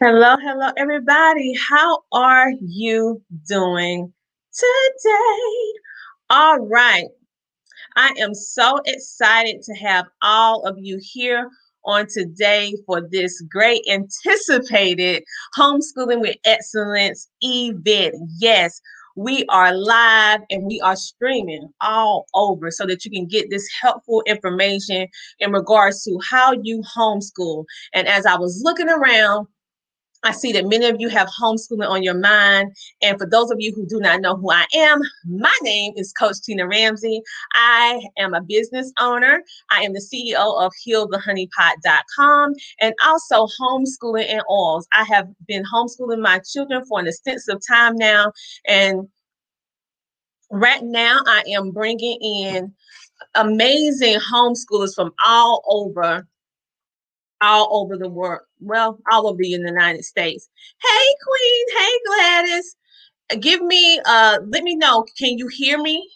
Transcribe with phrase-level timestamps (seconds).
[0.00, 1.54] Hello, hello, everybody.
[1.54, 4.12] How are you doing
[4.52, 5.72] today?
[6.30, 7.06] All right.
[7.94, 11.48] I am so excited to have all of you here
[11.84, 15.22] on today for this great anticipated
[15.56, 18.16] homeschooling with excellence event.
[18.40, 18.80] Yes,
[19.14, 23.68] we are live and we are streaming all over so that you can get this
[23.80, 25.06] helpful information
[25.38, 27.64] in regards to how you homeschool.
[27.92, 29.46] And as I was looking around,
[30.24, 32.74] I see that many of you have homeschooling on your mind.
[33.02, 36.12] And for those of you who do not know who I am, my name is
[36.14, 37.22] Coach Tina Ramsey.
[37.52, 39.42] I am a business owner.
[39.70, 44.88] I am the CEO of HealTheHoneyPot.com and also homeschooling and oils.
[44.96, 48.32] I have been homeschooling my children for an extensive time now.
[48.66, 49.06] And
[50.50, 52.72] right now, I am bringing in
[53.34, 56.26] amazing homeschoolers from all over
[57.44, 58.40] all over the world.
[58.64, 60.48] Well, all over the United States.
[60.82, 61.66] Hey, Queen.
[61.78, 62.76] Hey, Gladys.
[63.40, 65.04] Give me, uh, let me know.
[65.18, 66.08] Can you hear me?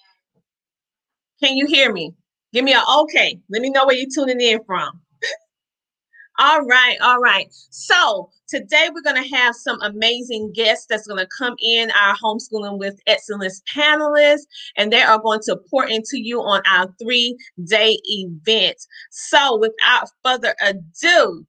[1.43, 2.15] Can you hear me?
[2.53, 3.39] Give me a okay.
[3.51, 5.01] Let me know where you're tuning in from.
[6.39, 7.47] all right, all right.
[7.71, 12.17] So today we're going to have some amazing guests that's going to come in our
[12.17, 14.47] homeschooling with excellence panelists,
[14.77, 18.77] and they are going to pour into you on our three-day event.
[19.11, 21.47] So without further ado,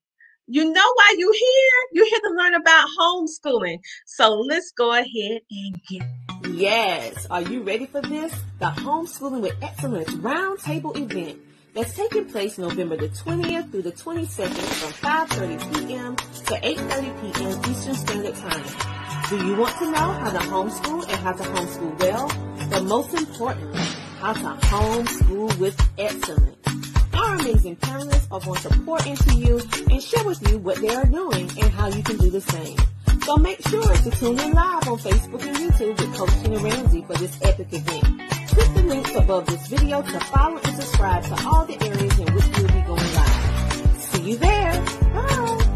[0.49, 1.79] you know why you're here.
[1.93, 3.77] You're here to learn about homeschooling.
[4.05, 6.01] So let's go ahead and get.
[6.51, 7.27] Yes.
[7.29, 8.33] Are you ready for this?
[8.57, 11.39] The Homeschooling with Excellence Roundtable event
[11.75, 16.15] that's taking place November the 20th through the 22nd from 5.30 p.m.
[16.15, 17.71] to 8.30 p.m.
[17.71, 19.29] Eastern Standard Time.
[19.29, 22.27] Do you want to know how to homeschool and how to homeschool well?
[22.71, 26.88] But most important, how to homeschool with excellence.
[27.19, 29.59] Our amazing panelists are going to pour into you
[29.91, 32.77] and share with you what they are doing and how you can do the same.
[33.23, 37.01] So make sure to tune in live on Facebook and YouTube with Coach Tina Ramsey
[37.01, 38.05] for this epic event.
[38.47, 42.33] Click the links above this video to follow and subscribe to all the areas in
[42.33, 43.97] which we'll be going live.
[43.99, 44.85] See you there.
[45.13, 45.68] Bye.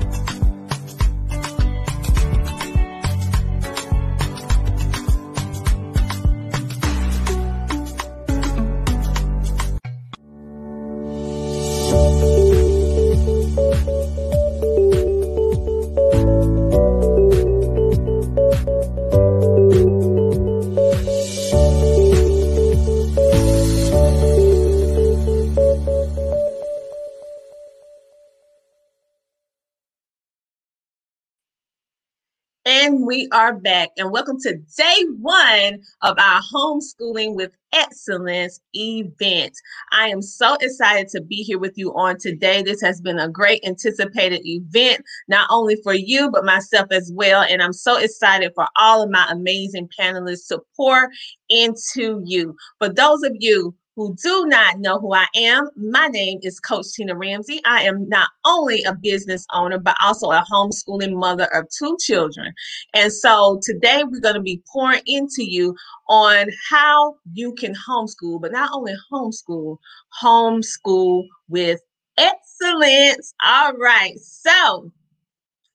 [33.13, 39.55] We are back, and welcome to day one of our homeschooling with excellence event.
[39.91, 42.63] I am so excited to be here with you on today.
[42.63, 47.45] This has been a great anticipated event, not only for you, but myself as well.
[47.47, 51.07] And I'm so excited for all of my amazing panelists to pour
[51.49, 52.55] into you.
[52.79, 56.87] For those of you who do not know who I am, my name is Coach
[56.93, 57.61] Tina Ramsey.
[57.65, 62.53] I am not only a business owner, but also a homeschooling mother of two children.
[62.93, 65.75] And so today we're going to be pouring into you
[66.09, 69.77] on how you can homeschool, but not only homeschool,
[70.21, 71.79] homeschool with
[72.17, 73.33] excellence.
[73.45, 74.17] All right.
[74.19, 74.91] So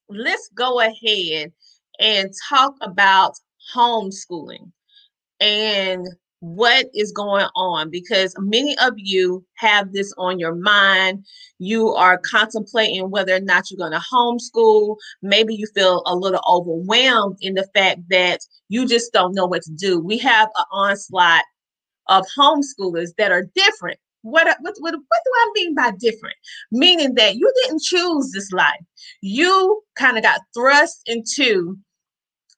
[0.08, 1.52] let's go ahead
[2.00, 3.34] and talk about
[3.74, 4.72] homeschooling
[5.40, 6.06] and
[6.40, 11.24] what is going on because many of you have this on your mind.
[11.58, 14.96] You are contemplating whether or not you're going to homeschool.
[15.22, 19.62] Maybe you feel a little overwhelmed in the fact that you just don't know what
[19.62, 20.00] to do.
[20.00, 21.44] We have an onslaught
[22.08, 23.98] of homeschoolers that are different.
[24.22, 26.36] What, uh, what, what, what do I mean by different?
[26.72, 28.80] Meaning that you didn't choose this life.
[29.20, 31.78] You kind of got thrust into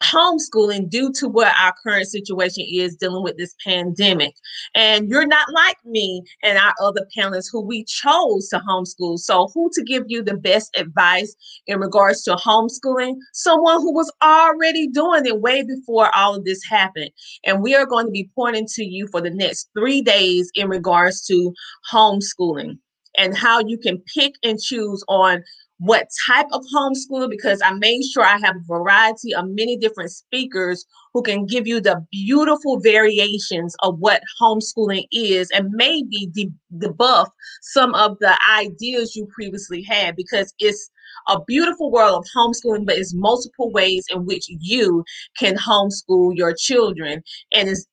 [0.02, 4.34] homeschooling due to what our current situation is dealing with this pandemic.
[4.74, 9.18] And you're not like me and our other panelists who we chose to homeschool.
[9.18, 11.34] So, who to give you the best advice
[11.66, 13.16] in regards to homeschooling?
[13.32, 17.10] Someone who was already doing it way before all of this happened.
[17.44, 20.68] And we are going to be pointing to you for the next three days in
[20.68, 21.52] regards to
[21.92, 22.78] homeschooling
[23.16, 25.42] and how you can pick and choose on
[25.80, 30.10] what type of homeschooler because I made sure I have a variety of many different
[30.10, 30.84] speakers
[31.14, 37.28] who can give you the beautiful variations of what homeschooling is and maybe de- debuff
[37.62, 40.90] some of the ideas you previously had because it's
[41.28, 45.02] a beautiful world of homeschooling, but it's multiple ways in which you
[45.38, 47.22] can homeschool your children.
[47.54, 47.86] And it's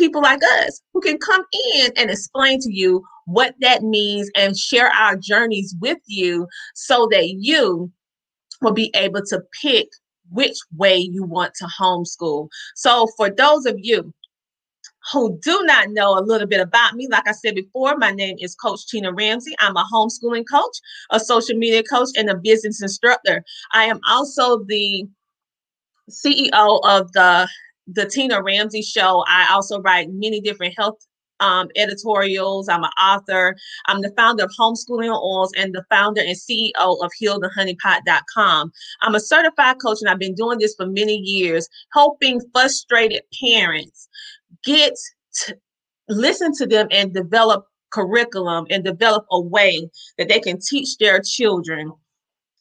[0.00, 1.44] people like us who can come
[1.76, 7.06] in and explain to you what that means and share our journeys with you so
[7.12, 7.92] that you
[8.62, 9.88] will be able to pick
[10.30, 12.48] which way you want to homeschool.
[12.74, 14.12] So, for those of you
[15.12, 18.36] who do not know a little bit about me, like I said before, my name
[18.38, 19.54] is Coach Tina Ramsey.
[19.58, 20.76] I'm a homeschooling coach,
[21.10, 23.44] a social media coach, and a business instructor.
[23.72, 25.06] I am also the
[26.10, 27.48] CEO of the
[27.92, 29.24] the Tina Ramsey Show.
[29.26, 30.98] I also write many different health
[31.40, 32.68] um, editorials.
[32.68, 33.56] I'm an author.
[33.86, 38.72] I'm the founder of Homeschooling Oils and the founder and CEO of HealTheHoneyPot.com.
[39.02, 44.08] I'm a certified coach and I've been doing this for many years, helping frustrated parents
[44.64, 44.94] get
[45.46, 45.56] to
[46.08, 49.88] listen to them and develop curriculum and develop a way
[50.18, 51.92] that they can teach their children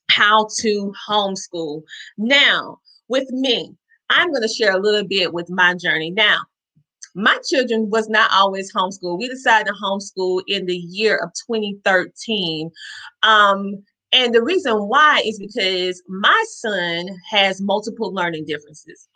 [0.10, 1.84] how to homeschool.
[2.18, 2.80] Now,
[3.10, 3.76] with me,
[4.10, 6.12] I'm going to share a little bit with my journey.
[6.12, 6.40] Now,
[7.16, 9.20] my children was not always homeschooled.
[9.20, 12.72] We decided to homeschool in the year of 2013.
[13.24, 19.08] Um, and the reason why is because my son has multiple learning differences.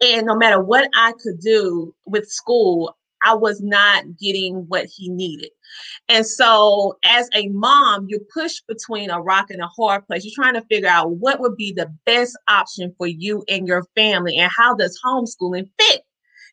[0.00, 5.10] And no matter what I could do with school, I was not getting what he
[5.10, 5.50] needed.
[6.08, 10.24] And so, as a mom, you push between a rock and a hard place.
[10.24, 13.84] You're trying to figure out what would be the best option for you and your
[13.96, 16.02] family, and how does homeschooling fit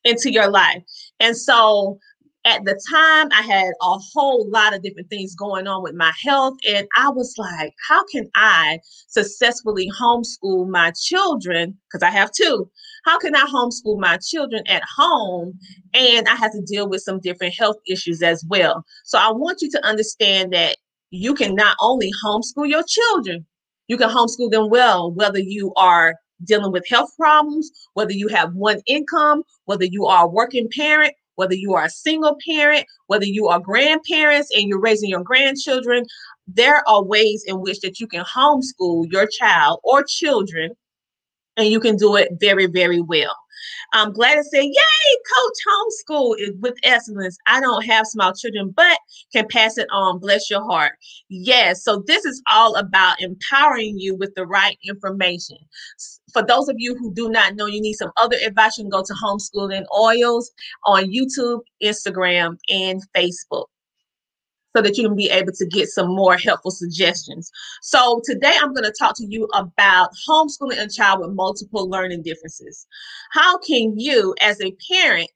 [0.03, 0.81] into your life.
[1.19, 1.99] And so,
[2.45, 6.11] at the time i had a whole lot of different things going on with my
[6.23, 11.77] health and i was like how can i successfully homeschool my children?
[11.87, 12.69] Because i have two.
[13.05, 15.57] How can i homeschool my children at home?
[15.93, 18.83] And i have to deal with some different health issues as well.
[19.05, 20.77] So i want you to understand that
[21.11, 23.45] you can not only homeschool your children
[23.87, 28.53] you can homeschool them well whether you are dealing with health problems whether you have
[28.53, 33.25] one income whether you are a working parent whether you are a single parent, whether
[33.25, 36.05] you are grandparents and you're raising your grandchildren,
[36.47, 40.71] there are ways in which that you can homeschool your child or children
[41.57, 43.35] and you can do it very, very well.
[43.93, 47.37] I'm glad to say, yay, coach homeschool is with excellence.
[47.47, 48.97] I don't have small children, but
[49.31, 50.19] can pass it on.
[50.19, 50.93] Bless your heart.
[51.29, 51.83] Yes.
[51.83, 55.57] So this is all about empowering you with the right information.
[56.33, 58.77] For those of you who do not know, you need some other advice.
[58.77, 60.51] You can go to homeschooling oils
[60.83, 63.65] on YouTube, Instagram, and Facebook
[64.75, 67.51] so that you can be able to get some more helpful suggestions.
[67.81, 72.23] So today I'm going to talk to you about homeschooling a child with multiple learning
[72.23, 72.87] differences.
[73.31, 75.29] How can you, as a parent,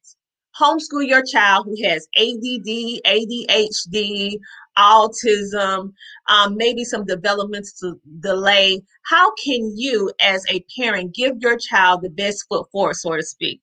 [0.59, 4.38] homeschool your child who has ADD, ADHD,
[4.77, 5.94] autism,
[6.27, 8.81] um, maybe some developmental delay?
[9.04, 13.24] How can you, as a parent, give your child the best foot forward, so to
[13.24, 13.62] speak?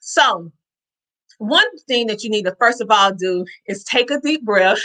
[0.00, 0.52] So
[1.38, 4.80] one thing that you need to first of all do is take a deep breath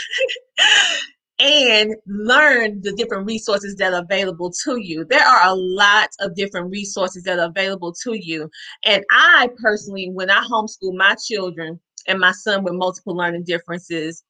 [1.42, 5.04] and learn the different resources that are available to you.
[5.04, 8.48] There are a lot of different resources that are available to you.
[8.84, 14.22] And I personally, when I homeschool my children and my son with multiple learning differences,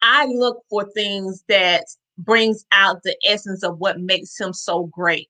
[0.00, 1.84] I look for things that
[2.16, 5.28] brings out the essence of what makes him so great.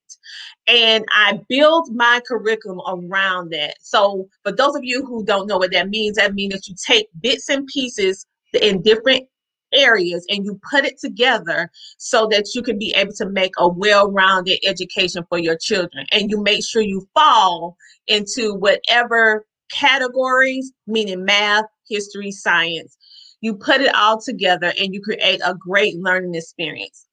[0.67, 3.75] And I build my curriculum around that.
[3.81, 6.75] So, for those of you who don't know what that means, that means that you
[6.87, 9.27] take bits and pieces in different
[9.75, 13.67] areas and you put it together so that you can be able to make a
[13.67, 17.75] well-rounded education for your children and you make sure you fall
[18.07, 22.97] into whatever categories meaning math history science
[23.45, 27.05] you put it all together and you create a great learning experience.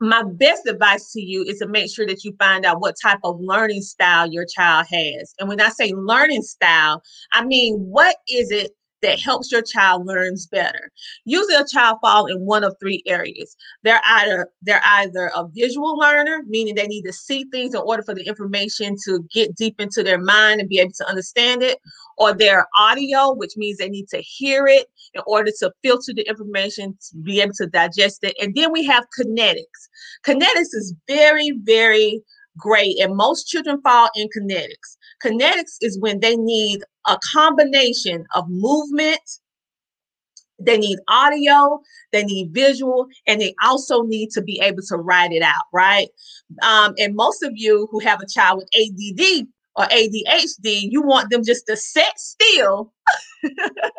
[0.00, 3.18] My best advice to you is to make sure that you find out what type
[3.22, 5.34] of learning style your child has.
[5.38, 7.02] And when I say learning style,
[7.32, 8.72] I mean, what is it
[9.06, 10.90] that helps your child learns better.
[11.24, 13.56] Usually a child fall in one of three areas.
[13.82, 18.02] They're either they're either a visual learner, meaning they need to see things in order
[18.02, 21.78] for the information to get deep into their mind and be able to understand it,
[22.18, 26.28] or they're audio, which means they need to hear it in order to filter the
[26.28, 28.36] information to be able to digest it.
[28.40, 29.88] And then we have kinetics.
[30.24, 32.20] Kinetics is very, very
[32.56, 34.96] great, and most children fall in kinetics.
[35.24, 39.20] Kinetics is when they need a combination of movement,
[40.58, 41.80] they need audio,
[42.12, 46.08] they need visual, and they also need to be able to write it out, right?
[46.62, 49.46] Um, and most of you who have a child with ADD
[49.76, 52.92] or ADHD, you want them just to sit still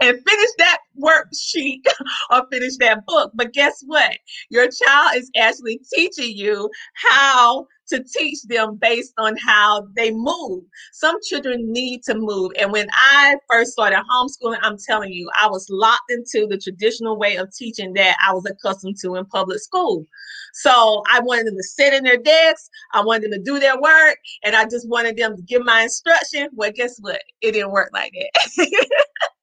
[0.00, 1.82] and finish that worksheet
[2.30, 3.32] or finish that book.
[3.34, 4.16] But guess what?
[4.50, 10.64] Your child is actually teaching you how to teach them based on how they move.
[10.92, 12.52] Some children need to move.
[12.58, 17.18] And when I first started homeschooling, I'm telling you, I was locked into the traditional
[17.18, 20.06] way of teaching that I was accustomed to in public school.
[20.54, 22.70] So I wanted them to sit in their desks.
[22.92, 24.16] I wanted them to do their work.
[24.44, 26.48] And I just wanted them to give my instruction.
[26.52, 27.20] Well, guess what?
[27.40, 28.12] It didn't work like
[28.56, 28.88] that.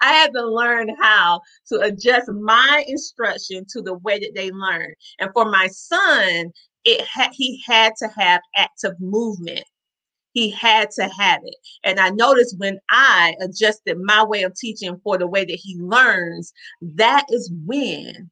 [0.00, 4.94] I had to learn how to adjust my instruction to the way that they learn.
[5.18, 6.52] And for my son,
[6.84, 9.64] it had he had to have active movement.
[10.32, 11.56] He had to have it.
[11.82, 15.76] And I noticed when I adjusted my way of teaching for the way that he
[15.78, 18.30] learns, that is when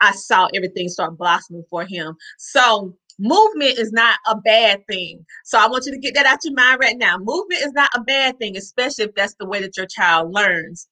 [0.00, 2.16] I saw everything start blossoming for him.
[2.38, 5.24] So movement is not a bad thing.
[5.44, 7.16] So I want you to get that out your mind right now.
[7.18, 10.88] Movement is not a bad thing, especially if that's the way that your child learns.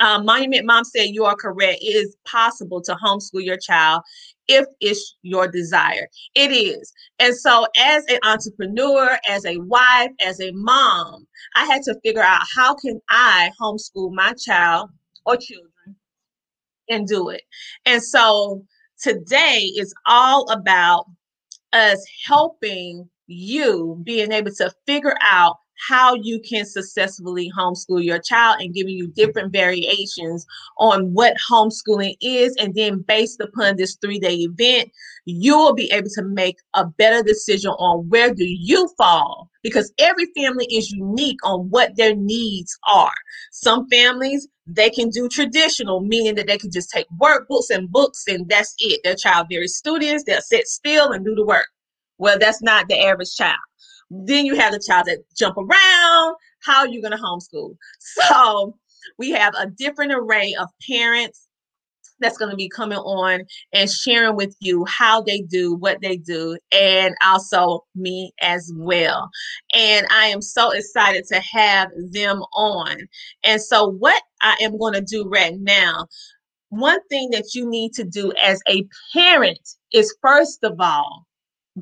[0.00, 1.78] Um, Monument Mom said you are correct.
[1.80, 4.02] It is possible to homeschool your child
[4.46, 6.08] if it's your desire.
[6.34, 6.92] It is.
[7.18, 11.26] And so, as an entrepreneur, as a wife, as a mom,
[11.56, 14.90] I had to figure out how can I homeschool my child
[15.24, 15.96] or children
[16.90, 17.42] and do it.
[17.86, 18.64] And so,
[19.00, 21.06] today is all about
[21.72, 28.60] us helping you being able to figure out how you can successfully homeschool your child
[28.60, 30.46] and giving you different variations
[30.78, 32.54] on what homeschooling is.
[32.58, 34.90] And then, based upon this three day event,
[35.24, 39.92] you will be able to make a better decision on where do you fall because
[39.98, 43.12] every family is unique on what their needs are.
[43.52, 48.24] Some families they can do traditional, meaning that they can just take workbooks and books
[48.28, 49.00] and that's it.
[49.02, 51.68] Their child very studious, they'll sit still and do the work.
[52.18, 53.56] Well, that's not the average child.
[54.10, 56.36] Then you have the child that jump around.
[56.64, 57.76] How are you going to homeschool?
[58.28, 58.76] So
[59.18, 61.48] we have a different array of parents
[62.20, 66.16] that's going to be coming on and sharing with you how they do what they
[66.16, 69.30] do and also me as well
[69.74, 72.96] and i am so excited to have them on
[73.44, 76.06] and so what i am going to do right now
[76.70, 79.60] one thing that you need to do as a parent
[79.92, 81.27] is first of all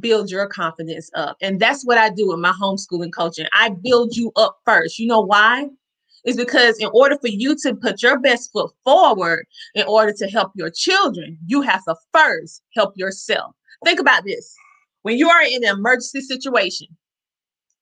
[0.01, 1.37] build your confidence up.
[1.41, 3.47] And that's what I do in my homeschooling coaching.
[3.53, 4.99] I build you up first.
[4.99, 5.69] You know why?
[6.25, 10.27] It's because in order for you to put your best foot forward in order to
[10.27, 13.55] help your children, you have to first help yourself.
[13.85, 14.55] Think about this.
[15.03, 16.89] When you are in an emergency situation,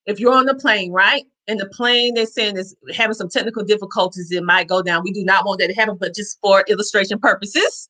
[0.05, 1.25] if you're on the plane, right?
[1.49, 5.03] And the plane they're saying is having some technical difficulties, it might go down.
[5.03, 7.89] We do not want that to happen, but just for illustration purposes,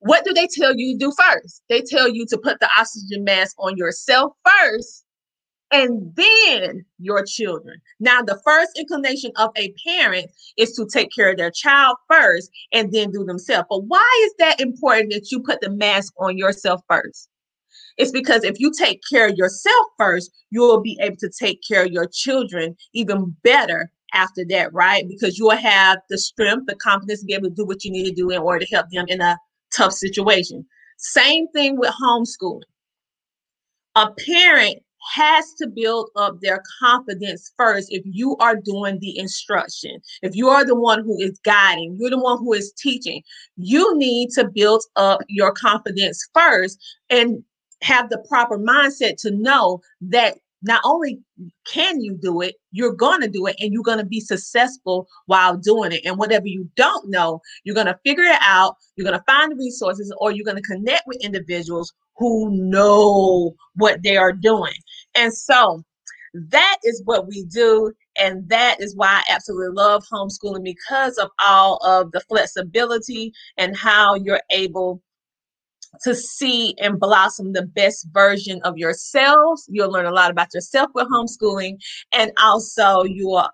[0.00, 1.62] what do they tell you to do first?
[1.68, 5.04] They tell you to put the oxygen mask on yourself first
[5.70, 7.80] and then your children.
[8.00, 12.50] Now, the first inclination of a parent is to take care of their child first
[12.72, 13.66] and then do themselves.
[13.70, 17.28] But why is that important that you put the mask on yourself first?
[17.98, 21.60] It's because if you take care of yourself first, you will be able to take
[21.66, 25.06] care of your children even better after that, right?
[25.06, 27.90] Because you will have the strength, the confidence to be able to do what you
[27.90, 29.36] need to do in order to help them in a
[29.74, 30.66] tough situation.
[30.98, 32.62] Same thing with homeschooling.
[33.96, 34.78] A parent
[35.14, 39.98] has to build up their confidence first if you are doing the instruction.
[40.22, 43.22] If you are the one who is guiding, you're the one who is teaching,
[43.56, 47.42] you need to build up your confidence first and
[47.82, 51.18] have the proper mindset to know that not only
[51.66, 55.08] can you do it, you're going to do it and you're going to be successful
[55.26, 56.04] while doing it.
[56.04, 59.52] And whatever you don't know, you're going to figure it out, you're going to find
[59.52, 64.74] the resources, or you're going to connect with individuals who know what they are doing.
[65.14, 65.82] And so
[66.34, 67.92] that is what we do.
[68.18, 73.76] And that is why I absolutely love homeschooling because of all of the flexibility and
[73.76, 75.02] how you're able
[76.02, 79.66] to see and blossom the best version of yourselves.
[79.68, 81.76] You'll learn a lot about yourself with homeschooling,
[82.12, 83.48] and also you will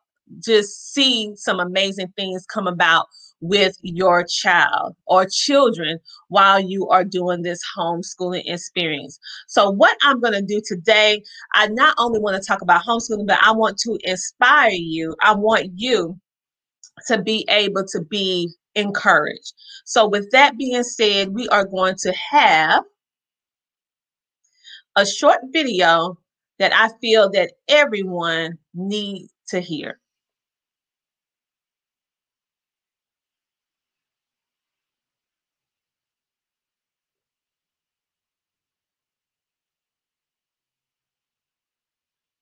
[0.45, 3.07] just see some amazing things come about
[3.41, 9.19] with your child or children while you are doing this homeschooling experience.
[9.47, 11.23] So, what I'm going to do today,
[11.55, 15.15] I not only want to talk about homeschooling, but I want to inspire you.
[15.23, 16.19] I want you
[17.09, 19.55] to be able to be encouraged.
[19.85, 22.85] So, with that being said, we are going to have
[24.97, 26.19] a short video
[26.59, 30.01] that I feel that everyone needs to hear.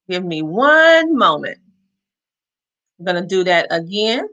[0.09, 1.59] Give me one moment.
[2.99, 4.29] I'm going to do that again.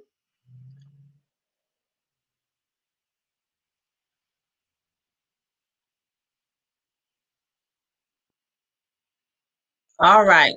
[10.01, 10.55] All right.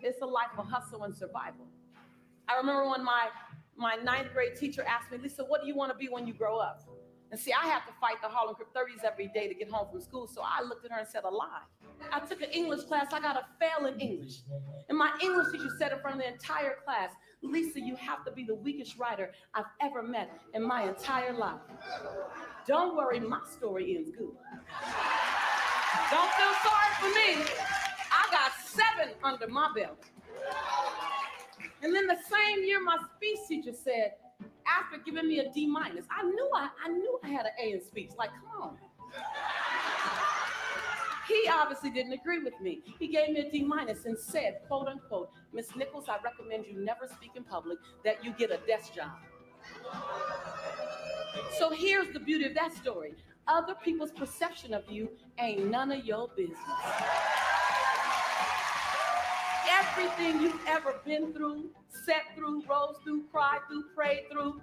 [0.00, 1.66] It's a life of hustle and survival.
[2.48, 3.28] I remember when my
[3.76, 6.32] my ninth grade teacher asked me, Lisa, what do you want to be when you
[6.32, 6.88] grow up?
[7.32, 9.88] And see, I have to fight the Harlem Crip 30s every day to get home
[9.90, 10.28] from school.
[10.28, 11.62] So I looked at her and said, a lie.
[12.12, 14.42] I took an English class, I got a fail in English.
[14.88, 17.10] And my English teacher said in front of the entire class,
[17.42, 21.60] Lisa, you have to be the weakest writer I've ever met in my entire life.
[22.66, 24.32] Don't worry, my story ends good.
[26.10, 27.44] Don't feel sorry for me.
[28.10, 30.04] I got seven under my belt.
[31.82, 34.14] And then the same year, my speech teacher said,
[34.66, 37.72] after giving me a D minus, I knew I, I knew I had an A
[37.72, 38.10] in speech.
[38.18, 38.76] Like, come on.
[41.28, 42.82] He obviously didn't agree with me.
[42.98, 46.84] He gave me a D minus and said, quote unquote, Miss Nichols, I recommend you
[46.84, 49.12] never speak in public, that you get a desk job.
[51.58, 53.14] So here's the beauty of that story.
[53.48, 56.58] Other people's perception of you ain't none of your business.
[59.70, 64.60] Everything you've ever been through, set through, rose through, cried through, prayed through,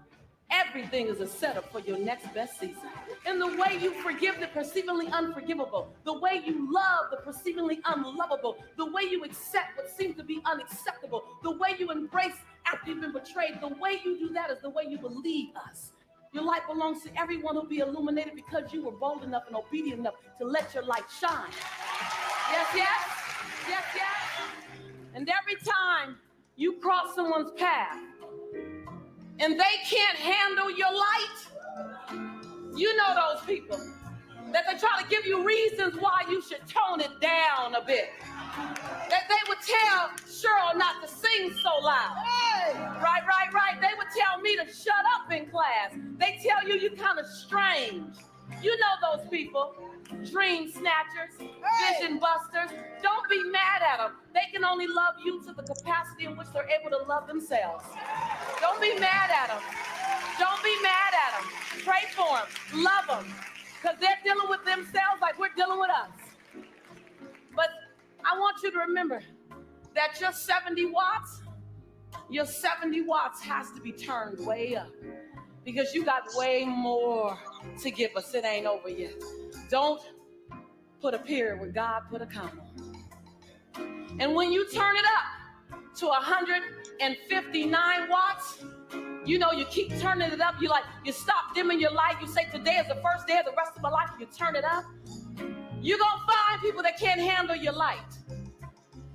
[0.53, 2.83] Everything is a setup for your next best season.
[3.25, 8.57] In the way you forgive the perceivingly unforgivable, the way you love the perceivingly unlovable,
[8.77, 12.35] the way you accept what seems to be unacceptable, the way you embrace
[12.67, 15.92] after you've been betrayed, the way you do that is the way you believe us.
[16.33, 19.99] Your light belongs to everyone who'll be illuminated because you were bold enough and obedient
[19.99, 21.51] enough to let your light shine.
[22.51, 23.01] Yes, yes,
[23.69, 24.07] yes, yes.
[25.13, 26.17] And every time
[26.55, 27.99] you cross someone's path,
[29.39, 31.37] and they can't handle your light,
[32.75, 33.79] you know those people
[34.53, 38.09] that they try to give you reasons why you should tone it down a bit.
[39.09, 42.15] That they would tell Cheryl not to sing so loud.
[43.01, 43.81] Right, right, right.
[43.81, 45.91] They would tell me to shut up in class.
[46.17, 48.15] They tell you you're kind of strange.
[48.61, 49.75] You know those people
[50.31, 52.77] dream snatchers, vision busters.
[53.01, 54.11] Don't be mad at them.
[54.33, 57.83] They can only love you to the capacity in which they're able to love themselves.
[58.61, 59.61] Don't be mad at them.
[60.37, 61.49] Don't be mad at them.
[61.83, 62.83] Pray for them.
[62.83, 63.52] Love them.
[63.83, 66.09] Because they're dealing with themselves like we're dealing with us.
[67.53, 67.67] But
[68.23, 69.21] I want you to remember
[69.93, 71.41] that your 70 watts,
[72.29, 74.87] your 70 watts has to be turned way up
[75.65, 77.37] because you got way more
[77.81, 78.33] to give us.
[78.33, 79.15] It ain't over yet.
[79.69, 80.01] Don't
[81.01, 82.63] put a period where God put a comma.
[84.17, 88.63] And when you turn it up to 159 watts,
[89.25, 90.55] you know, you keep turning it up.
[90.61, 92.15] You like, you stop dimming your light.
[92.21, 94.09] You say, Today is the first day of the rest of my life.
[94.19, 94.83] You turn it up.
[95.81, 97.99] You're going to find people that can't handle your light.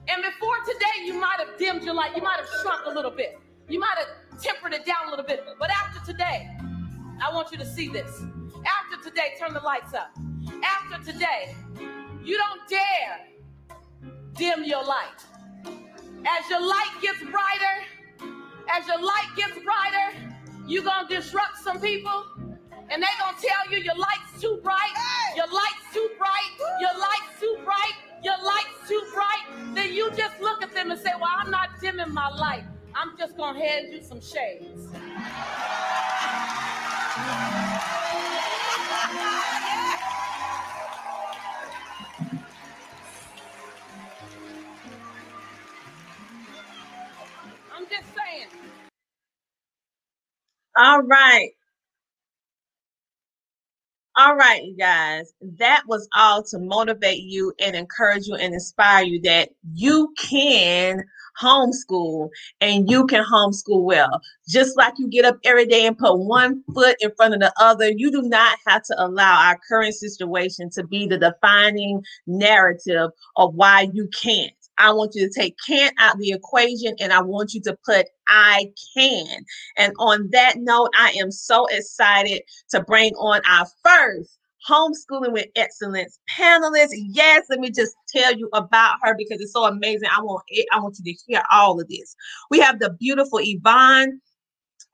[0.08, 2.16] And before today, you might have dimmed your light.
[2.16, 3.38] You might have shrunk a little bit.
[3.68, 5.44] You might have tempered it down a little bit.
[5.58, 6.48] But after today,
[7.22, 8.22] I want you to see this.
[8.66, 10.16] After today, turn the lights up.
[10.64, 11.54] After today,
[12.24, 13.26] you don't dare
[14.34, 15.24] dim your light.
[15.66, 17.84] As your light gets brighter,
[18.70, 20.18] as your light gets brighter,
[20.66, 22.24] you're going to disrupt some people.
[22.90, 24.94] And they're going to tell you your light's too bright,
[25.36, 29.74] your light's too bright, your light's too bright, your light's too bright.
[29.74, 32.64] Then you just look at them and say, Well, I'm not dimming my light.
[32.94, 34.88] I'm just going to hand you some shades.
[50.78, 51.50] All right.
[54.16, 55.32] All right, you guys.
[55.58, 61.04] That was all to motivate you and encourage you and inspire you that you can
[61.40, 62.28] homeschool
[62.60, 64.20] and you can homeschool well.
[64.48, 67.52] Just like you get up every day and put one foot in front of the
[67.60, 73.10] other, you do not have to allow our current situation to be the defining narrative
[73.36, 74.52] of why you can't.
[74.78, 78.06] I want you to take can't out the equation and I want you to put
[78.28, 79.44] I can.
[79.76, 84.38] And on that note, I am so excited to bring on our first
[84.68, 86.90] homeschooling with excellence panelist.
[86.92, 90.08] Yes, let me just tell you about her because it's so amazing.
[90.14, 92.14] I want it, I want you to hear all of this.
[92.50, 94.20] We have the beautiful Yvonne.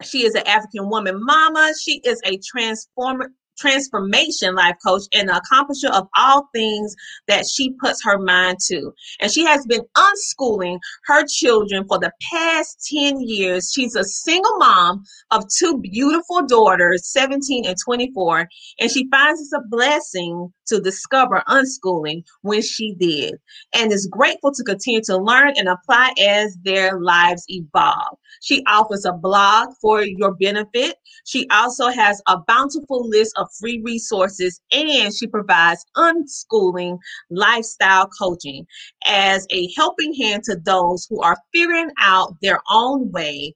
[0.03, 1.73] She is an African woman mama.
[1.81, 6.95] She is a transformer transformation life coach and the accomplisher of all things
[7.29, 8.93] that she puts her mind to.
[9.21, 13.71] And she has been unschooling her children for the past 10 years.
[13.73, 18.49] She's a single mom of two beautiful daughters, 17 and 24,
[18.81, 23.35] and she finds it's a blessing to discover unschooling when she did
[23.75, 28.19] and is grateful to continue to learn and apply as their lives evolve.
[28.41, 30.97] She offers a blog for your benefit.
[31.25, 36.99] She also has a bountiful list of free resources and she provides unschooling
[37.31, 38.67] lifestyle coaching
[39.07, 43.55] as a helping hand to those who are figuring out their own way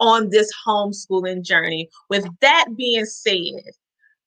[0.00, 1.88] on this homeschooling journey.
[2.08, 3.72] With that being said,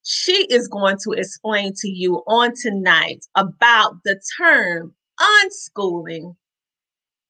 [0.03, 6.35] she is going to explain to you on tonight about the term unschooling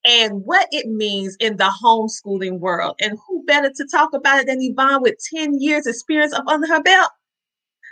[0.06, 2.96] and what it means in the homeschooling world.
[3.02, 6.68] And who better to talk about it than Yvonne with 10 years experience up under
[6.68, 7.12] her belt?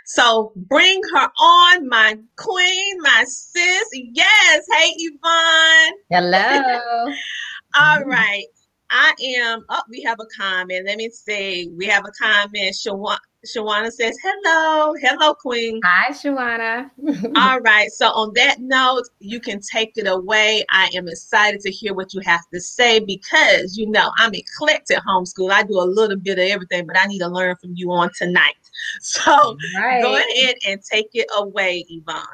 [0.06, 3.88] So bring her on, my queen, my sis.
[3.92, 4.66] Yes.
[4.72, 5.92] Hey, Yvonne.
[6.10, 7.14] Hello.
[7.78, 8.46] All right.
[8.90, 10.86] I am, oh, we have a comment.
[10.86, 11.70] Let me see.
[11.76, 12.74] We have a comment.
[12.74, 14.94] Shawana, Shawana says, hello.
[15.00, 15.80] Hello, Queen.
[15.84, 16.90] Hi, Shawana.
[17.36, 17.90] All right.
[17.92, 20.64] So, on that note, you can take it away.
[20.70, 24.98] I am excited to hear what you have to say because, you know, I'm eclectic
[25.06, 25.52] homeschool.
[25.52, 28.10] I do a little bit of everything, but I need to learn from you on
[28.16, 28.54] tonight.
[29.02, 30.00] So, right.
[30.00, 32.24] go ahead and take it away, Yvonne.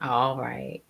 [0.00, 0.82] All right.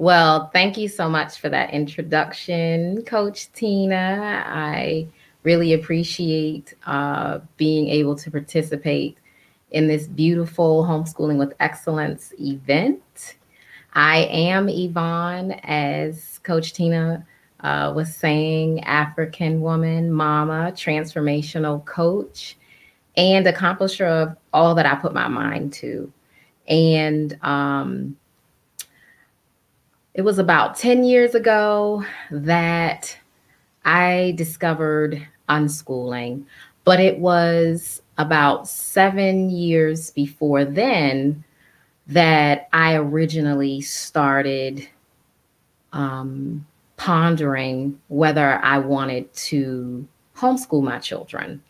[0.00, 4.42] Well, thank you so much for that introduction, Coach Tina.
[4.46, 5.06] I
[5.42, 9.18] really appreciate uh, being able to participate
[9.72, 13.36] in this beautiful Homeschooling with Excellence event.
[13.92, 17.26] I am Yvonne, as Coach Tina
[17.60, 22.56] uh, was saying, African woman, mama, transformational coach,
[23.18, 26.10] and accomplisher of all that I put my mind to.
[26.66, 28.16] And um,
[30.20, 33.16] it was about 10 years ago that
[33.86, 36.44] I discovered unschooling,
[36.84, 41.42] but it was about seven years before then
[42.06, 44.86] that I originally started
[45.94, 46.66] um,
[46.98, 50.06] pondering whether I wanted to
[50.36, 51.62] homeschool my children.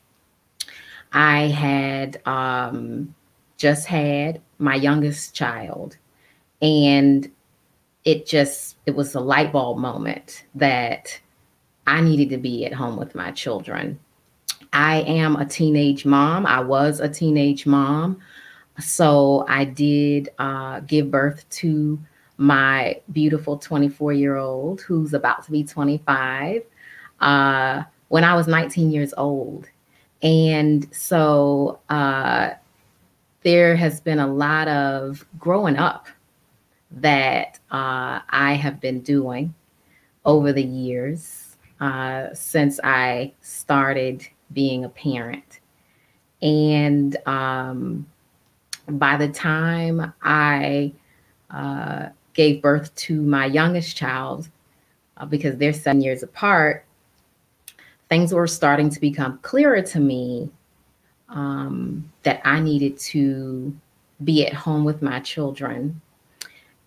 [1.12, 3.14] I had um,
[3.58, 5.98] just had my youngest child,
[6.60, 7.30] and
[8.04, 11.18] it just it was a light bulb moment that
[11.86, 13.98] I needed to be at home with my children.
[14.72, 16.46] I am a teenage mom.
[16.46, 18.20] I was a teenage mom.
[18.78, 21.98] So I did uh, give birth to
[22.36, 26.62] my beautiful 24 year old who's about to be 25
[27.20, 29.68] uh, when I was 19 years old.
[30.22, 32.50] And so uh,
[33.42, 36.06] there has been a lot of growing up
[36.92, 39.54] that uh, I have been doing
[40.24, 45.60] over the years uh, since I started being a parent.
[46.42, 48.06] And um,
[48.88, 50.92] by the time I
[51.50, 54.48] uh, gave birth to my youngest child,
[55.16, 56.84] uh, because they're seven years apart,
[58.08, 60.50] things were starting to become clearer to me
[61.28, 63.74] um, that I needed to
[64.24, 66.00] be at home with my children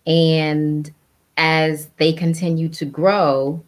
[0.06, 0.92] and
[1.36, 3.62] as they continue to grow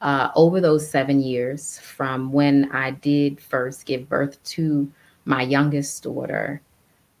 [0.00, 4.90] uh, over those seven years from when I did first give birth to
[5.24, 6.60] my youngest daughter,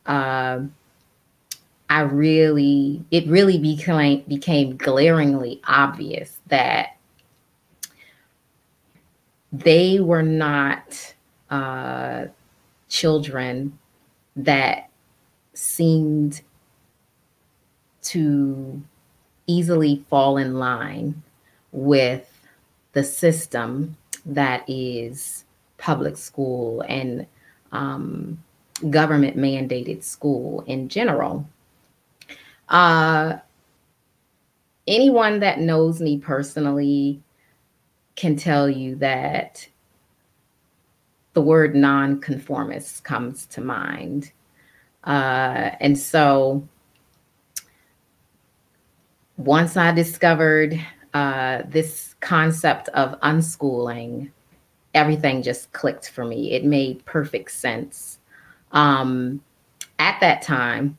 [0.06, 0.60] uh,
[1.90, 6.98] I really, it really became became glaringly obvious that
[9.52, 11.14] they were not
[11.50, 12.26] uh,
[12.88, 13.78] children
[14.36, 14.90] that
[15.54, 16.42] seemed
[18.10, 18.82] to
[19.46, 21.22] easily fall in line
[21.72, 22.28] with
[22.92, 25.44] the system that is
[25.78, 27.26] public school and
[27.72, 28.42] um,
[28.90, 31.48] government mandated school in general.
[32.68, 33.38] Uh,
[34.86, 37.20] anyone that knows me personally
[38.16, 39.66] can tell you that
[41.34, 44.32] the word nonconformist comes to mind.
[45.04, 46.66] Uh, and so
[49.38, 50.78] once I discovered
[51.14, 54.30] uh, this concept of unschooling,
[54.94, 56.52] everything just clicked for me.
[56.52, 58.18] It made perfect sense.
[58.72, 59.40] Um,
[60.00, 60.98] at that time,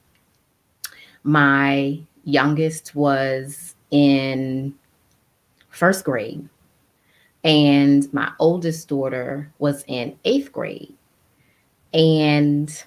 [1.24, 4.74] my youngest was in
[5.70, 6.48] first grade,
[7.44, 10.94] and my oldest daughter was in eighth grade.
[11.94, 12.84] And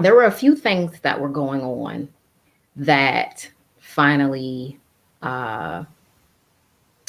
[0.00, 2.08] there were a few things that were going on
[2.76, 3.50] that
[3.90, 4.78] finally
[5.22, 5.84] uh,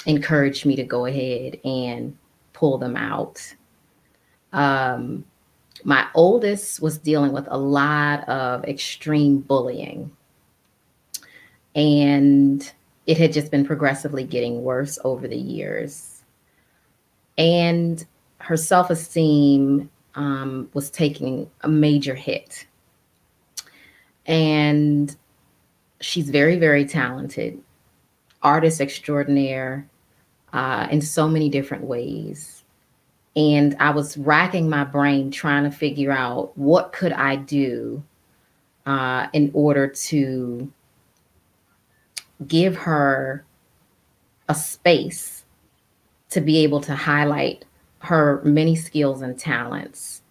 [0.06, 2.18] encouraged me to go ahead and
[2.54, 3.56] pull them out.
[4.52, 5.24] Um,
[5.84, 10.12] my oldest was dealing with a lot of extreme bullying.
[11.76, 12.72] And
[13.06, 16.24] it had just been progressively getting worse over the years.
[17.38, 18.04] And
[18.40, 22.66] her self esteem um, was taking a major hit.
[24.26, 25.16] And
[26.02, 27.62] she's very, very talented,
[28.42, 29.88] artist extraordinaire
[30.54, 32.64] uh, in so many different ways.
[33.36, 38.04] And I was racking my brain trying to figure out what could I do
[38.86, 40.72] uh, in order to
[42.48, 43.46] give her
[44.50, 45.46] a space
[46.32, 47.64] to be able to highlight
[48.00, 50.24] her many skills and talents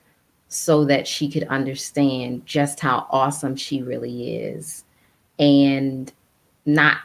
[0.49, 4.85] so that she could understand just how awesome she really is
[5.41, 6.13] and
[6.67, 6.99] not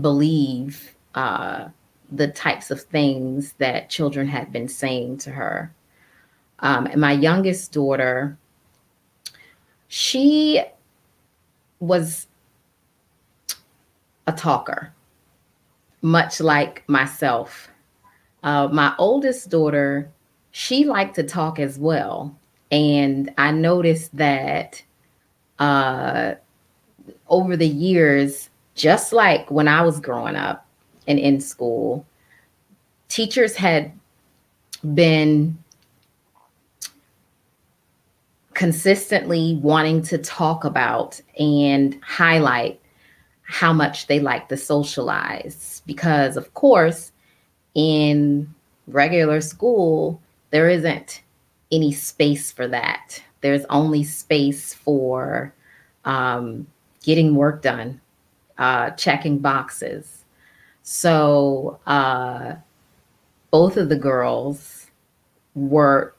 [0.00, 1.68] believe uh,
[2.10, 5.74] the types of things that children had been saying to her.
[6.60, 8.38] Um, and my youngest daughter,
[9.88, 10.62] she
[11.80, 12.28] was
[14.28, 14.94] a talker,
[16.00, 17.68] much like myself.
[18.44, 20.08] Uh, my oldest daughter,
[20.52, 22.36] she liked to talk as well.
[22.70, 24.82] And I noticed that
[25.58, 26.34] uh,
[27.32, 30.64] over the years, just like when I was growing up
[31.08, 32.06] and in school,
[33.08, 33.90] teachers had
[34.94, 35.58] been
[38.54, 42.78] consistently wanting to talk about and highlight
[43.42, 47.12] how much they like to socialize because of course
[47.74, 48.52] in
[48.86, 51.22] regular school there isn't
[51.72, 53.20] any space for that.
[53.40, 55.52] There's only space for
[56.04, 56.66] um,
[57.02, 58.00] getting work done
[58.58, 60.24] uh, checking boxes
[60.82, 62.54] so uh,
[63.50, 64.86] both of the girls
[65.54, 66.14] were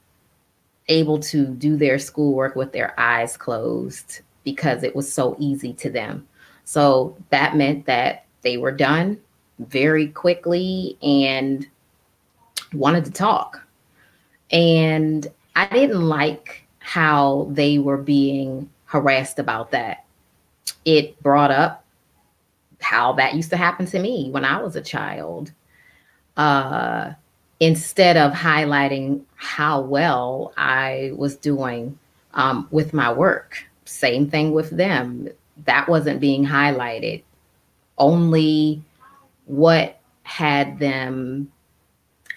[0.90, 5.90] able to do their schoolwork with their eyes closed because it was so easy to
[5.90, 6.28] them
[6.66, 9.20] so that meant that they were done
[9.60, 11.68] very quickly and
[12.74, 13.66] wanted to talk.
[14.52, 20.03] And I didn't like how they were being harassed about that.
[20.86, 21.86] It brought up
[22.82, 25.52] how that used to happen to me when I was a child.
[26.36, 27.14] Uh,
[27.60, 31.98] instead of highlighting how well I was doing
[32.34, 35.30] um, with my work, same thing with them
[35.66, 37.24] that wasn't being highlighted.
[37.98, 38.82] Only
[39.46, 41.52] what had them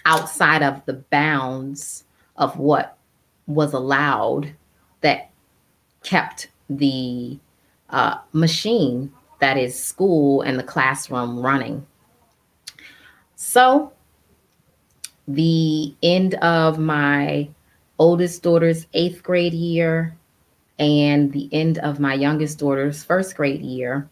[0.04, 2.04] outside of the bounds
[2.36, 2.96] of what
[3.46, 4.52] was allowed
[5.00, 5.30] that
[6.02, 7.38] kept the
[7.90, 11.86] uh, machine that is school and the classroom running.
[13.36, 13.92] So,
[15.28, 17.48] the end of my
[17.98, 20.16] oldest daughter's eighth grade year,
[20.78, 24.08] and the end of my youngest daughter's first grade year,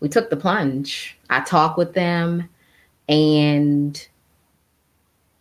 [0.00, 1.18] we took the plunge.
[1.30, 2.48] I talked with them
[3.08, 4.06] and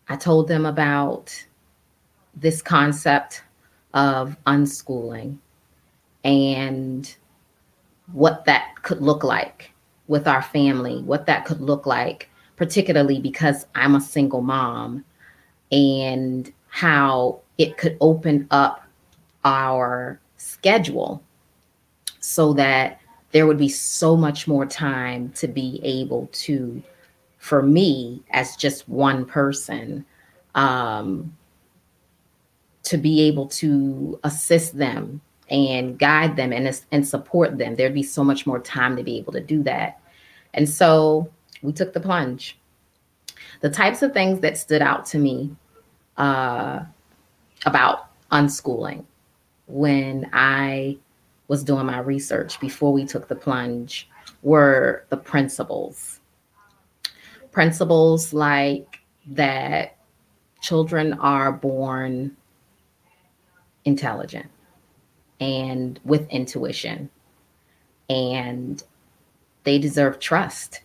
[0.08, 1.34] I told them about
[2.36, 3.44] this concept
[3.94, 5.38] of unschooling
[6.24, 7.16] and
[8.12, 9.72] what that could look like
[10.08, 15.04] with our family, what that could look like, particularly because I'm a single mom,
[15.72, 18.84] and how it could open up
[19.46, 21.24] our schedule
[22.20, 23.00] so that
[23.32, 26.82] there would be so much more time to be able to
[27.40, 30.06] for me as just one person
[30.56, 31.36] um,
[32.84, 37.76] to be able to assist them and guide them and, and support them.
[37.76, 40.00] There'd be so much more time to be able to do that.
[40.54, 41.30] And so
[41.62, 42.60] we took the plunge.
[43.62, 45.56] The types of things that stood out to me
[46.18, 46.84] uh,
[47.66, 49.06] about unschooling
[49.68, 50.98] when I
[51.48, 54.10] was doing my research before we took the plunge
[54.42, 56.20] were the principles.
[57.52, 59.98] Principles like that
[60.62, 62.36] children are born
[63.86, 64.50] intelligent
[65.44, 67.10] and with intuition,
[68.10, 68.82] and
[69.66, 70.82] they deserve trust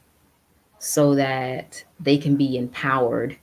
[0.80, 3.38] so that they can be empowered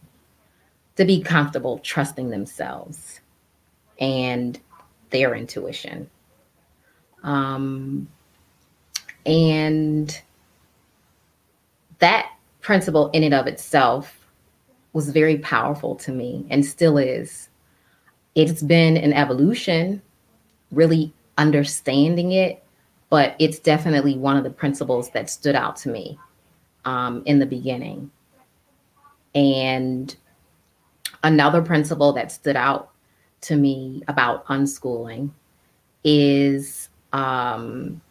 [0.97, 3.21] to be comfortable trusting themselves
[3.99, 4.59] and
[5.09, 6.09] their intuition.
[7.23, 8.09] Um,
[9.25, 10.21] and
[11.99, 14.19] that principle in and of itself
[14.91, 17.49] was very powerful to me and still is.
[18.35, 20.01] It's been an evolution,
[20.75, 22.63] really understanding it,
[23.09, 26.19] but it's definitely one of the principles that stood out to me
[26.85, 28.11] um, in the beginning.
[29.33, 30.15] And
[31.23, 32.91] another principle that stood out
[33.41, 35.31] to me about unschooling
[36.03, 38.01] is um,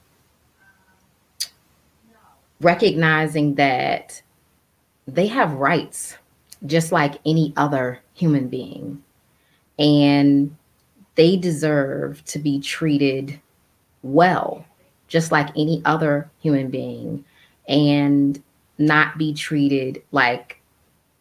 [2.61, 4.21] recognizing that
[5.07, 6.17] they have rights
[6.67, 9.03] just like any other human being.
[9.79, 10.57] And
[11.15, 13.41] they deserve to be treated
[14.03, 14.65] well,
[15.09, 17.25] just like any other human being,
[17.69, 18.43] and
[18.79, 20.61] not be treated like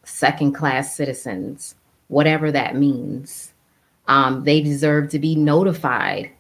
[0.04, 1.76] second class citizens,
[2.08, 3.54] whatever that means.
[4.08, 6.32] Um, they deserve to be notified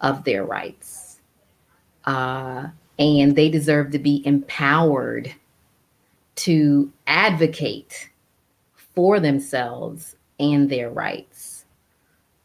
[0.00, 1.20] of their rights.
[2.04, 5.32] Uh, and they deserve to be empowered
[6.34, 8.08] to advocate
[8.74, 11.51] for themselves and their rights.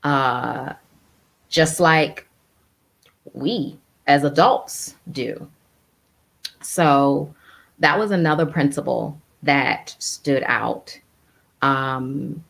[0.03, 0.73] Uh,
[1.49, 2.27] just like
[3.33, 5.47] we as adults do.
[6.61, 7.33] So
[7.79, 10.97] that was another principle that stood out
[11.61, 12.43] um,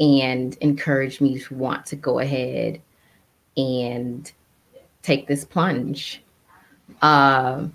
[0.00, 2.80] and encouraged me to want to go ahead
[3.56, 4.30] and
[5.02, 6.22] take this plunge.
[7.00, 7.66] Uh,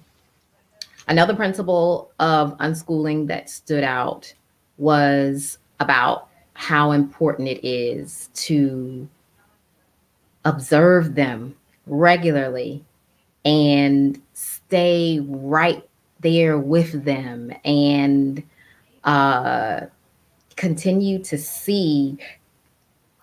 [1.07, 4.33] another principle of unschooling that stood out
[4.77, 6.26] was about
[6.57, 9.07] how important it is to
[10.43, 12.83] observe them regularly
[13.45, 15.87] and stay right
[16.21, 18.41] there with them and
[19.03, 19.81] uh,
[20.55, 22.17] continue to see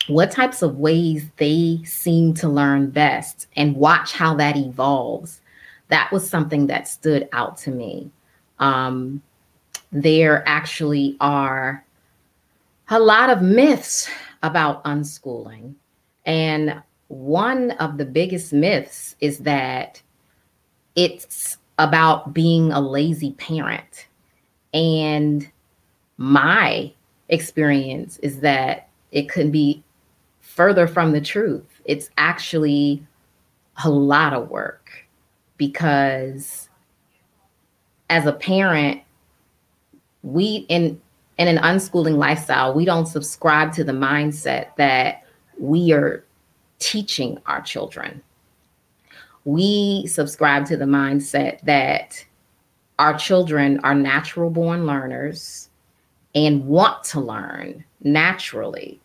[0.07, 5.41] what types of ways they seem to learn best and watch how that evolves.
[5.89, 8.13] That was something that stood out to me.
[8.61, 9.23] Um,
[9.91, 11.84] there actually are
[12.89, 14.09] a lot of myths
[14.43, 15.75] about unschooling.
[16.27, 20.03] And one of the biggest myths is that
[20.97, 24.07] it's about being a lazy parent.
[24.73, 25.51] And
[26.17, 26.93] my
[27.29, 29.83] experience is that it could be
[30.41, 31.81] further from the truth.
[31.85, 33.05] It's actually
[33.85, 34.91] a lot of work
[35.57, 36.69] because
[38.11, 39.01] as a parent,
[40.23, 41.01] we in
[41.39, 45.25] in an unschooling lifestyle, we don't subscribe to the mindset that
[45.59, 46.25] we are
[46.79, 48.23] teaching our children.
[49.45, 52.25] We subscribe to the mindset that
[52.99, 55.69] our children are natural born learners
[56.35, 59.01] and want to learn naturally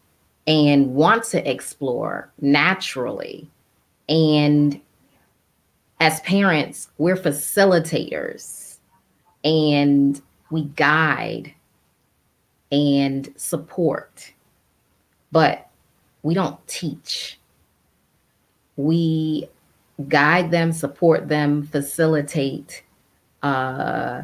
[0.48, 3.50] and want to explore naturally.
[4.08, 4.80] And
[6.00, 8.78] as parents, we're facilitators
[9.44, 11.54] and we guide
[12.72, 14.32] and support,
[15.32, 15.70] but
[16.24, 17.40] we don't teach.
[18.78, 19.50] We
[20.08, 22.84] guide them, support them, facilitate
[23.44, 24.24] uh,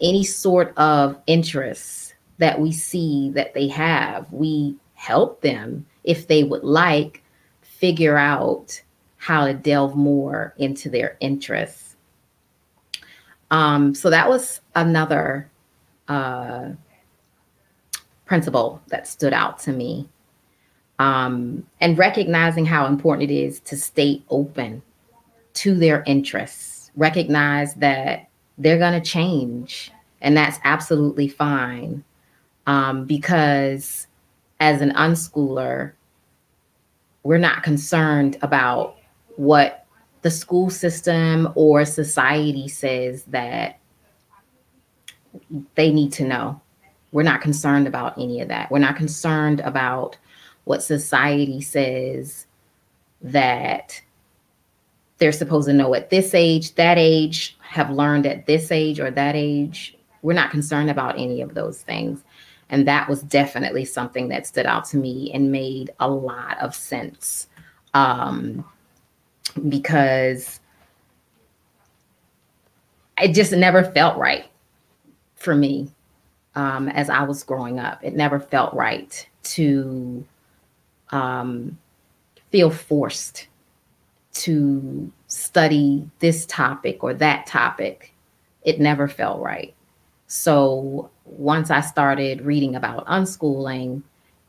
[0.00, 4.32] any sort of interests that we see that they have.
[4.32, 7.22] We help them if they would like
[7.62, 8.80] figure out
[9.16, 11.96] how to delve more into their interests.
[13.50, 15.50] Um, so that was another
[16.06, 16.70] uh,
[18.28, 20.08] principle that stood out to me.
[21.00, 24.82] Um, and recognizing how important it is to stay open
[25.54, 32.04] to their interests, recognize that they're going to change, and that's absolutely fine.
[32.66, 34.06] Um, because
[34.60, 35.92] as an unschooler,
[37.22, 38.96] we're not concerned about
[39.36, 39.86] what
[40.22, 43.78] the school system or society says that
[45.76, 46.60] they need to know.
[47.18, 48.70] We're not concerned about any of that.
[48.70, 50.16] We're not concerned about
[50.66, 52.46] what society says
[53.20, 54.00] that
[55.16, 59.10] they're supposed to know at this age, that age, have learned at this age or
[59.10, 59.98] that age.
[60.22, 62.22] We're not concerned about any of those things.
[62.70, 66.72] And that was definitely something that stood out to me and made a lot of
[66.72, 67.48] sense.
[67.94, 68.64] Um,
[69.68, 70.60] because
[73.20, 74.46] it just never felt right
[75.34, 75.90] for me
[76.58, 78.02] um, as I was growing up.
[78.02, 80.26] It never felt right to
[81.10, 81.78] um,
[82.50, 83.46] feel forced
[84.32, 88.12] to study this topic or that topic.
[88.64, 89.72] It never felt right.
[90.26, 94.02] So once I started reading about unschooling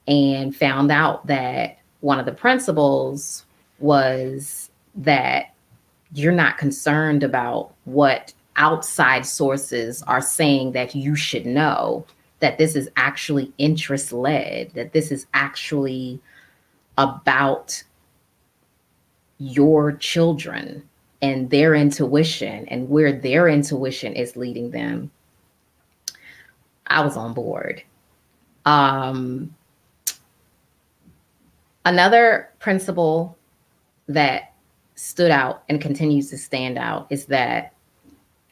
[0.07, 3.45] and found out that one of the principles
[3.77, 5.53] was that
[6.15, 12.05] you're not concerned about what outside sources are saying that you should know
[12.39, 16.19] that this is actually interest led, that this is actually
[16.97, 17.83] about
[19.39, 20.87] your children
[21.21, 25.09] and their intuition and where their intuition is leading them.
[26.87, 27.81] I was on board.
[28.65, 29.55] Um,
[31.85, 33.37] Another principle
[34.07, 34.53] that
[34.95, 37.73] stood out and continues to stand out is that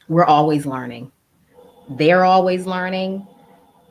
[0.08, 1.12] we're always learning.
[1.90, 3.26] They're always learning.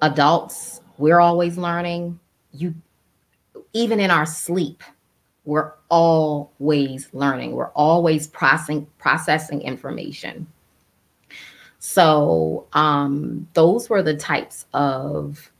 [0.01, 2.19] Adults, we're always learning.
[2.51, 2.75] You
[3.73, 4.83] even in our sleep,
[5.45, 7.53] we're always learning.
[7.53, 10.47] We're always processing processing information.
[11.79, 15.51] So um, those were the types of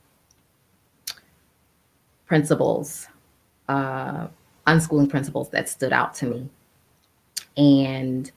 [2.26, 3.08] principles,
[3.68, 4.26] uh,
[4.66, 6.50] unschooling principles that stood out to me
[7.56, 8.30] and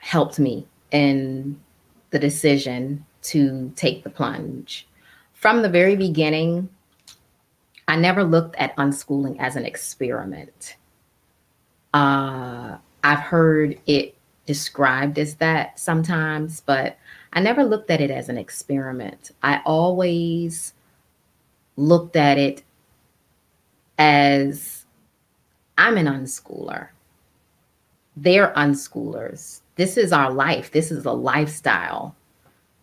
[0.00, 1.60] helped me in
[2.10, 4.86] the decision to take the plunge.
[5.34, 6.68] From the very beginning,
[7.86, 10.76] I never looked at unschooling as an experiment.
[11.94, 16.98] Uh, I've heard it described as that sometimes, but
[17.32, 19.30] I never looked at it as an experiment.
[19.42, 20.72] I always
[21.76, 22.62] looked at it
[23.98, 24.84] as
[25.78, 26.88] I'm an unschooler.
[28.16, 29.59] They're unschoolers.
[29.76, 30.70] This is our life.
[30.70, 32.14] This is a lifestyle.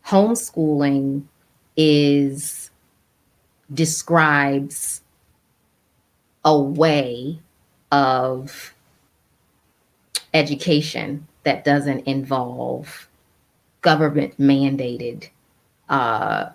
[0.05, 1.23] Homeschooling
[1.75, 2.71] is
[3.73, 5.01] describes
[6.45, 7.39] a way
[7.91, 8.73] of
[10.33, 13.09] education that doesn't involve
[13.81, 15.29] government mandated
[15.89, 16.49] uh,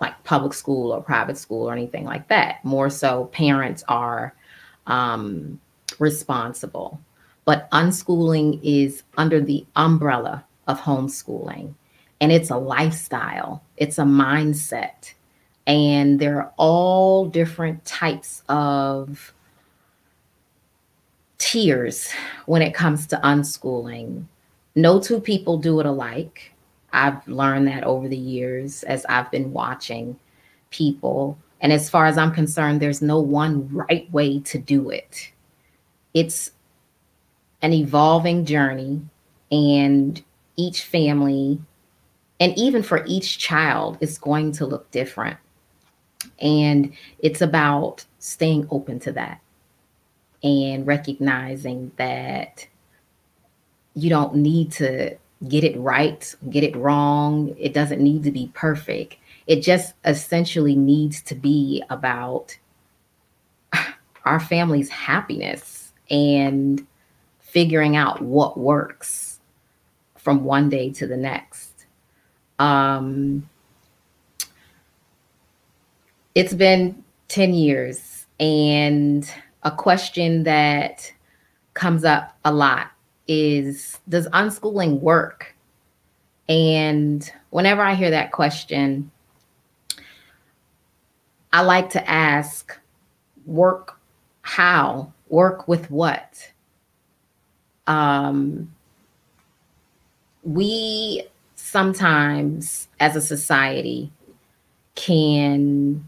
[0.00, 2.64] like public school or private school or anything like that.
[2.64, 4.34] More so, parents are
[4.86, 5.60] um,
[5.98, 7.00] responsible.
[7.44, 11.74] But unschooling is under the umbrella of homeschooling,
[12.20, 15.12] and it's a lifestyle, it's a mindset.
[15.66, 19.32] And there are all different types of
[21.38, 22.10] tiers
[22.46, 24.24] when it comes to unschooling.
[24.74, 26.52] No two people do it alike.
[26.92, 30.18] I've learned that over the years as I've been watching
[30.70, 31.38] people.
[31.60, 35.32] And as far as I'm concerned, there's no one right way to do it.
[36.14, 36.52] It's
[37.62, 39.00] an evolving journey,
[39.50, 40.22] and
[40.56, 41.60] each family,
[42.40, 45.38] and even for each child, is going to look different.
[46.40, 49.40] And it's about staying open to that
[50.42, 52.66] and recognizing that
[53.94, 55.16] you don't need to
[55.48, 57.54] get it right, get it wrong.
[57.58, 59.16] It doesn't need to be perfect.
[59.46, 62.56] It just essentially needs to be about
[64.24, 66.86] our family's happiness and
[67.52, 69.38] figuring out what works
[70.16, 71.84] from one day to the next.
[72.58, 73.46] Um,
[76.34, 79.30] it's been 10 years, and
[79.64, 81.12] a question that
[81.74, 82.90] comes up a lot
[83.28, 85.54] is Does unschooling work?
[86.48, 89.10] And whenever I hear that question,
[91.52, 92.78] I like to ask,
[93.44, 93.98] work
[94.40, 95.12] how?
[95.28, 96.51] Work with what?
[97.86, 98.72] Um,
[100.42, 101.24] we
[101.54, 104.10] sometimes, as a society,
[104.94, 106.04] can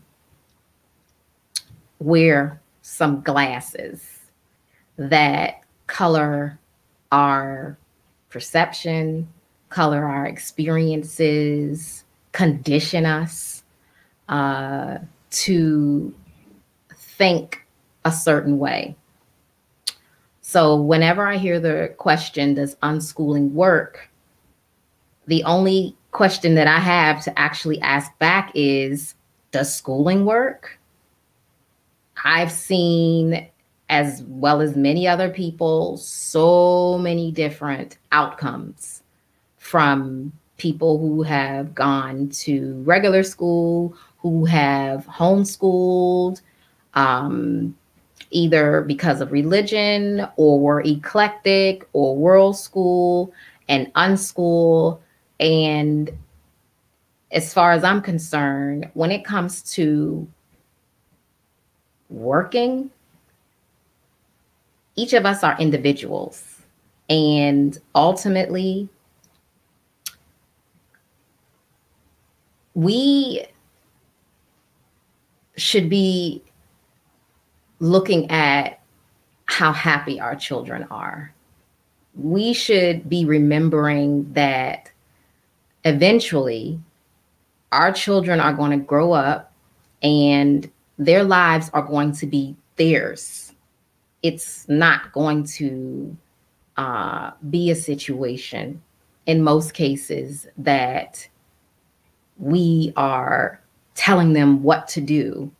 [1.99, 4.18] wear some glasses
[4.97, 6.59] that color
[7.11, 7.79] our
[8.29, 9.29] perception,
[9.70, 13.62] color our experiences, condition us
[14.29, 14.99] uh,
[15.31, 16.14] to
[16.97, 17.64] think
[18.05, 18.97] a certain way.
[20.55, 24.09] So, whenever I hear the question, does unschooling work?
[25.26, 29.16] The only question that I have to actually ask back is,
[29.50, 30.78] does schooling work?
[32.24, 33.48] I've seen
[33.88, 39.02] as well as many other people, so many different outcomes
[39.57, 46.42] from people who have gone to regular school, who have homeschooled,
[46.94, 47.74] um,
[48.35, 53.32] either because of religion or were eclectic or world school
[53.68, 55.01] and unschool.
[55.41, 56.11] And
[57.30, 60.28] as far as I'm concerned, when it comes to
[62.11, 62.91] working
[64.97, 66.62] each of us are individuals.
[67.09, 68.89] And ultimately,
[72.74, 73.45] we
[75.57, 76.43] should be
[77.81, 78.81] looking at
[79.47, 81.33] how happy our children are.
[82.14, 84.91] We should be remembering that
[85.85, 86.81] eventually
[87.72, 89.53] our children are going to grow up
[90.03, 93.45] and their lives are going to be theirs
[94.25, 96.16] it's not going to
[96.79, 98.83] uh, be a situation
[99.27, 101.29] in most cases that
[102.39, 103.61] we are
[103.95, 105.53] telling them what to do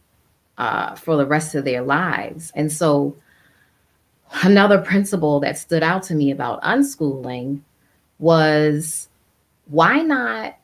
[0.59, 2.53] uh, for the rest of their lives.
[2.55, 3.17] And so,
[4.43, 7.61] another principle that stood out to me about unschooling
[8.19, 9.09] was
[9.67, 10.57] why not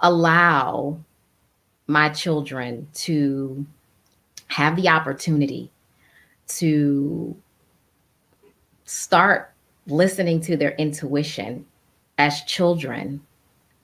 [0.00, 0.98] allow
[1.86, 3.64] my children to
[4.48, 5.70] have the opportunity
[6.46, 7.34] to
[8.84, 9.52] start
[9.86, 11.64] listening to their intuition
[12.18, 13.20] as children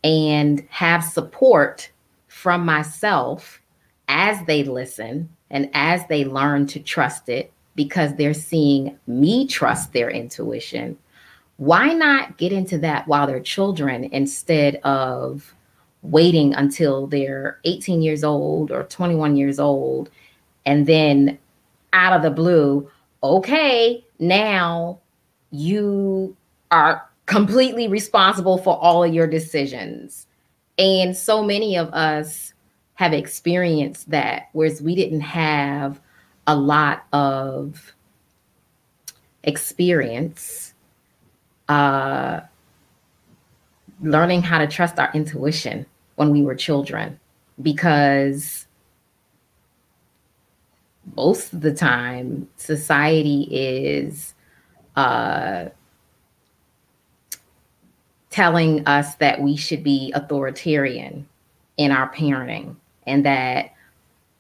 [0.05, 1.91] and have support
[2.29, 3.61] from myself
[4.09, 9.93] as they listen and as they learn to trust it because they're seeing me trust
[9.93, 10.99] their intuition.
[11.59, 15.55] Why not get into that while they're children instead of
[16.03, 20.11] waiting until they're 18 years old or 21 years old
[20.65, 21.39] and then
[21.93, 22.91] out of the blue,
[23.23, 24.99] okay, now
[25.51, 26.37] you
[26.71, 30.27] are completely responsible for all of your decisions.
[30.79, 32.55] And so many of us
[32.99, 36.01] have experienced that, whereas we didn't have
[36.49, 37.95] a lot of
[39.45, 40.75] experience
[41.69, 42.41] uh,
[44.01, 45.87] learning how to trust our intuition
[46.17, 47.21] when we were children.
[47.63, 48.67] Because
[51.15, 54.35] most of the time society is
[54.97, 55.67] uh,
[58.31, 61.29] telling us that we should be authoritarian
[61.77, 62.75] in our parenting
[63.09, 63.73] and that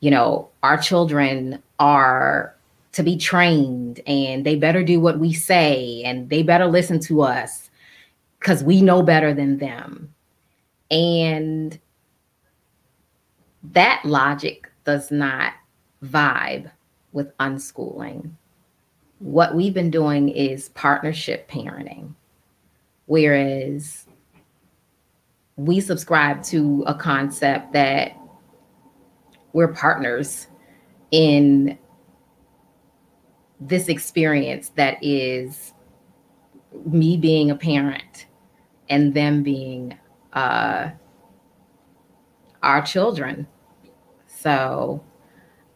[0.01, 2.55] you know our children are
[2.93, 7.23] to be trained and they better do what we say and they better listen to
[7.23, 7.71] us
[8.39, 10.12] because we know better than them
[10.91, 11.79] and
[13.62, 15.53] that logic does not
[16.03, 16.71] vibe
[17.12, 18.31] with unschooling.
[19.19, 22.14] What we've been doing is partnership parenting,
[23.07, 24.07] whereas
[25.57, 28.16] we subscribe to a concept that
[29.53, 30.46] we're partners
[31.11, 31.78] in
[33.61, 35.72] this experience that is
[36.86, 38.26] me being a parent
[38.88, 39.99] and them being
[40.32, 40.90] uh,
[42.62, 43.46] our children.
[44.26, 45.03] So,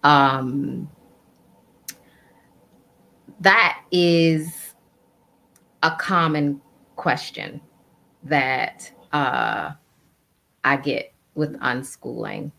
[0.05, 0.89] um,
[3.41, 4.75] that is
[5.83, 6.61] a common
[6.97, 7.61] question
[8.23, 9.73] that uh,
[10.63, 12.53] I get with unschooling.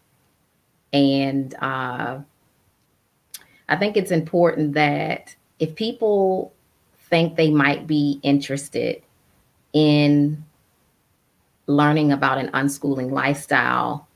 [0.93, 2.19] And uh,
[3.67, 6.53] I think it's important that if people
[7.09, 9.01] think they might be interested
[9.73, 10.45] in
[11.65, 14.07] learning about an unschooling lifestyle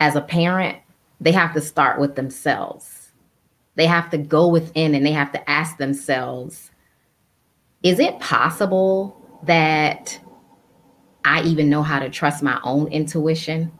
[0.00, 0.78] as a parent,
[1.20, 3.12] they have to start with themselves.
[3.74, 6.70] They have to go within and they have to ask themselves
[7.82, 10.20] is it possible that
[11.24, 13.72] I even know how to trust my own intuition?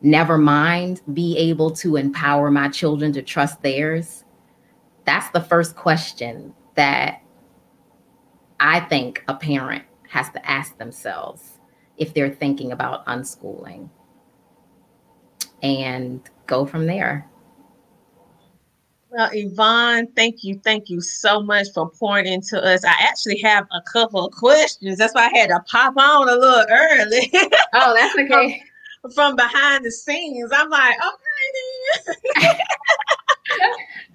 [0.00, 4.24] Never mind be able to empower my children to trust theirs.
[5.04, 7.22] That's the first question that
[8.60, 11.58] I think a parent has to ask themselves
[11.96, 13.90] if they're thinking about unschooling
[15.62, 17.28] and go from there.
[19.10, 20.60] Well, Yvonne, thank you.
[20.62, 22.84] Thank you so much for pouring into us.
[22.84, 24.98] I actually have a couple of questions.
[24.98, 27.32] That's why I had to pop on a little early.
[27.74, 28.62] Oh, that's okay.
[29.14, 30.50] From, behind the scenes.
[30.54, 32.48] I'm like, okay,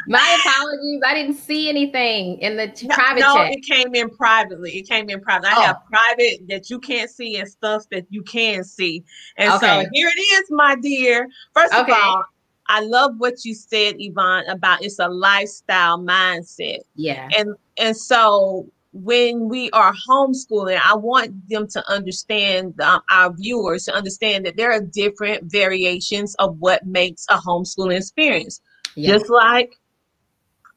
[0.07, 1.01] My apologies.
[1.05, 3.53] I didn't see anything in the no, private no, chat.
[3.53, 4.71] it came in privately.
[4.77, 5.47] It came in private.
[5.47, 5.61] I Oh.
[5.61, 9.03] have private that you can't see and stuff that you can see.
[9.37, 11.27] And so here it is, my dear.
[11.53, 11.91] First Okay.
[11.91, 12.23] of all,
[12.67, 16.79] I love what you said, Yvonne, about it's a lifestyle mindset.
[16.95, 17.29] Yeah.
[17.37, 23.85] And and so when we are homeschooling, I want them to understand um, our viewers
[23.85, 28.61] to understand that there are different variations of what makes a homeschooling experience
[28.95, 29.17] Yeah.
[29.17, 29.75] just like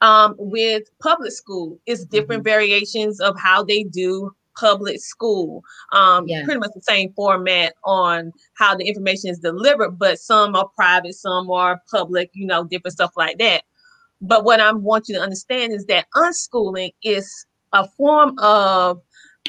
[0.00, 2.50] um, with public school it's different Mm-hmm.
[2.50, 5.62] variations of how they do public school
[5.92, 6.44] um, Yeah.
[6.44, 11.14] pretty much the same format on how the information is delivered but some are private
[11.14, 13.62] some are public you know different stuff like that
[14.20, 19.00] but what i want you to understand is that unschooling is a form of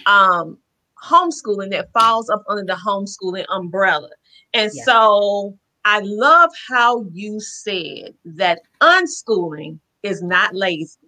[0.06, 0.58] um,
[1.04, 4.10] homeschooling that falls up under the homeschooling umbrella
[4.54, 4.84] and Yeah.
[4.84, 11.00] so I love how you said that unschooling is not lazy.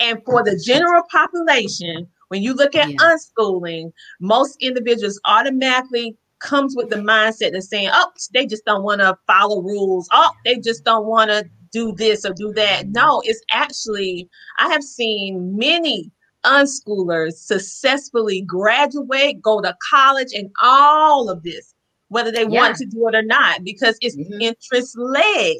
[0.00, 2.96] And for the general population, when you look at Yeah.
[3.00, 9.00] unschooling, most individuals automatically comes with the mindset of saying, oh, they just don't want
[9.00, 10.08] to follow rules.
[10.12, 12.88] Oh, they just don't want to do this or do that.
[12.88, 14.28] No, it's actually,
[14.58, 16.10] I have seen many
[16.44, 21.74] unschoolers successfully graduate, go to college, and all of this
[22.08, 22.60] whether they yeah.
[22.60, 24.40] want to do it or not, because it's mm-hmm.
[24.40, 25.56] interest led.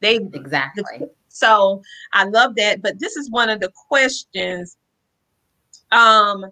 [0.00, 1.06] They exactly.
[1.28, 1.82] So
[2.14, 2.82] I love that.
[2.82, 4.76] But this is one of the questions.
[5.92, 6.46] Um,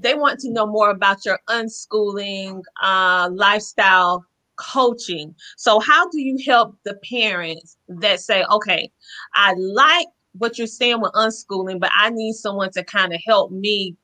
[0.00, 4.24] they want to know more about your unschooling uh, lifestyle
[4.56, 5.34] coaching.
[5.56, 8.90] So, how do you help the parents that say, okay,
[9.34, 13.50] I like what you're saying with unschooling, but I need someone to kind of help
[13.50, 13.96] me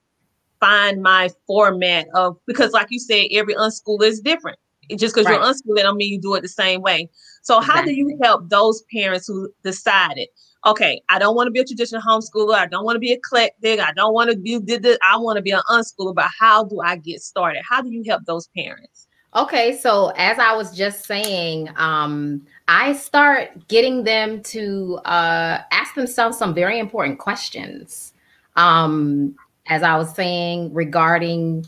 [0.60, 4.58] find my format of because, like you said, every unschooler is different.
[4.96, 5.34] Just because right.
[5.34, 7.08] you're unschooling, don't mean you do it the same way.
[7.42, 7.80] So, exactly.
[7.80, 10.28] how do you help those parents who decided,
[10.66, 13.80] okay, I don't want to be a traditional homeschooler, I don't want to be eclectic,
[13.80, 16.64] I don't want to be did this, I want to be an unschooler, but how
[16.64, 17.62] do I get started?
[17.68, 19.08] How do you help those parents?
[19.36, 25.94] Okay, so as I was just saying, um, I start getting them to uh, ask
[25.96, 28.14] themselves some very important questions.
[28.54, 29.34] Um,
[29.66, 31.66] as I was saying, regarding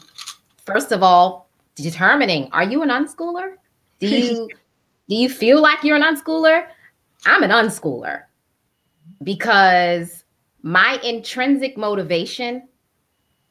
[0.65, 3.55] first of all, determining are you an unschooler?
[3.99, 4.49] Do you
[5.09, 6.67] do you feel like you're an unschooler?
[7.25, 8.25] I'm an unschooler
[9.25, 10.25] because
[10.63, 12.69] my intrinsic motivation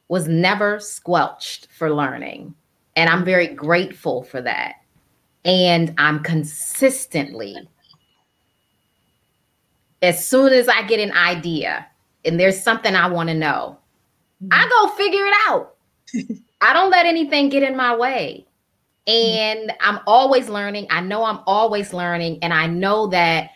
[0.07, 2.53] was never squelched for learning.
[2.95, 4.75] And I'm very grateful for that.
[5.43, 7.55] And I'm consistently,
[10.01, 11.87] as soon as I get an idea
[12.23, 13.77] and there's something I want to know,
[14.51, 14.69] I mm-hmm.
[14.69, 15.75] go figure it out.
[16.61, 18.45] I don't let anything get in my way.
[19.07, 20.87] And I'm always learning.
[20.89, 22.39] I know I'm always learning.
[22.41, 23.51] And I know that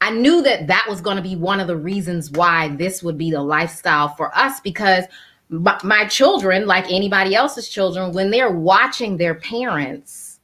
[0.00, 3.16] I knew that that was going to be one of the reasons why this would
[3.16, 5.04] be the lifestyle for us because
[5.52, 10.40] my children, like anybody else's children, when they're watching their parents,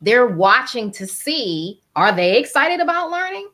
[0.00, 3.48] they're watching to see are they excited about learning?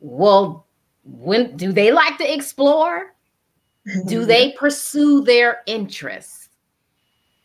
[0.00, 0.66] Well,
[1.04, 3.14] when do they like to explore?
[4.06, 6.48] do they pursue their interests?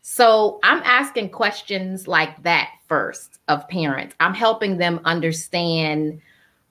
[0.02, 4.16] So I'm asking questions like that first of parents.
[4.20, 6.22] I'm helping them understand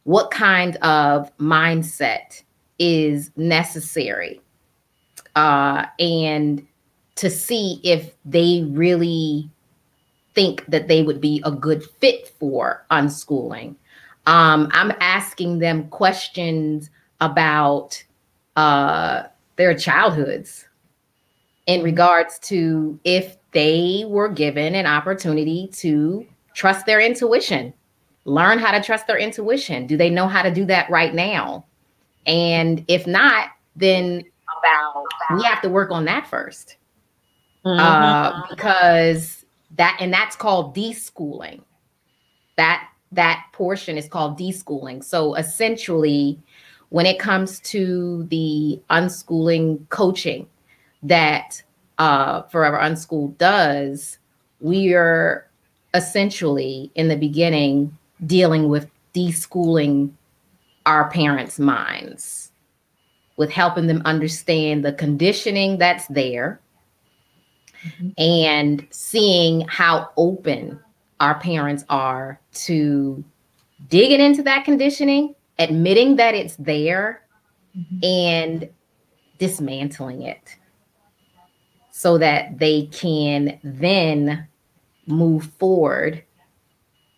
[0.05, 2.43] what kind of mindset
[2.79, 4.41] is necessary
[5.37, 6.66] uh, and
[7.14, 9.49] to see if they really
[10.34, 13.76] think that they would be a good fit for unschooling.
[14.26, 18.03] Um, I'm asking them questions about
[18.57, 19.24] uh,
[19.57, 20.66] their childhoods
[21.66, 27.72] in regards to if they were given an opportunity to trust their intuition,
[28.24, 29.87] learn how to trust their intuition.
[29.87, 31.64] Do they know how to do that right now?
[32.26, 34.24] And if not, then
[35.37, 36.77] we have to work on that 1st
[37.64, 37.79] mm-hmm.
[37.81, 39.45] uh, because
[39.77, 41.62] that and that's called deschooling.
[42.57, 45.05] That that portion is called deschooling.
[45.05, 46.39] So essentially,
[46.91, 50.47] when it comes to the unschooling coaching
[51.03, 51.62] that
[51.99, 54.19] uh, Forever Unschooled does,
[54.61, 55.49] we are
[55.95, 60.11] essentially in the beginning dealing with deschooling
[60.85, 62.45] our parents' minds
[63.37, 66.61] with helping them understand the conditioning that's there
[67.84, 68.09] mm-hmm.
[68.18, 70.80] and seeing how open
[71.20, 73.22] our parents are to
[73.89, 77.22] digging into that conditioning, admitting that it's there,
[77.76, 78.05] mm-hmm.
[78.05, 78.68] and
[79.39, 80.57] dismantling it
[81.91, 84.47] so that they can then
[85.07, 86.22] move forward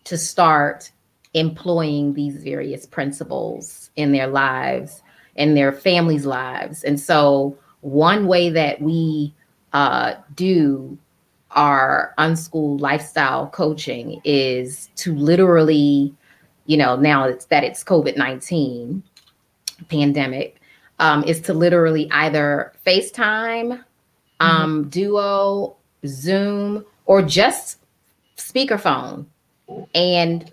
[0.05, 0.91] to start
[1.33, 5.01] employing these various principles in their lives
[5.39, 6.83] in their families' lives.
[6.83, 9.33] And so, one way that we
[9.73, 10.97] uh, do
[11.51, 16.13] our unschooled lifestyle coaching is to literally,
[16.65, 19.01] you know, now it's that it's COVID 19
[19.87, 20.59] pandemic,
[20.99, 23.81] um, is to literally either FaceTime,
[24.41, 24.89] um, mm-hmm.
[24.89, 27.79] Duo, Zoom, or just
[28.35, 29.25] speakerphone.
[29.95, 30.51] And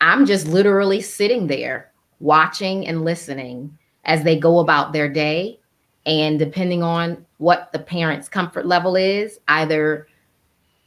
[0.00, 3.77] I'm just literally sitting there watching and listening
[4.08, 5.60] as they go about their day.
[6.06, 10.08] And depending on what the parent's comfort level is, either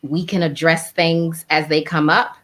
[0.01, 2.35] we can address things as they come up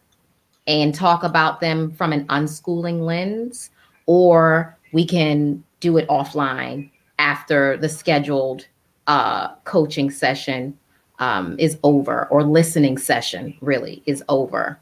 [0.67, 3.71] and talk about them from an unschooling lens,
[4.05, 8.67] or we can do it offline after the scheduled
[9.07, 10.77] uh, coaching session
[11.19, 14.79] um, is over or listening session really is over.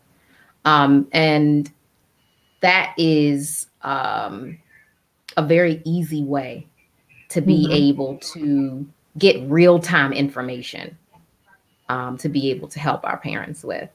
[0.66, 1.72] Um, and
[2.62, 4.58] that is um,
[5.38, 6.68] a very easy way
[7.30, 7.74] to be mm-hmm.
[7.74, 8.86] able to
[9.18, 10.98] get real time information
[11.90, 13.90] um, to be able to help our parents with.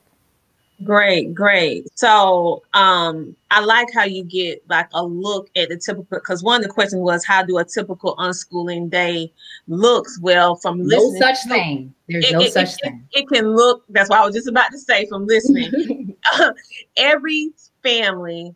[0.82, 1.86] Great, great.
[1.94, 6.60] So um I like how you get like a look at the typical because one
[6.60, 9.30] of the questions was how do a typical unschooling day
[9.68, 10.18] looks?
[10.20, 11.92] Well, from no such thing.
[12.08, 13.06] There's it, no it, such it, thing.
[13.12, 13.84] It, it can look.
[13.90, 15.06] That's what I was just about to say.
[15.06, 16.16] From listening,
[16.96, 17.50] every
[17.82, 18.54] family,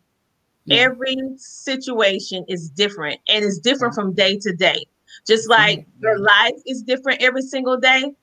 [0.65, 0.77] Yeah.
[0.77, 4.85] every situation is different, and it's different from day to day.
[5.27, 5.85] Just like Mhm.
[6.01, 8.15] your life is different every single day.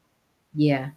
[0.54, 0.90] yeah.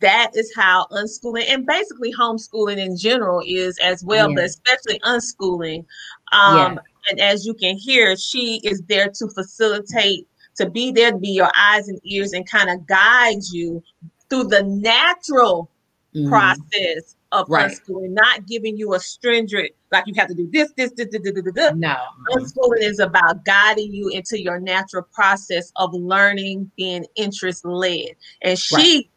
[0.00, 4.34] That is how unschooling and basically homeschooling in general is as well, Yeah.
[4.36, 5.84] but especially unschooling.
[6.32, 6.80] Um,
[7.10, 10.26] And as you can hear, she is there to facilitate,
[10.56, 13.82] to be there, to be your eyes and ears, and kind of guide you
[14.30, 15.68] through the natural
[16.14, 16.28] Mhm.
[16.28, 17.70] process of Right.
[17.70, 21.22] unschooling, not giving you a stringent, like you have to do this, this, this, this,
[21.22, 21.72] this, this, this.
[21.74, 21.96] No.
[22.30, 28.10] Unschooling is about guiding you into your natural process of learning, being interest led.
[28.42, 29.10] And she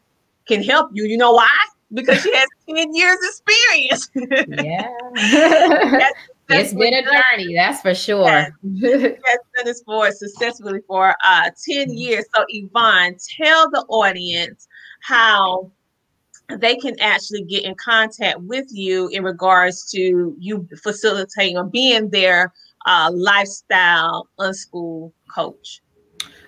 [0.48, 1.04] can help you.
[1.04, 1.48] You know why?
[1.92, 4.10] Because she has 10 years experience.
[4.48, 6.08] Yeah.
[6.48, 8.22] That's it's been a journey, that's for sure.
[8.22, 12.24] That has done this for successfully for uh 10 years.
[12.36, 14.68] So Yvonne, tell the audience
[15.00, 15.72] how
[16.48, 22.08] they can actually get in contact with you in regards to you facilitating or being
[22.10, 22.52] their
[22.86, 25.82] uh, lifestyle unschool coach.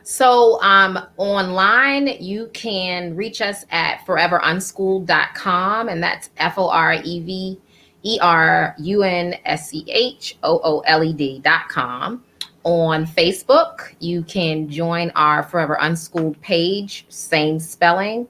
[0.04, 7.20] So um, online, you can reach us at foreverunschooled.com, and that's F O R E
[7.20, 7.60] V
[8.04, 12.24] E R U N S C H O O L E D.com.
[12.64, 18.26] On Facebook, you can join our Forever Unschooled page, same spelling.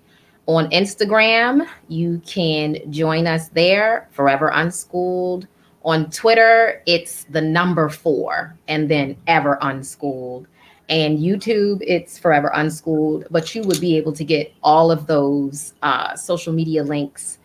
[0.48, 5.46] On Instagram, you can join us there, Forever Unschooled.
[5.84, 10.48] On Twitter, it's the number four and then ever unschooled
[10.88, 15.74] and YouTube, it's Forever Unschooled, but you would be able to get all of those
[15.82, 17.38] uh, social media links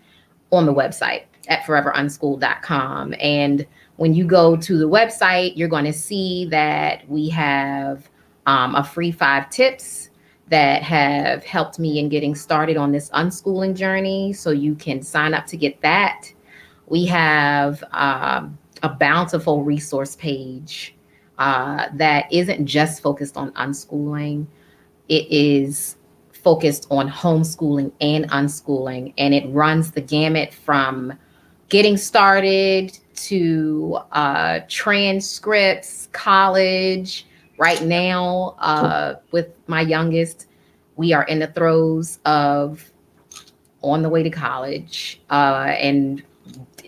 [0.52, 3.16] on the website at foreverunschooled.com.
[3.20, 3.66] And
[3.98, 8.10] when you go to the website, you're going to see that we have
[8.46, 10.10] um, a free five tips
[10.50, 14.34] that have helped me in getting started on this unschooling journey.
[14.34, 16.32] So you can sign up to get that.
[16.88, 20.96] We have um, a bountiful resource page
[21.40, 24.46] uh, that isn't just focused on unschooling.
[25.10, 25.98] It is
[26.32, 31.18] focused on homeschooling and unschooling, and it runs the gamut from
[31.70, 37.26] getting started to uh, transcripts, college.
[37.58, 40.48] Right now, uh, with my youngest,
[40.96, 42.92] we are in the throes of
[43.82, 46.24] on the way to college, uh, and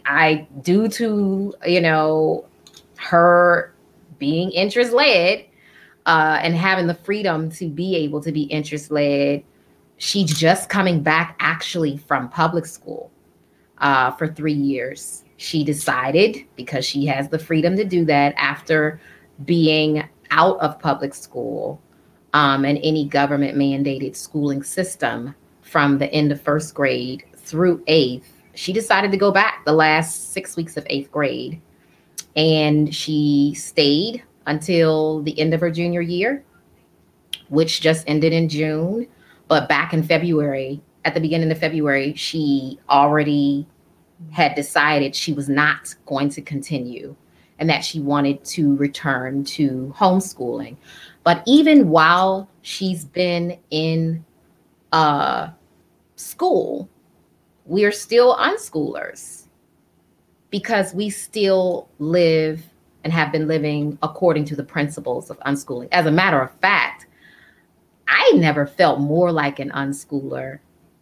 [0.05, 2.45] I, due to you know
[2.97, 3.73] her
[4.17, 5.45] being interest led
[6.05, 9.43] uh, and having the freedom to be able to be interest led,
[9.97, 13.11] she's just coming back actually from public school
[13.79, 15.23] uh, for three years.
[15.37, 18.99] She decided because she has the freedom to do that after
[19.43, 21.81] being out of public school
[22.33, 28.31] um, and any government mandated schooling system from the end of first grade through eighth.
[28.53, 31.61] She decided to go back the last six weeks of eighth grade
[32.35, 36.43] and she stayed until the end of her junior year,
[37.49, 39.07] which just ended in June.
[39.47, 43.65] But back in February, at the beginning of February, she already
[44.31, 47.15] had decided she was not going to continue
[47.59, 50.75] and that she wanted to return to homeschooling.
[51.23, 54.25] But even while she's been in
[54.91, 55.49] uh,
[56.15, 56.89] school,
[57.65, 59.47] we're still unschoolers
[60.49, 62.63] because we still live
[63.03, 65.87] and have been living according to the principles of unschooling.
[65.91, 67.07] As a matter of fact,
[68.07, 70.59] I never felt more like an unschooler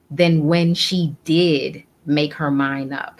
[0.10, 3.20] than when she did make her mind up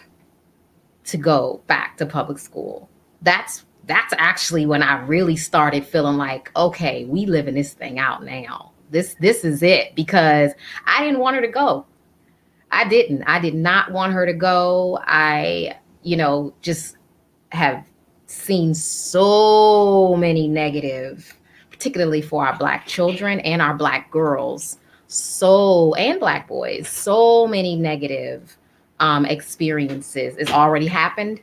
[1.06, 2.90] to go back to public school.
[3.24, 8.24] That's that's actually when I really started feeling like, okay, we living this thing out
[8.24, 8.72] now.
[8.92, 10.52] This this is it because
[10.86, 11.86] I didn't want her to go.
[12.72, 13.24] I didn't.
[13.24, 15.00] I did not want her to go.
[15.04, 16.98] I, you know, just
[17.52, 17.86] have
[18.26, 21.38] seen so many negative,
[21.70, 27.76] particularly for our black children and our black girls, so and black boys, so many
[27.76, 28.58] negative
[29.00, 30.36] um, experiences.
[30.38, 31.42] It's already happened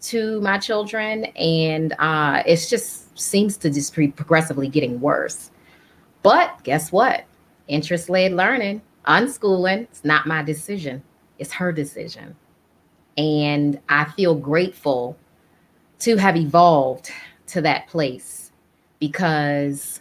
[0.00, 5.50] to my children, and uh, it's just seems to just be progressively getting worse.
[6.22, 7.24] But guess what?
[7.66, 11.02] Interest led learning, unschooling, it's not my decision,
[11.38, 12.36] it's her decision.
[13.16, 15.16] And I feel grateful
[16.00, 17.10] to have evolved
[17.48, 18.52] to that place
[19.00, 20.00] because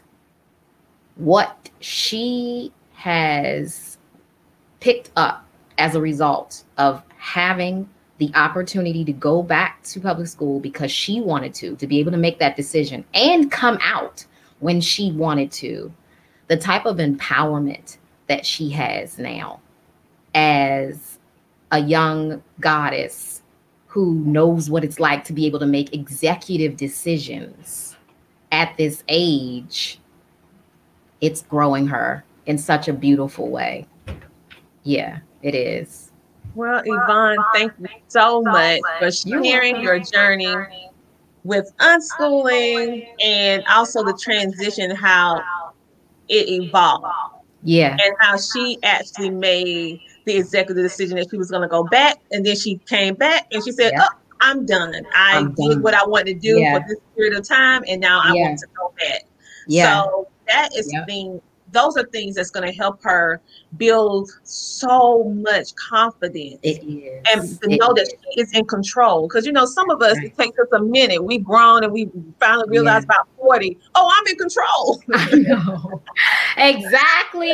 [1.16, 3.98] what she has
[4.80, 5.46] picked up
[5.78, 11.22] as a result of having the opportunity to go back to public school because she
[11.22, 14.26] wanted to, to be able to make that decision and come out
[14.60, 15.94] when she wanted to,
[16.48, 17.98] the type of empowerment
[18.28, 19.60] that she has now
[20.34, 21.20] as
[21.72, 23.42] a young goddess
[23.88, 27.96] who knows what it's like to be able to make executive decisions
[28.52, 30.00] at this age,
[31.22, 33.86] it's growing her in such a beautiful way.
[34.84, 36.07] Yeah, it is.
[36.58, 40.56] Well, Yvonne, thank you so much for sharing your journey
[41.44, 45.40] with unschooling and also the transition, how
[46.28, 47.06] it evolved.
[47.62, 47.96] Yeah.
[48.04, 52.18] And how she actually made the executive decision that she was going to go back.
[52.32, 54.06] And then she came back and she said, yeah.
[54.10, 54.96] Oh, I'm done.
[55.14, 55.82] I I'm did done.
[55.84, 56.80] what I wanted to do yeah.
[56.80, 57.84] for this period of time.
[57.88, 58.48] And now I yeah.
[58.48, 59.26] want to go back.
[59.68, 60.02] Yeah.
[60.06, 61.06] So that is yep.
[61.06, 61.42] the thing
[61.78, 63.40] those are things that's going to help her
[63.78, 67.24] build so much confidence it is.
[67.32, 68.10] and to it know is.
[68.10, 69.28] that she is in control.
[69.28, 70.26] Because you know some of us right.
[70.28, 71.24] it takes us a minute.
[71.24, 72.10] We've grown and we
[72.40, 73.16] finally realize yeah.
[73.16, 75.02] about 40 oh i'm in control.
[75.14, 76.02] I know.
[76.58, 77.52] Exactly.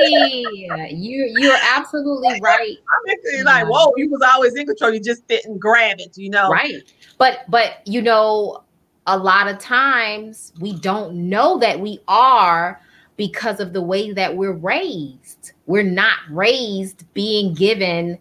[0.90, 2.78] You you're absolutely right.
[3.10, 4.94] I'm like whoa you was always in control.
[4.94, 6.50] You just didn't grab it you know?
[6.50, 6.84] Right.
[7.18, 8.64] But but you know
[9.06, 12.80] a lot of times we don't know that we are
[13.24, 15.54] because of the way that we're raised.
[15.66, 18.20] We're not raised being given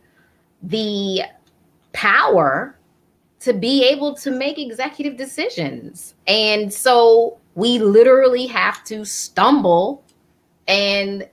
[0.63, 1.23] the
[1.93, 2.79] power
[3.41, 6.15] to be able to make executive decisions.
[6.29, 10.05] And so we literally have to stumble
[10.69, 11.29] and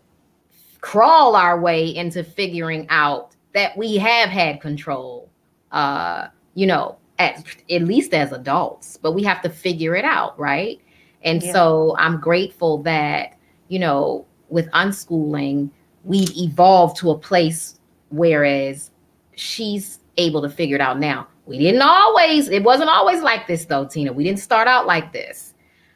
[0.82, 5.30] crawl our way into figuring out that we have had control
[5.72, 10.40] uh you know at, at least as adults but we have to figure it out
[10.40, 10.80] right
[11.22, 11.52] and yeah.
[11.52, 13.38] so i'm grateful that
[13.70, 15.70] you know, with unschooling,
[16.04, 18.92] we've evolved to a place whereas
[19.36, 21.28] she's able to figure it out now.
[21.46, 24.12] We didn't always, it wasn't always like this though, Tina.
[24.12, 25.54] We didn't start out like this.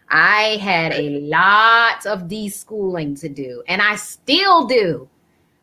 [0.09, 5.09] I had a lot of deschooling to do, and I still do.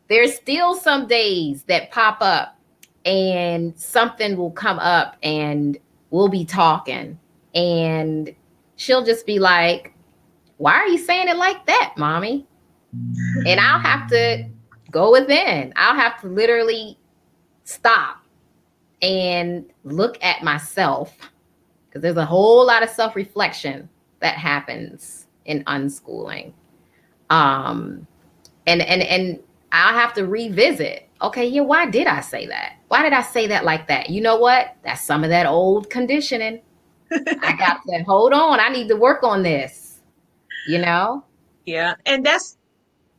[0.09, 2.59] There's still some days that pop up,
[3.05, 5.77] and something will come up, and
[6.09, 7.17] we'll be talking,
[7.55, 8.35] and
[8.75, 9.93] she'll just be like,
[10.61, 12.45] why are you saying it like that, mommy?
[13.47, 14.47] And I'll have to
[14.91, 15.73] go within.
[15.75, 16.99] I'll have to literally
[17.63, 18.23] stop
[19.01, 21.17] and look at myself
[21.87, 23.89] because there's a whole lot of self reflection
[24.19, 26.53] that happens in unschooling.
[27.31, 28.05] Um,
[28.67, 29.39] and and and
[29.71, 31.09] I'll have to revisit.
[31.23, 32.75] Okay, yeah, why did I say that?
[32.87, 34.11] Why did I say that like that?
[34.11, 34.75] You know what?
[34.83, 36.61] That's some of that old conditioning.
[37.11, 38.59] I got to hold on.
[38.59, 39.90] I need to work on this
[40.67, 41.23] you know?
[41.65, 41.95] Yeah.
[42.05, 42.57] And that's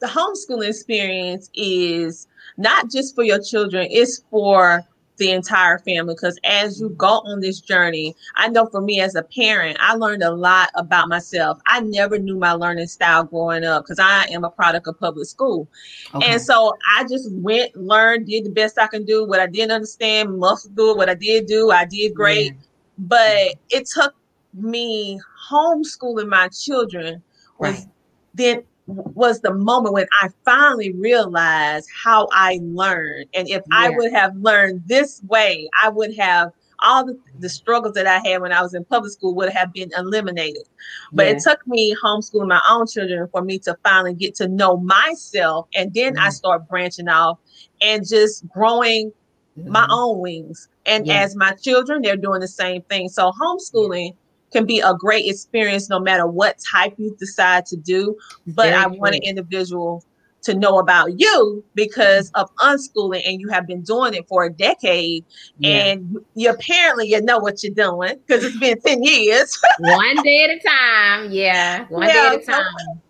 [0.01, 2.27] the homeschooling experience is
[2.57, 4.85] not just for your children, it's for
[5.19, 9.15] the entire family because as you go on this journey i know for me as
[9.15, 13.63] a parent i learned a lot about myself i never knew my learning style growing
[13.63, 15.69] up because i am a product of public school
[16.15, 16.33] okay.
[16.33, 19.71] and so i just went learned did the best i can do what i didn't
[19.71, 22.59] understand must do what i did do i did great yeah.
[22.99, 24.15] but it took
[24.55, 25.21] me
[25.51, 27.23] homeschooling my children
[27.63, 27.89] was right.
[28.35, 33.27] then was the moment when I finally realized how I learned.
[33.35, 33.79] And if yeah.
[33.79, 36.53] I would have learned this way, I would have
[36.85, 39.73] all the, the struggles that I had when I was in public school would have
[39.73, 40.65] been eliminated.
[41.13, 41.33] But yeah.
[41.33, 45.69] it took me homeschooling my own children for me to finally get to know myself.
[45.75, 46.25] And then mm-hmm.
[46.25, 47.39] I start branching off
[47.81, 49.13] and just growing
[49.57, 49.71] mm-hmm.
[49.71, 50.69] my own wings.
[50.87, 51.23] And yeah.
[51.23, 53.09] as my children, they're doing the same thing.
[53.09, 54.17] So homeschooling
[54.53, 58.17] can be a great experience no matter what type you decide to do.
[58.47, 60.05] But Very I want an individual
[60.43, 64.51] to know about you because of unschooling and you have been doing it for a
[64.51, 65.25] decade
[65.59, 65.71] yeah.
[65.71, 70.45] and you apparently you know what you're doing because it's been 10 years one day
[70.45, 73.01] at a time yeah one yeah, day at a time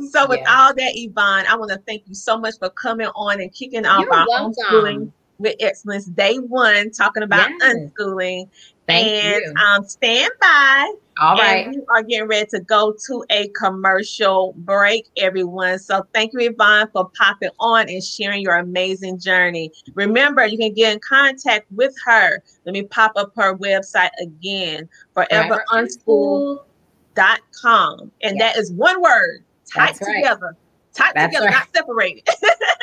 [0.00, 0.56] so, so with yeah.
[0.56, 3.86] all that yvonne i want to thank you so much for coming on and kicking
[3.86, 4.54] off You're our welcome.
[4.54, 7.74] homeschooling with excellence day one talking about yes.
[7.74, 8.48] unschooling
[8.86, 9.54] Thank and you.
[9.62, 10.92] um, stand by.
[11.20, 11.68] All right.
[11.68, 15.78] We are getting ready to go to a commercial break, everyone.
[15.78, 19.70] So thank you, Yvonne, for popping on and sharing your amazing journey.
[19.94, 22.42] Remember, you can get in contact with her.
[22.66, 28.10] Let me pop up her website again, foreverunschool.com.
[28.22, 28.38] And yes.
[28.38, 30.56] that is one word, tied together.
[30.94, 31.52] Tied together, right.
[31.52, 32.28] not separated.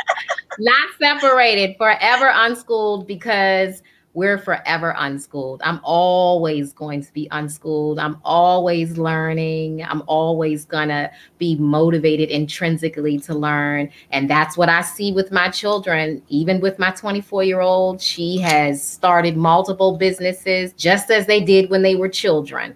[0.60, 3.84] not separated, forever unschooled because
[4.14, 5.62] we're forever unschooled.
[5.64, 7.98] I'm always going to be unschooled.
[7.98, 9.84] I'm always learning.
[9.84, 13.90] I'm always going to be motivated intrinsically to learn.
[14.12, 16.22] And that's what I see with my children.
[16.28, 21.70] Even with my 24 year old, she has started multiple businesses just as they did
[21.70, 22.76] when they were children.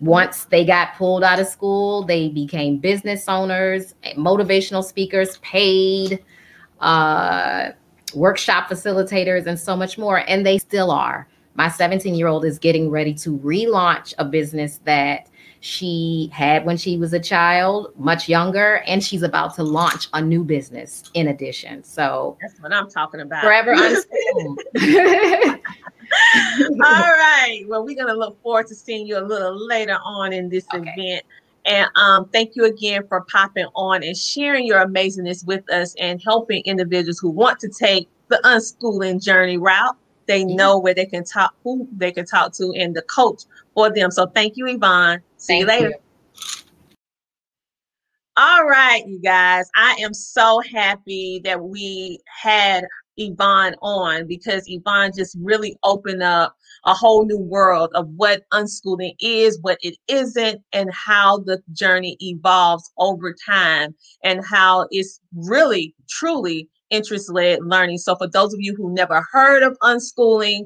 [0.00, 6.24] Once they got pulled out of school, they became business owners, motivational speakers, paid.
[6.80, 7.72] Uh,
[8.14, 10.24] workshop facilitators, and so much more.
[10.28, 11.26] And they still are.
[11.54, 15.28] My 17 year old is getting ready to relaunch a business that
[15.60, 20.22] she had when she was a child, much younger, and she's about to launch a
[20.22, 21.84] new business in addition.
[21.84, 23.42] So that's what I'm talking about.
[23.42, 23.74] Forever
[26.52, 27.62] All right.
[27.68, 30.66] Well, we're going to look forward to seeing you a little later on in this
[30.74, 30.90] okay.
[30.96, 31.24] event.
[31.66, 36.20] And um, thank you again for popping on and sharing your amazingness with us and
[36.22, 39.96] helping individuals who want to take the unschooling journey route.
[40.26, 40.56] They mm-hmm.
[40.56, 43.42] know where they can talk, who they can talk to, and the coach
[43.74, 44.10] for them.
[44.10, 45.20] So thank you, Yvonne.
[45.36, 45.88] See thank you later.
[45.88, 45.94] You.
[48.36, 49.68] All right, you guys.
[49.74, 52.84] I am so happy that we had
[53.16, 59.14] Yvonne on because Yvonne just really opened up a whole new world of what unschooling
[59.20, 65.94] is, what it isn't, and how the journey evolves over time and how it's really,
[66.08, 67.98] truly interest led learning.
[67.98, 70.64] So, for those of you who never heard of unschooling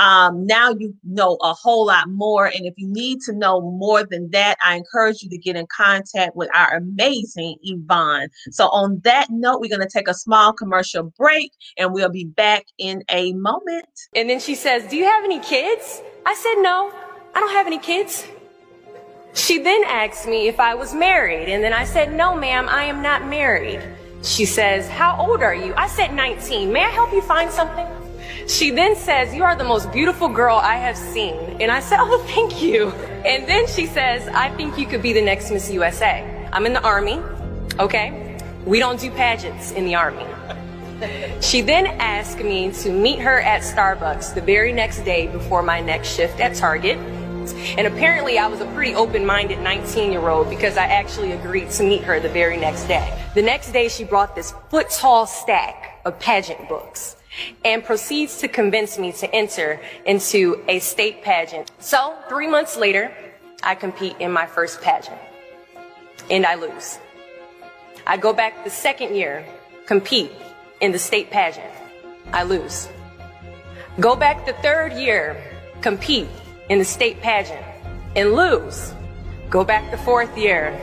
[0.00, 2.46] um, now you know a whole lot more.
[2.46, 5.66] And if you need to know more than that, I encourage you to get in
[5.66, 8.28] contact with our amazing Yvonne.
[8.50, 12.24] So, on that note, we're going to take a small commercial break and we'll be
[12.24, 13.88] back in a moment.
[14.16, 16.00] And then she says, Do you have any kids?
[16.24, 16.90] I said, No,
[17.34, 18.26] I don't have any kids.
[19.34, 21.50] She then asked me if I was married.
[21.50, 23.82] And then I said, No, ma'am, I am not married.
[24.22, 25.74] She says, How old are you?
[25.76, 26.72] I said, 19.
[26.72, 27.99] May I help you find something?
[28.46, 31.34] She then says, You are the most beautiful girl I have seen.
[31.60, 32.88] And I said, Oh, thank you.
[33.24, 36.48] And then she says, I think you could be the next Miss USA.
[36.52, 37.20] I'm in the Army,
[37.78, 38.38] okay?
[38.64, 40.26] We don't do pageants in the Army.
[41.40, 45.80] She then asked me to meet her at Starbucks the very next day before my
[45.80, 46.98] next shift at Target.
[47.78, 51.70] And apparently, I was a pretty open minded 19 year old because I actually agreed
[51.70, 53.18] to meet her the very next day.
[53.34, 57.16] The next day, she brought this foot tall stack of pageant books
[57.64, 61.70] and proceeds to convince me to enter into a state pageant.
[61.78, 63.12] So, three months later,
[63.62, 65.18] I compete in my first pageant
[66.30, 66.98] and I lose.
[68.06, 69.44] I go back the second year,
[69.86, 70.32] compete
[70.80, 71.70] in the state pageant.
[72.32, 72.88] I lose.
[73.98, 75.42] Go back the third year,
[75.82, 76.28] compete
[76.68, 77.64] in the state pageant
[78.16, 78.92] and lose.
[79.50, 80.78] Go back the fourth year,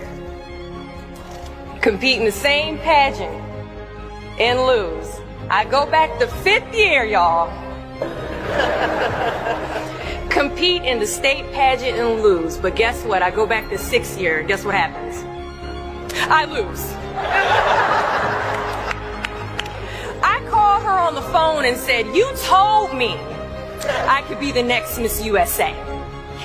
[1.81, 3.33] compete in the same pageant
[4.39, 5.16] and lose.
[5.49, 7.47] I go back the fifth year, y'all.
[10.29, 12.57] Compete in the state pageant and lose.
[12.57, 13.21] But guess what?
[13.21, 14.43] I go back the sixth year.
[14.43, 15.23] Guess what happens?
[16.29, 16.91] I lose.
[20.21, 23.15] I called her on the phone and said, You told me
[24.05, 25.71] I could be the next Miss USA.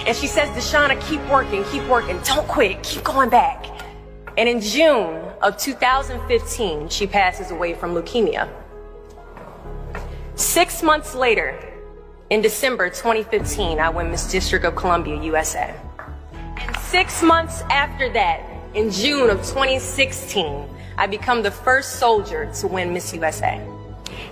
[0.07, 2.21] And she says, Deshauna, keep working, keep working.
[2.23, 2.81] Don't quit.
[2.85, 3.67] Keep going back.
[4.39, 8.49] And in June of 2015, she passes away from leukemia.
[10.43, 11.57] Six months later,
[12.29, 15.73] in December 2015, I win Miss District of Columbia, USA.
[16.57, 18.43] And six months after that,
[18.75, 20.69] in June of 2016,
[20.99, 23.65] I become the first soldier to win Miss USA.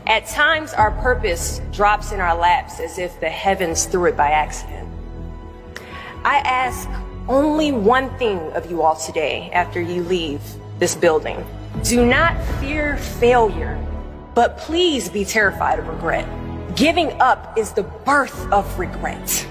[0.08, 4.32] At times, our purpose drops in our laps as if the heavens threw it by
[4.32, 4.88] accident.
[6.24, 6.88] I ask
[7.28, 10.42] only one thing of you all today after you leave
[10.80, 11.46] this building.
[11.84, 13.78] Do not fear failure
[14.34, 16.26] but please be terrified of regret.
[16.76, 19.46] Giving up is the birth of regret.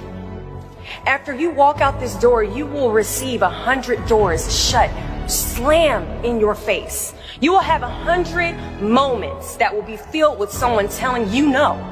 [1.06, 4.90] After you walk out this door, you will receive a hundred doors shut,
[5.30, 7.14] slam in your face.
[7.42, 11.86] You will have a hundred moments that will be filled with someone telling you no.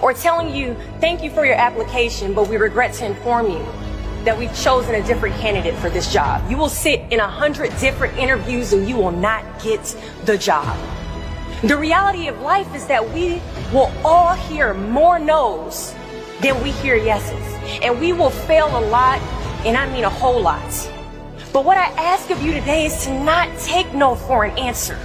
[0.00, 3.64] Or telling you, thank you for your application, but we regret to inform you
[4.24, 6.48] that we've chosen a different candidate for this job.
[6.48, 9.82] You will sit in a hundred different interviews and you will not get
[10.24, 10.76] the job.
[11.62, 13.40] The reality of life is that we
[13.72, 15.94] will all hear more no's
[16.40, 17.40] than we hear yeses.
[17.84, 19.20] And we will fail a lot,
[19.64, 20.90] and I mean a whole lot.
[21.52, 24.98] But what I ask of you today is to not take no for an answer.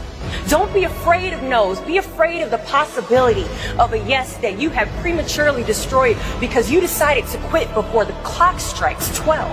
[0.49, 1.80] Don't be afraid of no's.
[1.82, 3.45] Be afraid of the possibility
[3.78, 8.14] of a yes that you have prematurely destroyed because you decided to quit before the
[8.24, 9.45] clock strikes 12.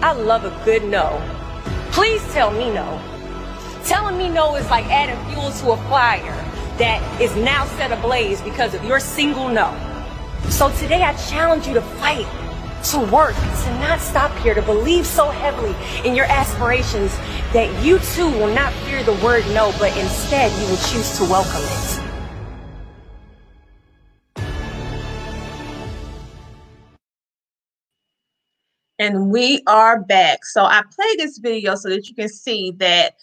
[0.00, 1.20] I love a good no.
[1.90, 3.09] Please tell me no.
[3.90, 6.36] Telling me no is like adding fuel to a fire.
[6.78, 9.74] that is now set ablaze because of your single no.
[10.48, 12.24] So today I challenge you to fight,
[12.84, 15.74] to work, to not stop here, to believe so heavily
[16.08, 17.16] in your aspirations
[17.52, 21.24] that you too will not fear the word no, but instead you will choose to
[21.24, 21.96] welcome it.
[29.00, 30.44] And we are back.
[30.44, 33.16] So I play this video so that you can see that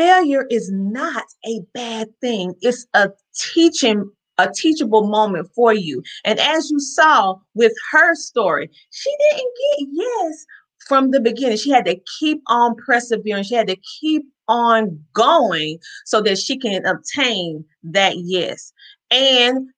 [0.00, 2.54] failure is not a bad thing.
[2.62, 3.10] It's a
[3.52, 6.02] teaching a teachable moment for you.
[6.24, 10.46] And as you saw with her story, she didn't get yes
[10.88, 11.58] from the beginning.
[11.58, 13.44] She had to keep on persevering.
[13.44, 18.72] She had to keep on going so that she can obtain that yes.
[19.10, 19.68] And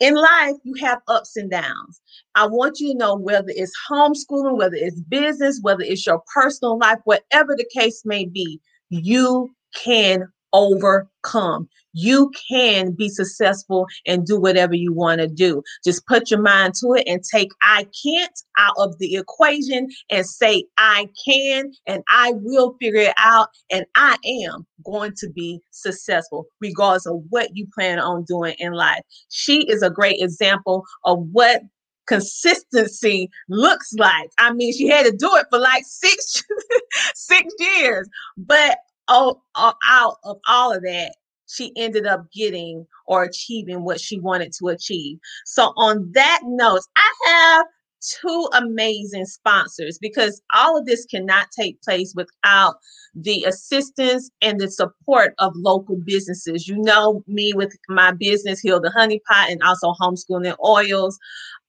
[0.00, 2.00] in life, you have ups and downs.
[2.34, 6.78] I want you to know whether it's homeschooling, whether it's business, whether it's your personal
[6.78, 8.58] life, whatever the case may be,
[8.90, 11.68] you can overcome.
[11.92, 15.62] You can be successful and do whatever you want to do.
[15.84, 20.26] Just put your mind to it and take I can't out of the equation and
[20.26, 25.60] say I can and I will figure it out and I am going to be
[25.70, 29.02] successful regardless of what you plan on doing in life.
[29.30, 31.62] She is a great example of what
[32.06, 34.30] consistency looks like.
[34.38, 36.42] I mean, she had to do it for like six
[37.14, 38.78] six years, but
[39.08, 41.14] oh, out of all of that,
[41.46, 45.18] she ended up getting or achieving what she wanted to achieve.
[45.44, 47.66] So, on that note, I have
[48.06, 52.76] two amazing sponsors because all of this cannot take place without
[53.14, 56.68] the assistance and the support of local businesses.
[56.68, 61.18] You know me with my business, Heal the Honey Pot, and also homeschooling oils.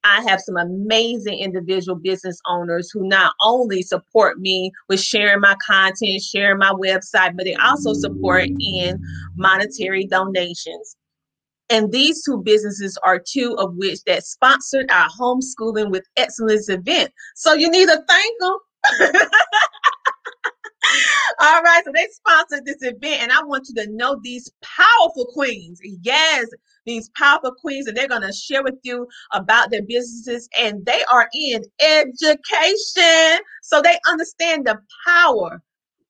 [0.03, 5.55] I have some amazing individual business owners who not only support me with sharing my
[5.65, 9.01] content, sharing my website, but they also support in
[9.35, 10.95] monetary donations.
[11.69, 17.11] And these two businesses are two of which that sponsored our homeschooling with excellence event.
[17.35, 18.57] So you need to thank them.
[21.39, 25.27] All right, so they sponsored this event, and I want you to know these powerful
[25.33, 25.79] queens.
[26.01, 26.45] Yes,
[26.85, 31.03] these powerful queens, and they're going to share with you about their businesses, and they
[31.11, 33.39] are in education.
[33.61, 35.61] So they understand the power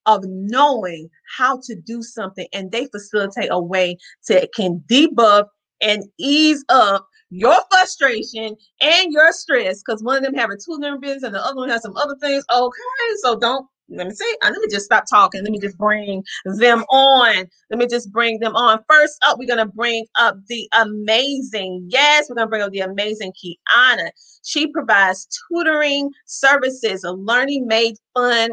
[0.08, 3.98] of knowing how to do something, and they facilitate a way
[4.28, 5.46] to can debuff
[5.82, 11.00] and ease up your frustration and your stress because one of them have a tutoring
[11.02, 12.44] business and the other one has some other things.
[12.52, 12.82] Okay,
[13.22, 14.36] so don't let me see.
[14.44, 15.44] Uh, let me just stop talking.
[15.44, 17.46] Let me just bring them on.
[17.70, 18.80] Let me just bring them on.
[18.90, 21.88] First up, we're gonna bring up the amazing.
[21.90, 24.10] Yes, we're gonna bring up the amazing Kiana.
[24.44, 28.52] She provides tutoring services, a learning made fun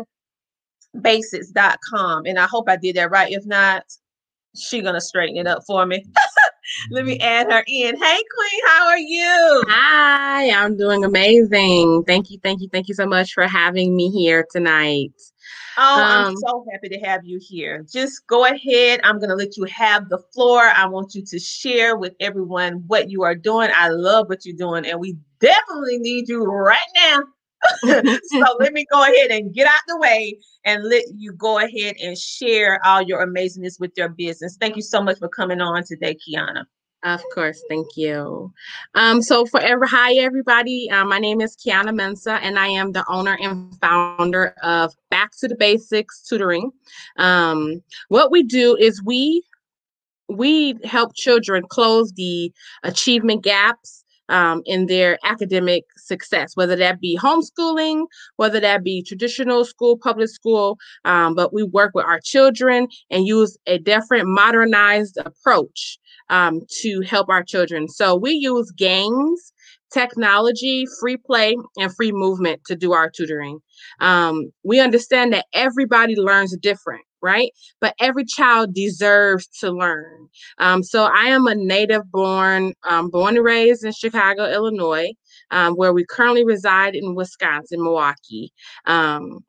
[1.01, 2.27] basics.com.
[2.27, 3.33] And I hope I did that right.
[3.33, 3.85] If not,
[4.57, 6.05] she gonna straighten it up for me.
[6.91, 7.97] Let me add her in.
[7.97, 9.63] Hey, Queen, how are you?
[9.69, 12.05] Hi, I'm doing amazing.
[12.07, 15.13] Thank you, thank you, thank you so much for having me here tonight.
[15.77, 17.85] Oh, um, I'm so happy to have you here.
[17.93, 19.01] Just go ahead.
[19.03, 20.63] I'm going to let you have the floor.
[20.63, 23.71] I want you to share with everyone what you are doing.
[23.75, 27.25] I love what you're doing, and we definitely need you right now.
[27.85, 31.97] so let me go ahead and get out the way and let you go ahead
[32.03, 34.57] and share all your amazingness with your business.
[34.59, 36.65] Thank you so much for coming on today, Kiana.
[37.05, 38.51] Of course, thank you.
[38.95, 40.91] Um, so forever, hi everybody.
[40.91, 45.33] Uh, my name is Kiana Mensa, and I am the owner and founder of Back
[45.41, 46.71] to the Basics Tutoring.
[47.19, 49.43] Um, what we do is we
[50.31, 52.51] we help children close the
[52.85, 58.07] achievement gaps um, in their academic success, whether that be homeschooling,
[58.37, 60.79] whether that be traditional school, public school.
[61.05, 65.99] Um, but we work with our children and use a different modernized approach
[66.31, 67.89] um, to help our children.
[67.89, 69.53] So we use games,
[69.95, 73.61] technology, free play, and free movement to do our tutoring.
[74.01, 77.53] Um, we understand that everybody learns different right?
[77.81, 80.29] But every child deserves to learn.
[80.59, 85.11] Um, so I am a native born, um, born and raised in Chicago, Illinois,
[85.51, 88.53] um, where we currently reside in Wisconsin, Milwaukee.
[88.85, 89.43] Um,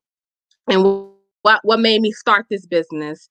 [0.69, 1.11] and
[1.41, 3.27] what what made me start this business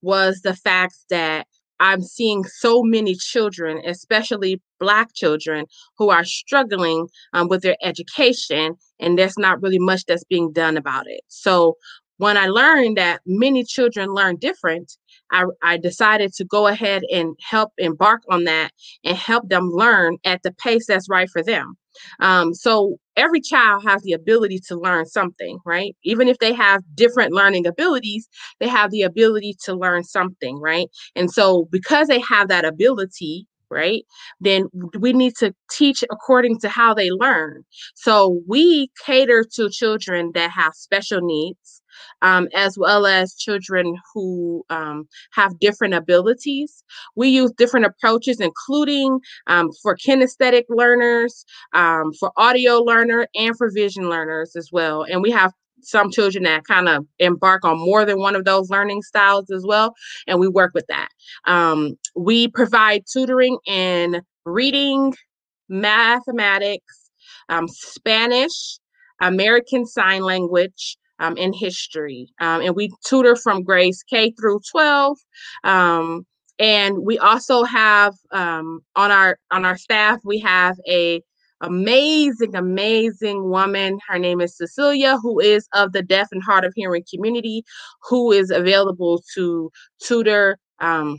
[0.00, 1.46] was the fact that
[1.80, 5.66] I'm seeing so many children, especially Black children,
[5.98, 10.76] who are struggling um, with their education, and there's not really much that's being done
[10.76, 11.20] about it.
[11.28, 11.76] So,
[12.18, 14.96] when I learned that many children learn different,
[15.32, 18.70] I, I decided to go ahead and help embark on that
[19.04, 21.74] and help them learn at the pace that's right for them.
[22.20, 25.96] Um, so every child has the ability to learn something, right?
[26.04, 28.28] Even if they have different learning abilities,
[28.60, 30.88] they have the ability to learn something, right?
[31.14, 34.02] And so, because they have that ability, right,
[34.40, 34.68] then
[34.98, 37.64] we need to teach according to how they learn.
[37.94, 41.82] So, we cater to children that have special needs
[42.22, 46.84] um, as well as children who um, have different abilities.
[47.14, 53.70] We use different approaches, including um, for kinesthetic learners, um, for audio learner, and for
[53.70, 55.04] vision learners as well.
[55.04, 55.52] And we have
[55.82, 59.64] some children that kind of embark on more than one of those learning styles as
[59.66, 59.94] well,
[60.26, 61.08] and we work with that.
[61.44, 65.14] Um, we provide tutoring in reading,
[65.68, 67.10] mathematics,
[67.48, 68.78] um, Spanish,
[69.20, 72.28] American Sign Language, um, in history.
[72.40, 75.18] Um, and we tutor from grades K through 12.
[75.64, 76.26] Um,
[76.58, 81.22] and we also have um, on our on our staff, we have a
[81.60, 83.98] amazing, amazing woman.
[84.08, 87.64] Her name is Cecilia, who is of the deaf and hard of hearing community,
[88.02, 89.70] who is available to
[90.00, 91.18] tutor um,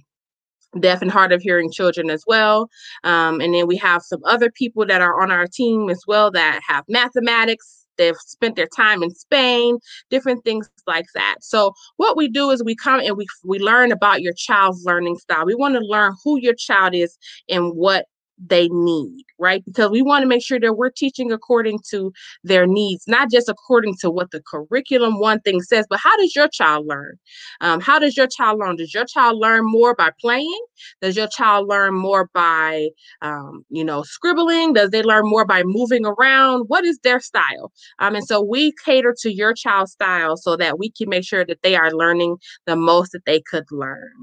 [0.80, 2.70] deaf and hard of hearing children as well.
[3.04, 6.32] Um, and then we have some other people that are on our team as well
[6.32, 9.80] that have mathematics, they've spent their time in Spain,
[10.10, 11.36] different things like that.
[11.42, 15.18] So what we do is we come and we we learn about your child's learning
[15.18, 15.46] style.
[15.46, 17.18] We want to learn who your child is
[17.50, 18.06] and what
[18.38, 19.64] they need, right?
[19.66, 22.12] Because we want to make sure that we're teaching according to
[22.44, 26.36] their needs, not just according to what the curriculum one thing says, but how does
[26.36, 27.18] your child learn?
[27.62, 28.76] Um, how does your child learn?
[28.76, 30.66] Does your child learn more by playing?
[31.02, 32.90] Does your child learn more by,
[33.22, 34.74] um, you know, scribbling?
[34.74, 36.66] Does they learn more by moving around?
[36.68, 37.72] What is their style?
[38.00, 41.46] Um, and so we cater to your child's style so that we can make sure
[41.46, 44.14] that they are learning the most that they could learn.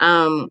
[0.00, 0.48] Um,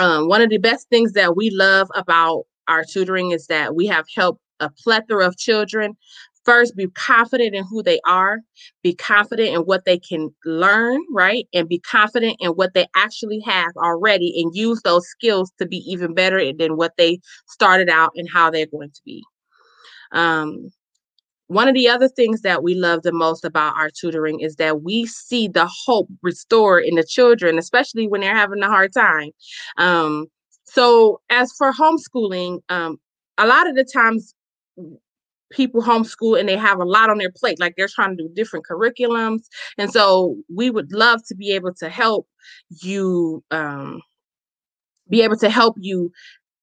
[0.00, 3.86] um, one of the best things that we love about our tutoring is that we
[3.86, 5.94] have helped a plethora of children
[6.44, 8.38] first be confident in who they are,
[8.82, 11.46] be confident in what they can learn, right?
[11.52, 15.78] And be confident in what they actually have already and use those skills to be
[15.86, 19.22] even better than what they started out and how they're going to be.
[20.12, 20.70] Um,
[21.50, 24.82] one of the other things that we love the most about our tutoring is that
[24.82, 29.30] we see the hope restored in the children, especially when they're having a hard time.
[29.76, 30.26] Um,
[30.62, 32.98] so, as for homeschooling, um,
[33.36, 34.32] a lot of the times
[35.50, 38.30] people homeschool and they have a lot on their plate, like they're trying to do
[38.32, 39.40] different curriculums.
[39.76, 42.28] And so, we would love to be able to help
[42.80, 43.42] you.
[43.50, 44.02] Um,
[45.08, 46.12] be able to help you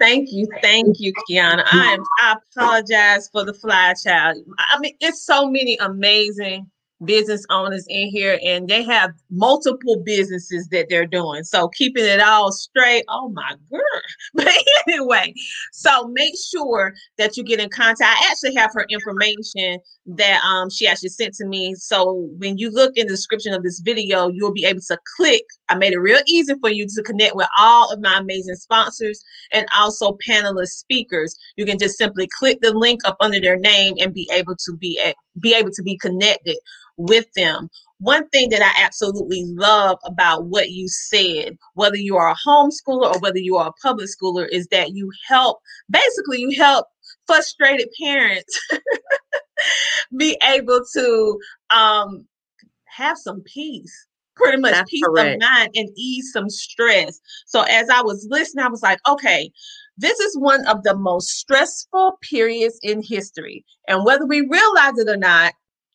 [0.00, 1.62] Thank you, thank you, Kiana.
[1.66, 2.04] I am.
[2.20, 4.38] I apologize for the fly child.
[4.58, 6.70] I mean, it's so many amazing
[7.04, 11.42] business owners in here and they have multiple businesses that they're doing.
[11.44, 13.80] So keeping it all straight, oh my girl.
[14.34, 14.48] But
[14.88, 15.32] anyway,
[15.72, 18.02] so make sure that you get in contact.
[18.02, 21.74] I actually have her information that um she actually sent to me.
[21.74, 25.44] So when you look in the description of this video, you'll be able to click.
[25.68, 29.22] I made it real easy for you to connect with all of my amazing sponsors
[29.52, 31.36] and also panelist speakers.
[31.56, 34.76] You can just simply click the link up under their name and be able to
[34.76, 36.56] be at, be able to be connected
[36.96, 37.68] with them.
[37.98, 43.14] one thing that I absolutely love about what you said, whether you are a homeschooler
[43.14, 45.60] or whether you are a public schooler, is that you help
[45.90, 46.86] basically you help
[47.26, 48.60] frustrated parents
[50.18, 51.38] be able to
[51.70, 52.26] um,
[52.86, 54.06] have some peace
[54.36, 55.42] pretty much That's peace correct.
[55.42, 57.20] of mind and ease some stress.
[57.46, 59.50] So as I was listening, I was like, okay,
[59.96, 63.64] this is one of the most stressful periods in history.
[63.88, 65.54] And whether we realize it or not,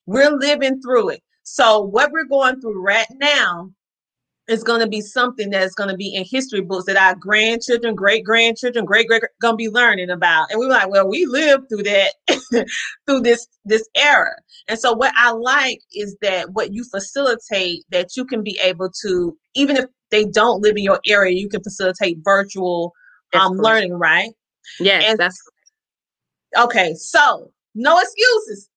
[0.10, 1.22] we're living through it.
[1.44, 3.70] So what we're going through right now
[4.48, 7.94] is going to be something that's going to be in history books that our grandchildren,
[7.94, 10.50] great grandchildren, great great going to be learning about.
[10.50, 12.14] And we're like, well, we lived through that,
[13.08, 14.34] through this this era.
[14.68, 18.90] And so what I like is that what you facilitate that you can be able
[19.04, 22.94] to, even if they don't live in your area, you can facilitate virtual
[23.34, 24.32] um, learning, right?
[24.80, 25.40] Yes, and, that's
[26.58, 26.96] okay.
[26.96, 28.70] So no excuses.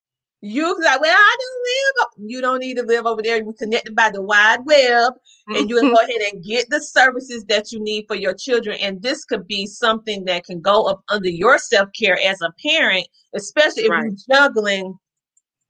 [0.45, 2.29] You like, well, I don't live.
[2.29, 3.37] You don't need to live over there.
[3.37, 5.13] You're connected by the wide web,
[5.47, 8.77] and you can go ahead and get the services that you need for your children.
[8.81, 12.51] And this could be something that can go up under your self care as a
[12.61, 13.07] parent,
[13.37, 14.03] especially if right.
[14.03, 14.99] you're juggling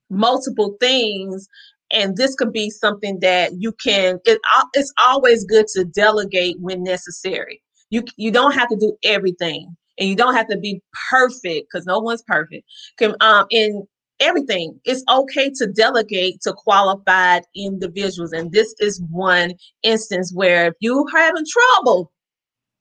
[0.08, 1.48] multiple things.
[1.92, 4.20] And this could be something that you can.
[4.24, 4.40] It,
[4.72, 7.62] it's always good to delegate when necessary.
[7.90, 10.80] You you don't have to do everything and you don't have to be
[11.10, 12.64] perfect because no one's perfect.
[12.96, 13.86] Can um in
[14.22, 14.80] everything.
[14.84, 18.32] It's okay to delegate to qualified individuals.
[18.32, 22.12] And this is one instance where if you're having trouble,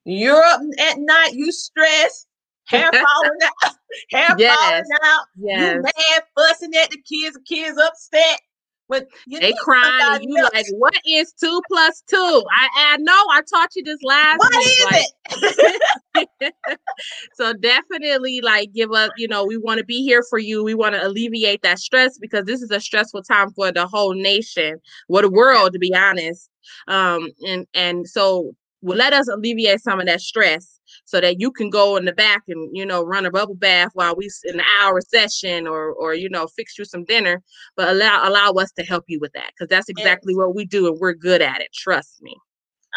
[0.06, 2.26] you're up at night, you stress,
[2.66, 3.76] hair falling out,
[4.12, 4.58] hair yes.
[4.58, 5.76] falling out, yes.
[5.76, 8.40] you mad, fussing at the kids, the kids upset.
[8.92, 10.52] But they crying and you else.
[10.54, 12.44] like, what is two plus two?
[12.52, 14.86] I, I know I taught you this last What week, is
[16.14, 16.54] like, it?
[17.36, 20.62] so definitely like give up, you know, we want to be here for you.
[20.62, 24.14] We want to alleviate that stress because this is a stressful time for the whole
[24.14, 26.50] nation, or the world, to be honest.
[26.90, 28.52] Um, and and so
[28.82, 30.81] well, let us alleviate some of that stress
[31.12, 33.90] so that you can go in the back and you know run a bubble bath
[33.96, 37.44] while we in an hour session or or you know fix you some dinner
[37.76, 40.88] but allow allow us to help you with that because that's exactly what we do
[40.88, 42.34] and we're good at it trust me.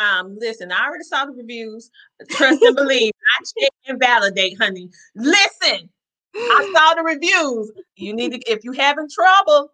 [0.01, 1.91] Um listen i already saw the reviews
[2.31, 4.89] trust and believe i check and validate honey.
[5.17, 5.91] Listen
[6.37, 7.73] i saw the reviews.
[7.97, 9.73] You need to if you having trouble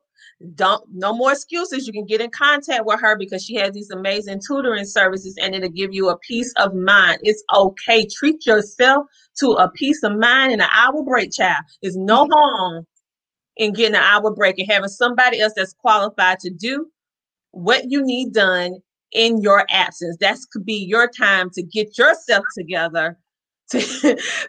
[0.55, 1.87] don't no more excuses.
[1.87, 5.55] You can get in contact with her because she has these amazing tutoring services and
[5.55, 7.19] it'll give you a peace of mind.
[7.23, 8.07] It's okay.
[8.07, 9.07] Treat yourself
[9.41, 11.65] to a peace of mind and an hour break child.
[11.83, 12.33] There's no mm-hmm.
[12.33, 12.87] harm
[13.57, 16.87] in getting an hour break and having somebody else that's qualified to do
[17.53, 18.77] what you need done
[19.13, 20.17] in your absence.
[20.21, 23.19] That could be your time to get yourself together
[23.71, 23.81] to,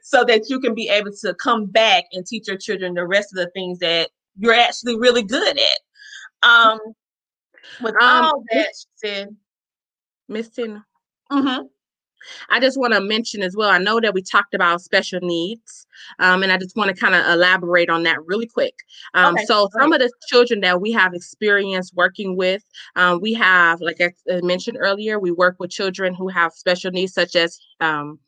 [0.01, 3.29] so that you can be able to come back and teach your children the rest
[3.33, 6.49] of the things that you're actually really good at.
[6.49, 6.79] Um,
[7.81, 9.35] with um, all that said,
[10.27, 10.85] Miss Tina.
[11.31, 11.65] Mm-hmm.
[12.49, 13.69] I just want to mention as well.
[13.69, 15.87] I know that we talked about special needs,
[16.19, 18.75] um, and I just want to kind of elaborate on that really quick.
[19.13, 19.45] Um, okay.
[19.45, 22.63] So, some of the children that we have experience working with,
[22.95, 24.11] um, we have, like I
[24.41, 28.19] mentioned earlier, we work with children who have special needs, such as um,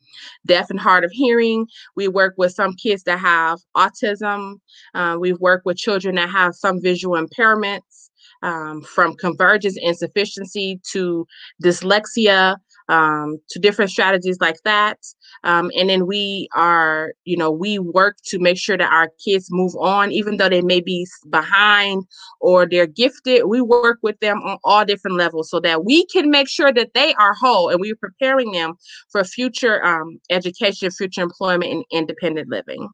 [0.46, 1.66] deaf and hard of hearing.
[1.96, 4.56] We work with some kids that have autism.
[4.94, 8.10] Uh, we've worked with children that have some visual impairments.
[8.42, 11.26] Um, from convergence insufficiency to
[11.62, 12.56] dyslexia
[12.88, 14.98] um, to different strategies like that.
[15.42, 19.48] Um, and then we are, you know, we work to make sure that our kids
[19.50, 22.04] move on, even though they may be behind
[22.40, 23.46] or they're gifted.
[23.46, 26.94] We work with them on all different levels so that we can make sure that
[26.94, 28.74] they are whole and we're preparing them
[29.10, 32.88] for future um, education, future employment, and independent living.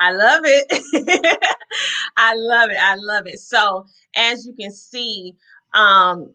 [0.00, 1.38] I love it.
[2.16, 2.78] I love it.
[2.80, 3.40] I love it.
[3.40, 5.34] So, as you can see,
[5.74, 6.34] um,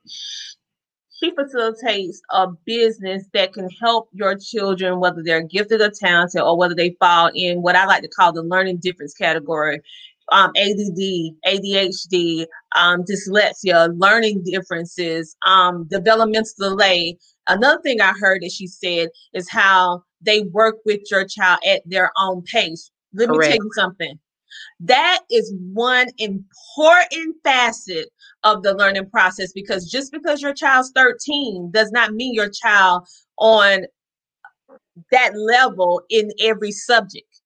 [1.23, 6.57] she facilitates a business that can help your children, whether they're gifted or talented, or
[6.57, 9.79] whether they fall in what I like to call the learning difference category.
[10.31, 12.45] Um, ADD, ADHD,
[12.75, 17.17] um, dyslexia, learning differences, um, developmental delay.
[17.47, 21.81] Another thing I heard that she said is how they work with your child at
[21.85, 22.89] their own pace.
[23.13, 23.51] Let Correct.
[23.51, 24.19] me tell you something.
[24.79, 28.09] That is one important facet
[28.43, 33.07] of the learning process because just because your child's 13 does not mean your child
[33.37, 33.85] on
[35.11, 37.41] that level in every subject.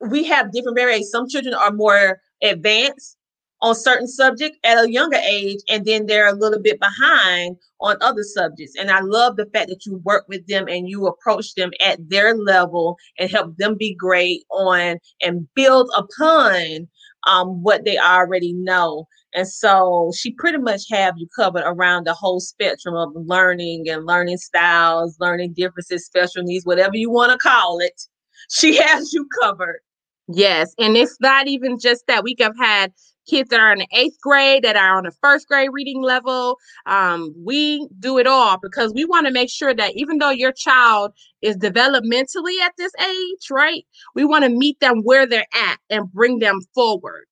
[0.00, 1.10] We have different variations.
[1.10, 3.16] Some children are more advanced
[3.62, 7.96] on certain subject at a younger age and then they're a little bit behind on
[8.00, 11.54] other subjects and i love the fact that you work with them and you approach
[11.54, 16.88] them at their level and help them be great on and build upon
[17.26, 19.06] um, what they already know.
[19.34, 24.04] And so she pretty much have you covered around the whole spectrum of learning and
[24.04, 28.02] learning styles, learning differences, special needs, whatever you want to call it.
[28.50, 29.80] She has you covered.
[30.28, 30.74] Yes.
[30.78, 32.24] And it's not even just that.
[32.24, 32.92] We have had
[33.28, 36.58] kids that are in the eighth grade, that are on the first grade reading level.
[36.86, 40.52] Um, we do it all because we want to make sure that even though your
[40.52, 45.78] child is developmentally at this age, right, we want to meet them where they're at
[45.90, 47.26] and bring them forward.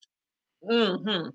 [0.69, 1.29] Mm-hmm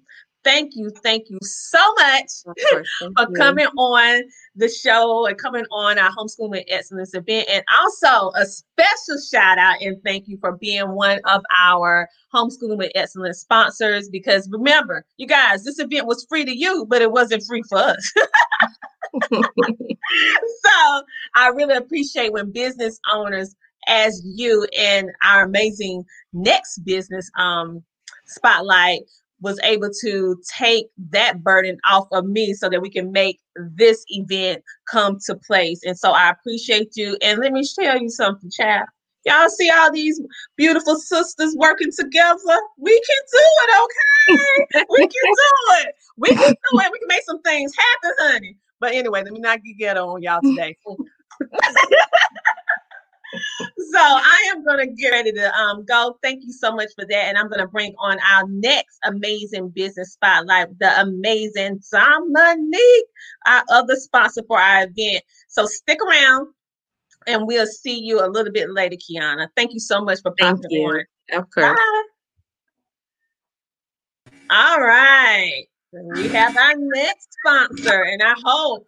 [0.47, 2.55] thank you, thank you so much for
[3.03, 3.27] you.
[3.37, 4.23] coming on
[4.55, 7.49] the show and coming on our homeschooling with excellence event.
[7.51, 12.79] And also a special shout out and thank you for being one of our homeschooling
[12.79, 14.09] with excellence sponsors.
[14.09, 17.79] Because remember, you guys, this event was free to you, but it wasn't free for
[17.79, 18.13] us.
[19.33, 21.03] so
[21.35, 23.57] I really appreciate when business owners
[23.89, 27.83] as you and our amazing next business um
[28.27, 29.03] spotlight
[29.41, 34.05] was able to take that burden off of me so that we can make this
[34.09, 35.81] event come to place.
[35.85, 37.17] And so I appreciate you.
[37.23, 38.87] And let me tell you something, child.
[39.25, 40.21] Y'all see all these
[40.57, 42.61] beautiful sisters working together?
[42.79, 44.85] We can do it, okay?
[44.91, 45.95] we can do it.
[46.17, 46.93] We can do it.
[46.93, 48.57] We can make some things happen, honey.
[48.79, 50.77] But anyway, let me not get on y'all today.
[53.59, 56.19] so I am going to get ready to um, go.
[56.23, 57.25] Thank you so much for that.
[57.27, 63.07] And I'm going to bring on our next amazing business spotlight, the amazing Dominique,
[63.47, 65.23] our other sponsor for our event.
[65.49, 66.49] So stick around
[67.27, 69.49] and we'll see you a little bit later, Kiana.
[69.57, 70.87] Thank you so much for you.
[70.87, 71.05] on.
[71.33, 71.77] Of course.
[71.77, 72.03] Bye.
[74.51, 75.65] All right.
[76.15, 78.85] We have our next sponsor, and I hope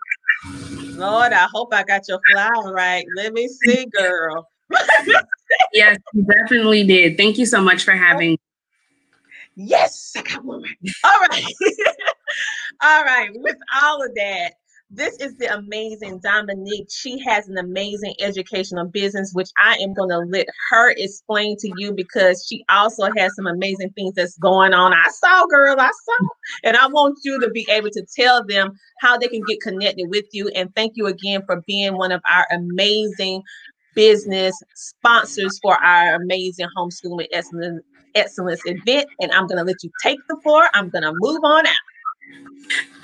[0.99, 3.07] Lord, I hope I got your flower right.
[3.16, 4.49] Let me see, girl.
[5.73, 7.16] yes, you definitely did.
[7.16, 8.33] Thank you so much for having.
[8.33, 8.41] me.
[9.55, 10.77] Yes, I got one right.
[11.05, 11.55] All right.
[12.83, 13.31] all right.
[13.35, 14.55] With all of that,
[14.90, 16.89] this is the amazing Dominique.
[16.90, 21.70] She has an amazing educational business, which I am going to let her explain to
[21.77, 24.94] you because she also has some amazing things that's going on.
[24.94, 26.28] I saw, girl, I saw.
[26.65, 30.09] And I want you to be able to tell them how they can get connected
[30.09, 30.48] with you.
[30.55, 33.43] And thank you again for being one of our amazing
[33.94, 37.27] business sponsors for our amazing homeschooling
[38.15, 39.06] excellence, event.
[39.20, 40.66] And I'm going to let you take the floor.
[40.73, 41.74] I'm going to move on out.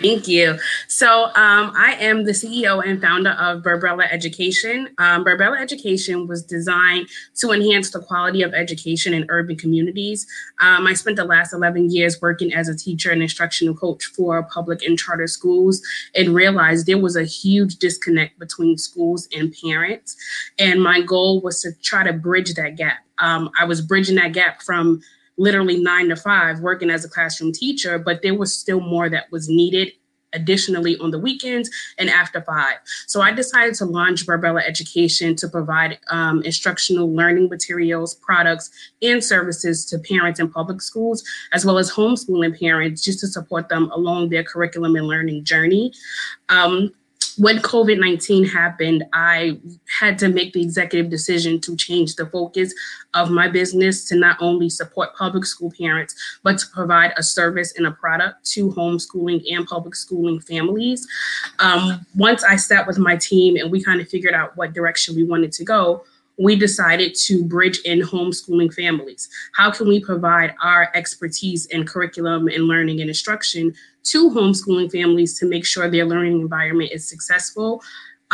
[0.01, 0.59] Thank you.
[0.89, 4.91] So, um, I am the CEO and founder of Burbrella Education.
[4.99, 10.27] Um, Education was designed to enhance the quality of education in urban communities.
[10.61, 14.43] Um, I spent the last 11 years working as a teacher and instructional coach for
[14.43, 15.81] public and charter schools
[16.15, 20.17] and realized there was a huge disconnect between schools and parents.
[20.59, 22.99] And my goal was to try to bridge that gap.
[23.19, 25.01] Um, I was bridging that gap from
[25.37, 29.31] literally nine to five working as a classroom teacher, but there was still more that
[29.31, 29.93] was needed
[30.35, 32.75] additionally on the weekends and after five.
[33.07, 38.71] So I decided to launch Barbella Education to provide um, instructional learning materials, products,
[39.01, 43.69] and services to parents in public schools, as well as homeschooling parents, just to support
[43.69, 45.93] them along their curriculum and learning journey.
[46.49, 46.93] Um,
[47.37, 49.59] when COVID 19 happened, I
[49.99, 52.73] had to make the executive decision to change the focus
[53.15, 57.75] of my business to not only support public school parents, but to provide a service
[57.77, 61.07] and a product to homeschooling and public schooling families.
[61.59, 65.17] Um, once I sat with my team and we kind of figured out what direction
[65.17, 66.05] we wanted to go,
[66.37, 69.29] we decided to bridge in homeschooling families.
[69.55, 73.75] How can we provide our expertise in curriculum and learning and instruction
[74.05, 77.83] to homeschooling families to make sure their learning environment is successful?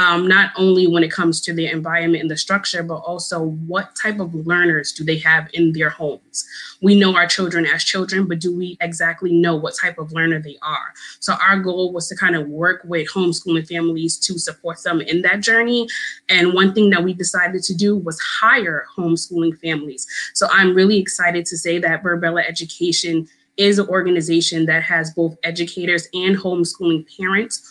[0.00, 3.94] Um, not only when it comes to their environment and the structure, but also what
[3.94, 6.48] type of learners do they have in their homes?
[6.80, 10.40] We know our children as children, but do we exactly know what type of learner
[10.40, 10.94] they are?
[11.18, 15.20] So our goal was to kind of work with homeschooling families to support them in
[15.20, 15.86] that journey.
[16.30, 20.06] And one thing that we decided to do was hire homeschooling families.
[20.32, 23.28] So I'm really excited to say that Burbrella Education
[23.58, 27.70] is an organization that has both educators and homeschooling parents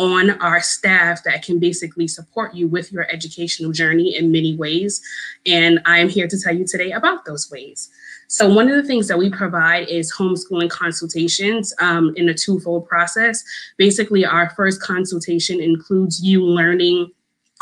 [0.00, 5.02] on our staff that can basically support you with your educational journey in many ways.
[5.44, 7.90] And I'm here to tell you today about those ways.
[8.26, 12.88] So, one of the things that we provide is homeschooling consultations um, in a twofold
[12.88, 13.44] process.
[13.76, 17.10] Basically, our first consultation includes you learning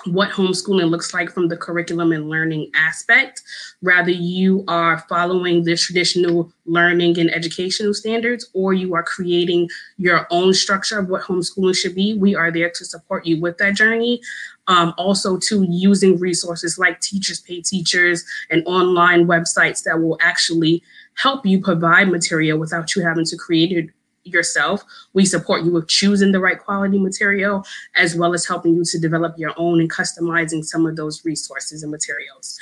[0.07, 3.43] what homeschooling looks like from the curriculum and learning aspect.
[3.83, 10.27] Rather, you are following the traditional learning and educational standards, or you are creating your
[10.31, 12.15] own structure of what homeschooling should be.
[12.15, 14.21] We are there to support you with that journey.
[14.69, 20.83] Um, also, to using resources like Teachers Pay Teachers and online websites that will actually
[21.15, 23.91] help you provide material without you having to create it
[24.33, 24.85] yourself.
[25.13, 27.65] We support you with choosing the right quality material,
[27.97, 31.83] as well as helping you to develop your own and customizing some of those resources
[31.83, 32.59] and materials.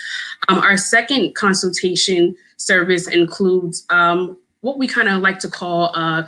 [0.49, 6.27] Um, our second consultation service includes um, what we kind of like to call uh,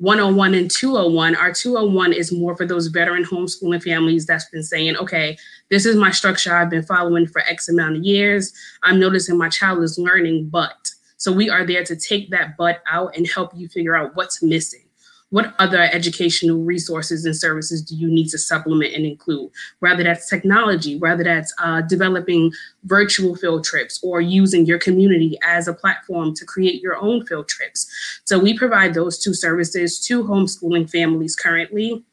[0.00, 1.36] 101 and 201.
[1.36, 5.36] Our 201 is more for those veteran homeschooling families that's been saying, okay,
[5.68, 8.52] this is my structure I've been following for X amount of years.
[8.82, 10.90] I'm noticing my child is learning, but.
[11.20, 14.42] So we are there to take that but out and help you figure out what's
[14.42, 14.84] missing
[15.30, 19.50] what other educational resources and services do you need to supplement and include?
[19.78, 22.52] Whether that's technology, whether that's uh, developing
[22.84, 27.48] virtual field trips or using your community as a platform to create your own field
[27.48, 27.88] trips.
[28.24, 32.04] So we provide those two services to homeschooling families currently.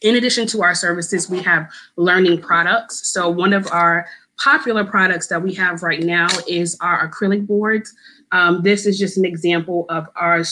[0.00, 3.08] In addition to our services, we have learning products.
[3.12, 4.06] So one of our
[4.38, 7.94] popular products that we have right now is our acrylic boards.
[8.32, 10.42] Um, this is just an example of our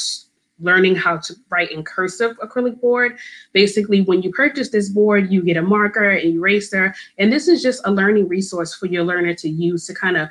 [0.60, 3.18] learning how to write in cursive acrylic board.
[3.52, 7.62] Basically, when you purchase this board, you get a marker, an eraser, and this is
[7.62, 10.28] just a learning resource for your learner to use to kind of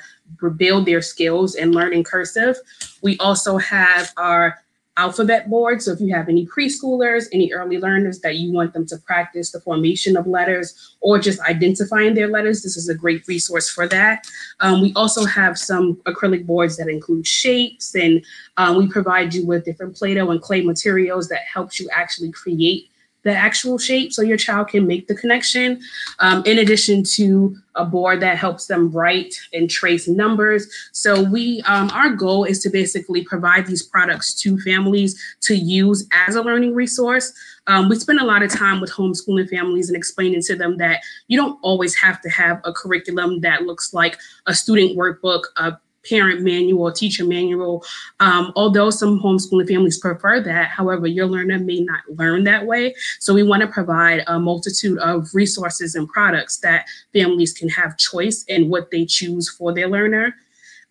[0.56, 2.56] build their skills and learn in cursive.
[3.02, 4.58] We also have our
[5.00, 5.80] alphabet board.
[5.80, 9.50] So if you have any preschoolers, any early learners that you want them to practice
[9.50, 13.88] the formation of letters or just identifying their letters, this is a great resource for
[13.88, 14.26] that.
[14.60, 18.22] Um, we also have some acrylic boards that include shapes and
[18.58, 22.90] um, we provide you with different Play-Doh and clay materials that helps you actually create
[23.22, 25.80] the actual shape so your child can make the connection.
[26.18, 30.68] Um, in addition to a board that helps them write and trace numbers.
[30.92, 36.06] So we, um, our goal is to basically provide these products to families to use
[36.12, 37.32] as a learning resource.
[37.66, 41.02] Um, we spend a lot of time with homeschooling families and explaining to them that
[41.28, 45.76] you don't always have to have a curriculum that looks like a student workbook, a
[46.08, 47.84] parent manual, teacher manual.
[48.20, 52.94] Um, although some homeschooling families prefer that, however, your learner may not learn that way.
[53.18, 57.98] So we want to provide a multitude of resources and products that families can have
[57.98, 60.34] choice in what they choose for their learner.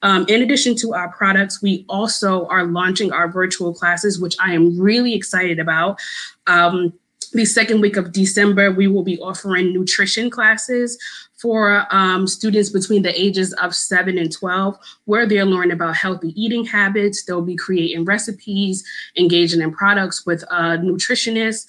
[0.02, 4.54] Um, in addition to our products, we also are launching our virtual classes, which I
[4.54, 6.00] am really excited about.
[6.48, 6.94] Um,
[7.34, 10.98] the second week of December, we will be offering nutrition classes
[11.42, 16.34] for um, students between the ages of 7 and 12, where they'll learn about healthy
[16.42, 17.24] eating habits.
[17.24, 18.84] They'll be creating recipes,
[19.18, 21.66] engaging in products with a nutritionist,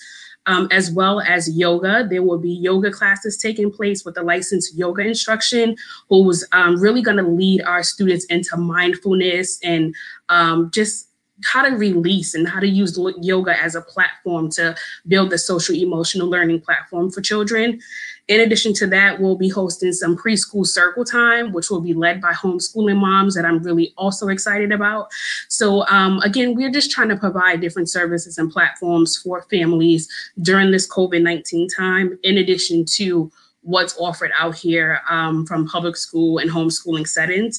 [0.47, 2.07] um, as well as yoga.
[2.09, 5.77] There will be yoga classes taking place with a licensed yoga instruction
[6.09, 9.95] who's um, really going to lead our students into mindfulness and
[10.29, 11.11] um, just
[11.45, 14.75] how to release and how to use yoga as a platform to
[15.09, 17.81] build the social emotional learning platform for children.
[18.31, 22.21] In addition to that, we'll be hosting some preschool circle time, which will be led
[22.21, 25.09] by homeschooling moms that I'm really also excited about.
[25.49, 30.09] So um, again, we're just trying to provide different services and platforms for families
[30.41, 33.33] during this COVID-19 time, in addition to
[33.63, 37.59] what's offered out here um, from public school and homeschooling settings.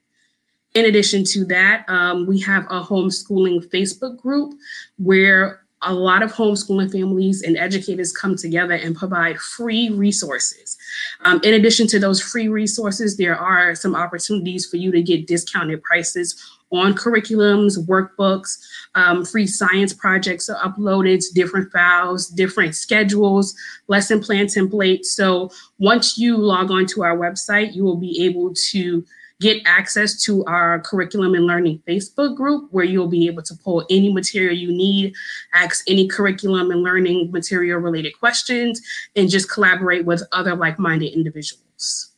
[0.73, 4.55] In addition to that, um, we have a homeschooling Facebook group
[4.97, 10.77] where a lot of homeschooling families and educators come together and provide free resources.
[11.25, 15.27] Um, in addition to those free resources, there are some opportunities for you to get
[15.27, 16.35] discounted prices
[16.71, 18.57] on curriculums, workbooks,
[18.95, 23.55] um, free science projects are uploaded, different files, different schedules,
[23.87, 25.05] lesson plan templates.
[25.05, 29.05] So once you log on to our website, you will be able to
[29.43, 33.85] get access to our curriculum and learning Facebook group where you'll be able to pull
[33.89, 35.13] any material you need,
[35.53, 38.81] ask any curriculum and learning material related questions,
[39.17, 42.11] and just collaborate with other like minded individuals.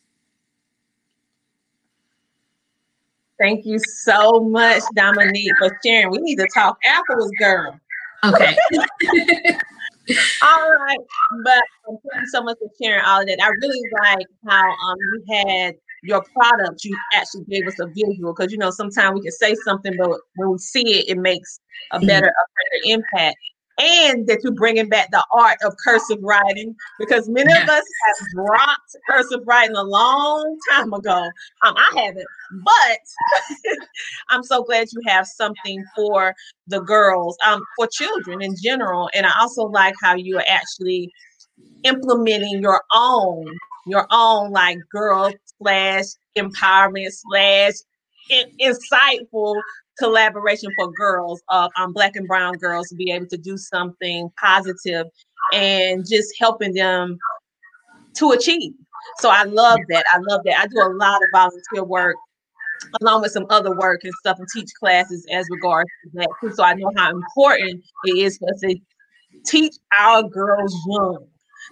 [3.39, 6.11] Thank you so much, Dominique, for sharing.
[6.11, 7.77] We need to talk afterwards, girl.
[8.23, 8.55] Okay.
[10.41, 10.97] all right,
[11.43, 13.39] but thank you so much for sharing all of that.
[13.41, 16.83] I really like how um you had your product.
[16.83, 20.19] You actually gave us a visual because you know sometimes we can say something, but
[20.35, 21.59] when we see it, it makes
[21.91, 22.07] a mm-hmm.
[22.07, 22.45] better, a
[22.89, 23.37] better impact
[23.77, 28.27] and that you're bringing back the art of cursive writing because many of us have
[28.33, 31.23] dropped cursive writing a long time ago.
[31.63, 32.27] Um, I haven't,
[32.63, 33.77] but
[34.29, 36.33] I'm so glad you have something for
[36.67, 39.09] the girls, um, for children in general.
[39.13, 41.11] And I also like how you are actually
[41.83, 43.45] implementing your own,
[43.85, 45.31] your own like girl
[45.61, 46.05] slash
[46.37, 47.73] empowerment slash
[48.61, 49.55] insightful
[49.99, 54.29] collaboration for girls of um, black and brown girls to be able to do something
[54.39, 55.07] positive
[55.53, 57.17] and just helping them
[58.15, 58.73] to achieve.
[59.19, 60.03] So i love that.
[60.13, 60.59] I love that.
[60.59, 62.15] I do a lot of volunteer work
[63.01, 66.51] along with some other work and stuff and teach classes as regards to that too.
[66.53, 68.75] so i know how important it is for us to
[69.45, 71.25] teach our girls young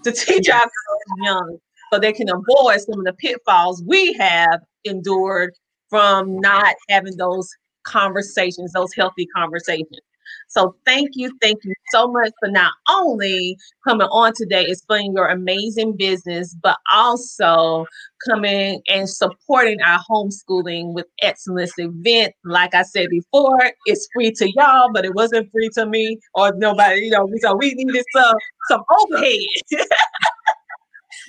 [0.04, 1.58] to teach our girls young
[1.94, 5.54] so they can avoid some of the pitfalls we have endured
[5.90, 7.48] from not having those
[7.84, 10.00] conversations, those healthy conversations.
[10.48, 13.58] So thank you, thank you so much for not only
[13.88, 17.86] coming on today, explaining your amazing business, but also
[18.28, 22.34] coming and supporting our homeschooling with excellence event.
[22.44, 26.54] Like I said before, it's free to y'all, but it wasn't free to me or
[26.56, 27.02] nobody.
[27.02, 28.36] You know, so we needed some
[28.70, 29.38] some overhead.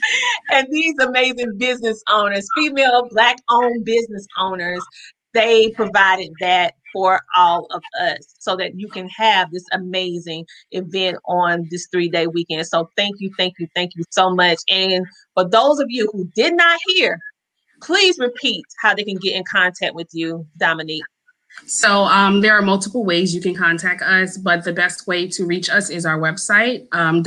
[0.53, 4.85] and these amazing business owners, female black owned business owners,
[5.33, 11.19] they provided that for all of us so that you can have this amazing event
[11.27, 12.67] on this three day weekend.
[12.67, 14.59] So thank you, thank you, thank you so much.
[14.71, 15.05] And
[15.35, 17.19] for those of you who did not hear,
[17.83, 21.05] please repeat how they can get in contact with you, Dominique.
[21.67, 25.47] So um, there are multiple ways you can contact us, but the best way to
[25.47, 27.23] reach us is our website, um.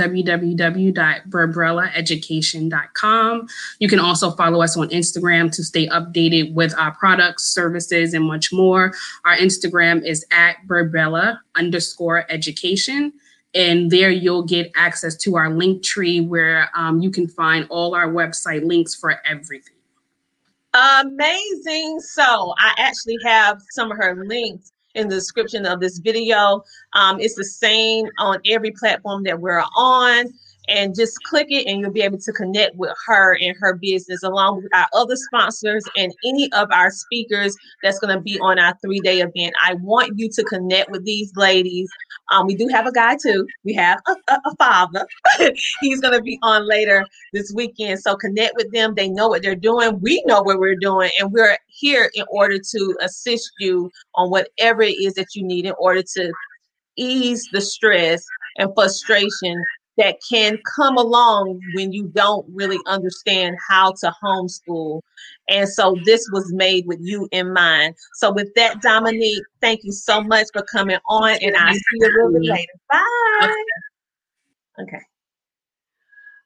[3.79, 8.25] You can also follow us on Instagram to stay updated with our products, services, and
[8.25, 8.93] much more.
[9.25, 13.13] Our Instagram is at Burbrella underscore education.
[13.55, 17.95] And there you'll get access to our link tree where um, you can find all
[17.95, 19.76] our website links for everything.
[20.77, 21.99] Amazing.
[22.01, 26.61] So I actually have some of her links in the description of this video.
[26.93, 30.25] Um, it's the same on every platform that we're on
[30.67, 34.23] and just click it and you'll be able to connect with her and her business
[34.23, 38.59] along with our other sponsors and any of our speakers that's going to be on
[38.59, 39.53] our three day event.
[39.63, 41.89] I want you to connect with these ladies.
[42.31, 43.47] Um, we do have a guy too.
[43.63, 45.07] We have a, a, a father.
[45.81, 47.99] He's going to be on later this weekend.
[47.99, 48.93] So connect with them.
[48.95, 49.99] They know what they're doing.
[50.01, 51.11] We know what we're doing.
[51.19, 55.65] And we're here in order to assist you on whatever it is that you need
[55.65, 56.31] in order to
[56.97, 58.25] ease the stress
[58.57, 59.63] and frustration
[59.97, 65.01] that can come along when you don't really understand how to homeschool.
[65.49, 67.95] And so this was made with you in mind.
[68.15, 72.07] So with that, Dominique, thank you so much for coming on and I'll see you
[72.07, 72.73] a little bit later.
[72.91, 73.53] Bye.
[74.81, 74.99] Okay.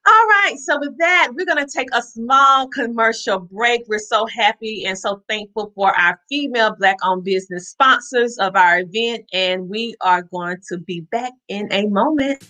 [0.07, 3.83] All right, so with that, we're going to take a small commercial break.
[3.87, 8.79] We're so happy and so thankful for our female Black owned business sponsors of our
[8.79, 12.43] event, and we are going to be back in a moment.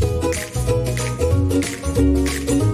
[0.00, 0.38] Thank
[2.62, 2.67] you.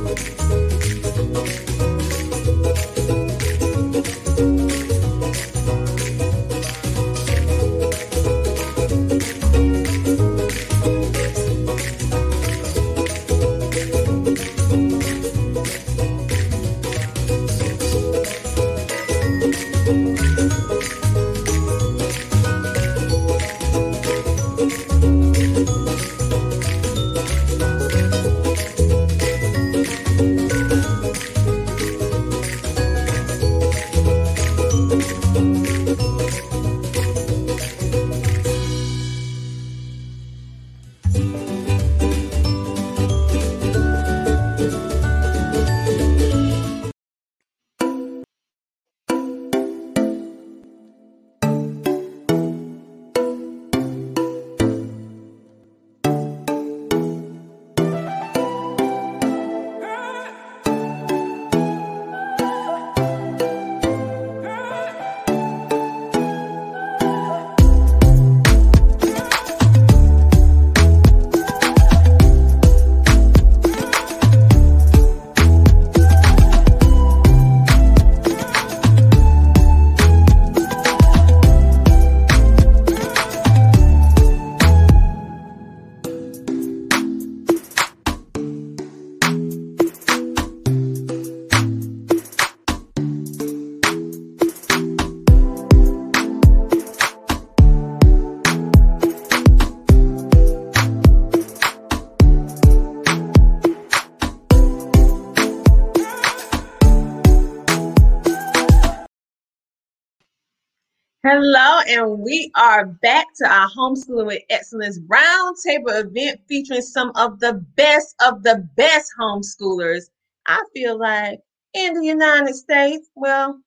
[112.04, 117.54] And we are back to our Homeschooling with Excellence Roundtable event featuring some of the
[117.76, 120.10] best of the best homeschoolers.
[120.46, 121.40] I feel like
[121.72, 123.58] in the United States, well,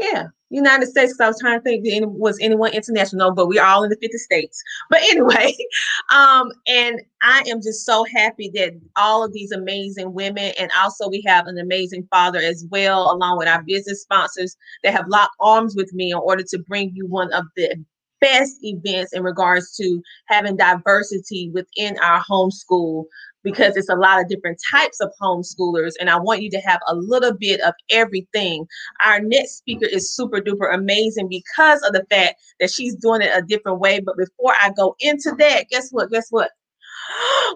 [0.00, 1.12] yeah, United States.
[1.12, 4.18] Because I was trying to think was anyone international, but we're all in the 50
[4.18, 4.62] states.
[4.90, 5.54] But anyway,
[6.14, 11.08] um, and I am just so happy that all of these amazing women, and also
[11.08, 15.36] we have an amazing father as well, along with our business sponsors that have locked
[15.40, 17.82] arms with me in order to bring you one of the
[18.20, 23.04] best events in regards to having diversity within our homeschool
[23.42, 26.80] because it's a lot of different types of homeschoolers and I want you to have
[26.88, 28.66] a little bit of everything.
[29.04, 33.30] Our next speaker is super duper amazing because of the fact that she's doing it
[33.34, 34.00] a different way.
[34.00, 36.10] But before I go into that, guess what?
[36.10, 36.50] Guess what?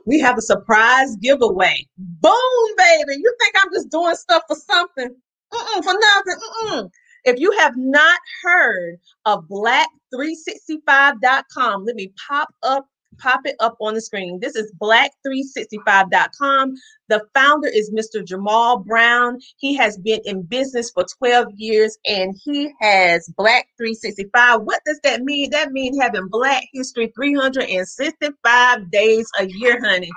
[0.07, 1.89] We have a surprise giveaway.
[1.97, 2.33] Boom,
[2.77, 3.15] baby.
[3.17, 5.17] You think I'm just doing stuff for something?
[5.53, 6.37] Mm-mm, for nothing.
[6.63, 6.89] Mm-mm.
[7.25, 12.87] If you have not heard of black365.com, let me pop up
[13.19, 14.39] pop it up on the screen.
[14.41, 16.75] This is black365.com.
[17.09, 18.25] The founder is Mr.
[18.25, 19.39] Jamal Brown.
[19.59, 24.63] He has been in business for 12 years and he has Black 365.
[24.63, 25.51] What does that mean?
[25.51, 30.11] That means having Black history 365 days a year, honey.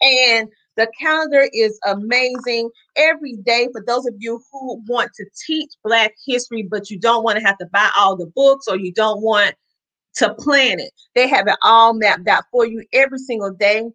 [0.00, 5.70] And the calendar is amazing every day for those of you who want to teach
[5.84, 8.92] Black history, but you don't want to have to buy all the books or you
[8.92, 9.54] don't want
[10.16, 10.92] to plan it.
[11.14, 13.90] They have it all mapped out for you every single day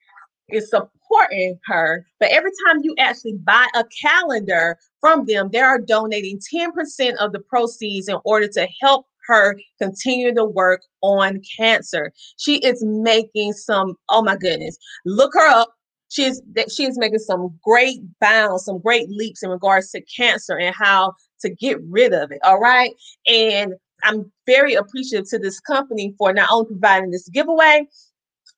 [0.49, 5.81] is supporting her, but every time you actually buy a calendar from them, they are
[5.81, 12.11] donating 10% of the proceeds in order to help her continue to work on cancer.
[12.37, 15.73] She is making some, oh my goodness, look her up.
[16.09, 20.57] She's that she is making some great bounds, some great leaps in regards to cancer
[20.57, 22.39] and how to get rid of it.
[22.43, 22.91] All right.
[23.27, 23.73] And
[24.03, 27.87] I'm very appreciative to this company for not only providing this giveaway,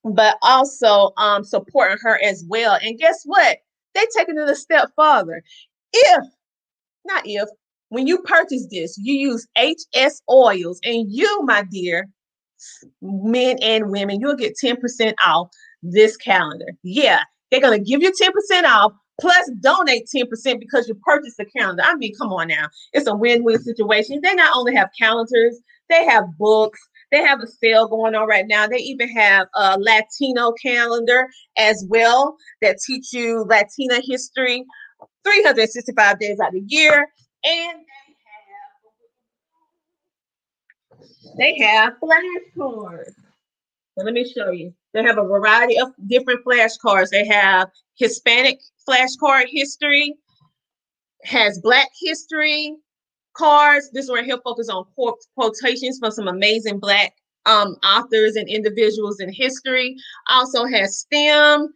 [0.03, 2.77] but also um, supporting her as well.
[2.81, 3.57] And guess what?
[3.95, 5.41] They taking it a step further.
[5.93, 6.25] If,
[7.05, 7.49] not if,
[7.89, 12.07] when you purchase this, you use HS oils, and you, my dear,
[13.01, 15.49] men and women, you'll get 10% off
[15.83, 16.65] this calendar.
[16.83, 21.83] Yeah, they're gonna give you 10% off plus donate 10% because you purchased the calendar.
[21.85, 22.67] I mean, come on now.
[22.93, 24.19] It's a win-win situation.
[24.21, 25.59] They not only have calendars,
[25.89, 26.79] they have books,
[27.11, 28.67] they have a sale going on right now.
[28.67, 31.27] They even have a Latino calendar
[31.57, 34.65] as well that teach you Latina history
[35.23, 37.07] 365 days out of the year.
[37.47, 37.79] And
[41.37, 43.13] they have flashcards.
[43.97, 44.73] So let me show you.
[44.93, 47.09] They have a variety of different flashcards.
[47.09, 50.15] They have Hispanic flashcard history,
[51.23, 52.75] has Black history
[53.35, 53.89] cards.
[53.91, 54.85] This one here focus on
[55.35, 57.13] quotations from some amazing Black
[57.45, 59.95] um, authors and individuals in history.
[60.29, 61.73] Also has STEM.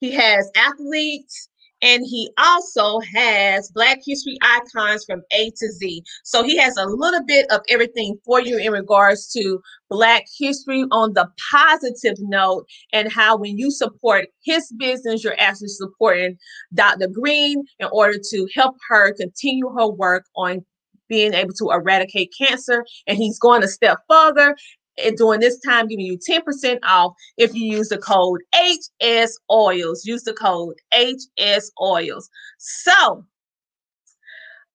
[0.00, 1.48] He has athletes
[1.82, 6.02] and he also has Black History icons from A to Z.
[6.24, 9.60] So he has a little bit of everything for you in regards to
[9.90, 15.68] Black history on the positive note, and how when you support his business, you're actually
[15.68, 16.36] supporting
[16.74, 17.08] Dr.
[17.08, 20.64] Green in order to help her continue her work on
[21.08, 22.84] being able to eradicate cancer.
[23.06, 24.54] And he's going a step further
[25.04, 30.04] and during this time giving you 10% off if you use the code HS Oils.
[30.04, 32.28] Use the code HS Oils.
[32.58, 33.24] So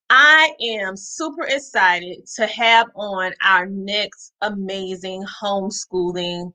[0.10, 6.54] I am super excited to have on our next amazing homeschooling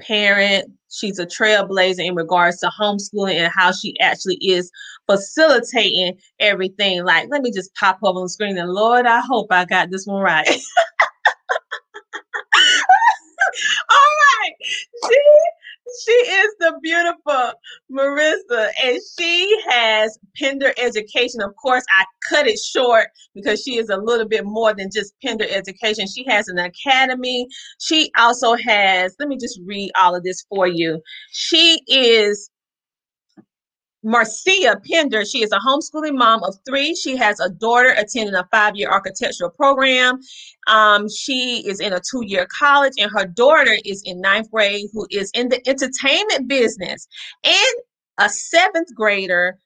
[0.00, 0.70] parent.
[0.90, 4.70] She's a trailblazer in regards to homeschooling and how she actually is
[5.06, 7.04] facilitating everything.
[7.04, 9.90] Like, let me just pop up on the screen and Lord, I hope I got
[9.90, 10.48] this one right.
[14.70, 15.18] She
[16.04, 17.52] she is the beautiful
[17.90, 21.42] Marissa, and she has Pender Education.
[21.42, 25.14] Of course, I cut it short because she is a little bit more than just
[25.24, 26.06] Pender Education.
[26.06, 27.46] She has an academy.
[27.80, 31.00] She also has, let me just read all of this for you.
[31.32, 32.50] She is
[34.02, 36.94] Marcia Pender, she is a homeschooling mom of three.
[36.94, 40.20] She has a daughter attending a five year architectural program.
[40.68, 44.88] Um, she is in a two year college, and her daughter is in ninth grade,
[44.92, 47.06] who is in the entertainment business,
[47.44, 47.74] and
[48.18, 49.58] a seventh grader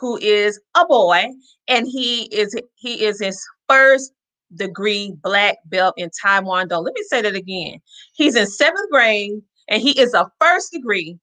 [0.00, 1.26] who is a boy,
[1.68, 3.38] and he is he is his
[3.68, 4.12] first
[4.54, 6.82] degree black belt in Taekwondo.
[6.82, 7.78] Let me say that again.
[8.14, 9.32] He's in seventh grade,
[9.68, 11.18] and he is a first degree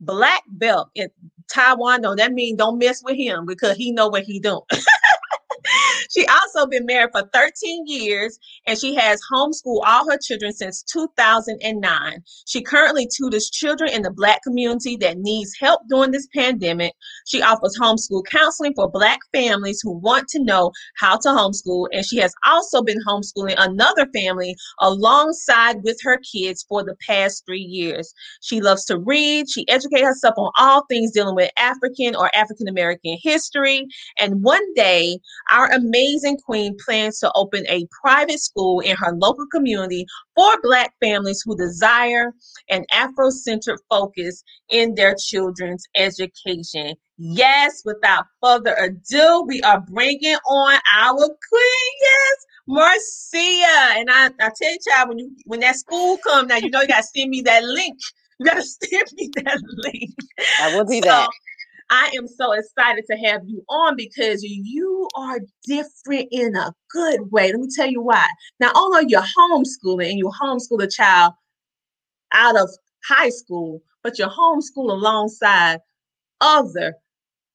[0.00, 1.08] black belt in
[1.52, 2.16] Taekwondo.
[2.16, 4.62] That means don't mess with him because he know what he doing.
[6.10, 10.82] she also been married for 13 years and she has homeschooled all her children since
[10.82, 12.22] 2009.
[12.46, 16.94] She currently tutors children in the Black community that needs help during this pandemic.
[17.26, 21.86] She offers homeschool counseling for Black families who want to know how to homeschool.
[21.92, 27.44] And she has also been homeschooling another family alongside with her kids for the past
[27.46, 28.12] three years.
[28.40, 29.48] She loves to read.
[29.48, 33.86] She educates herself on all things dealing with African or African American history.
[34.18, 35.20] And one day,
[35.50, 35.99] our amazing
[36.44, 41.56] queen plans to open a private school in her local community for Black families who
[41.56, 42.32] desire
[42.68, 46.94] an Afro-centered focus in their children's education.
[47.18, 51.92] Yes, without further ado, we are bringing on our queen.
[52.00, 53.98] Yes, Marcia.
[53.98, 56.80] And I, I tell you, child, when you when that school come now, you know
[56.80, 57.98] you gotta send me that link.
[58.38, 60.10] You gotta send me that link.
[60.60, 61.28] I will do so, that.
[61.90, 67.32] I am so excited to have you on because you are different in a good
[67.32, 67.50] way.
[67.50, 68.26] Let me tell you why.
[68.60, 71.34] Not only are you homeschooling and you homeschool a child
[72.32, 72.70] out of
[73.08, 75.80] high school, but you homeschool alongside
[76.40, 76.94] other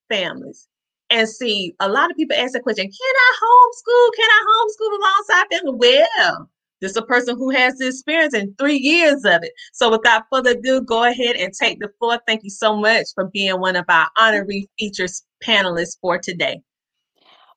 [0.10, 0.68] families.
[1.10, 4.16] And see, a lot of people ask that question, can I homeschool?
[4.18, 6.06] Can I homeschool alongside family?
[6.28, 6.50] Well,
[6.86, 9.52] this is a person who has the experience in three years of it.
[9.74, 12.20] So without further ado, go ahead and take the floor.
[12.28, 16.62] Thank you so much for being one of our honorary features panelists for today.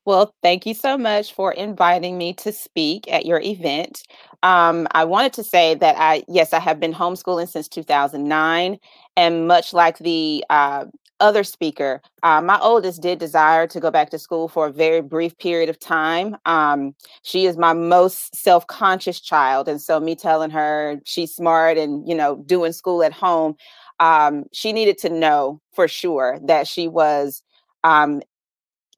[0.07, 4.03] Well, thank you so much for inviting me to speak at your event.
[4.43, 8.79] Um, I wanted to say that I, yes, I have been homeschooling since 2009.
[9.19, 10.87] And much like the uh,
[11.21, 15.01] other speaker, uh, my oldest did desire to go back to school for a very
[15.01, 16.37] brief period of time.
[16.47, 19.69] Um, she is my most self conscious child.
[19.69, 23.57] And so, me telling her she's smart and, you know, doing school at home,
[24.01, 27.43] um, she needed to know for sure that she was
[27.85, 28.23] um,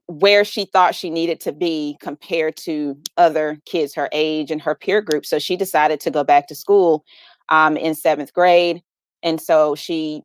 [0.07, 4.75] where she thought she needed to be compared to other kids her age and her
[4.75, 5.25] peer group.
[5.27, 7.05] So, she decided to go back to school
[7.51, 8.83] um, in seventh grade.
[9.23, 10.23] And so she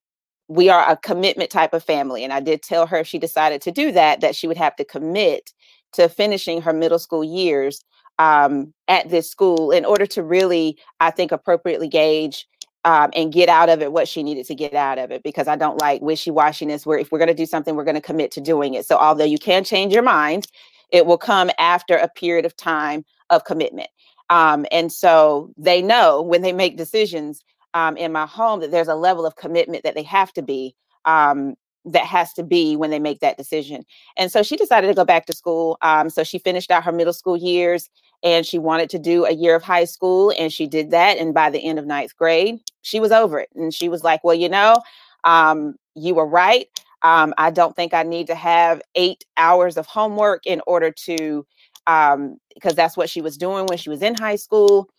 [0.48, 2.24] we are a commitment type of family.
[2.24, 4.76] And I did tell her if she decided to do that, that she would have
[4.78, 5.52] to commit
[5.94, 7.84] to finishing her middle school years
[8.20, 12.48] um, at this school in order to really, I think, appropriately gauge
[12.84, 15.24] um, and get out of it what she needed to get out of it.
[15.24, 17.96] Because I don't like wishy washiness where if we're going to do something, we're going
[17.96, 18.86] to commit to doing it.
[18.86, 20.48] So, although you can change your mind,
[20.92, 23.90] it will come after a period of time of commitment.
[24.30, 27.44] Um, and so they know when they make decisions
[27.76, 30.76] um, in my home that there's a level of commitment that they have to be
[31.06, 31.54] um,
[31.86, 33.84] that has to be when they make that decision.
[34.18, 35.78] And so she decided to go back to school.
[35.84, 37.90] Um, so she finished out her middle school years
[38.24, 41.18] and she wanted to do a year of high school and she did that.
[41.20, 43.50] And by the end of ninth grade, she was over it.
[43.56, 44.82] And she was like, well, you know,
[45.26, 46.68] um, you were right.
[47.04, 51.46] Um, I don't think I need to have eight hours of homework in order to,
[51.86, 54.90] because um, that's what she was doing when she was in high school.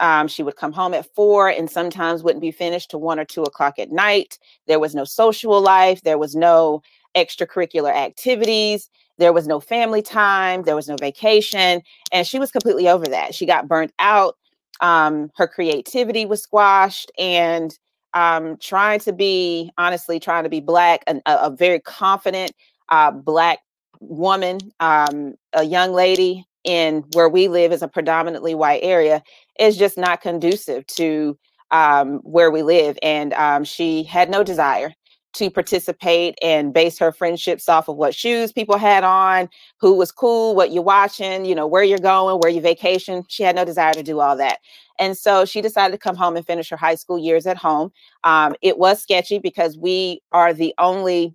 [0.00, 3.24] Um, she would come home at four and sometimes wouldn't be finished to one or
[3.24, 4.38] two o'clock at night.
[4.66, 6.02] There was no social life.
[6.02, 6.82] There was no
[7.16, 8.90] extracurricular activities.
[9.18, 10.62] There was no family time.
[10.62, 11.82] There was no vacation.
[12.12, 13.34] And she was completely over that.
[13.34, 14.36] She got burnt out.
[14.80, 17.10] Um, her creativity was squashed.
[17.18, 17.76] And
[18.12, 22.52] um, trying to be, honestly, trying to be Black, a, a very confident
[22.90, 23.60] uh, Black
[24.00, 29.22] woman, um, a young lady in where we live is a predominantly white area
[29.58, 31.38] is just not conducive to
[31.70, 32.98] um, where we live.
[33.02, 34.92] And um, she had no desire
[35.34, 39.48] to participate and base her friendships off of what shoes people had on,
[39.78, 43.22] who was cool, what you're watching, you know, where you're going, where you vacation.
[43.28, 44.58] She had no desire to do all that.
[44.98, 47.90] And so she decided to come home and finish her high school years at home.
[48.24, 51.34] Um, it was sketchy because we are the only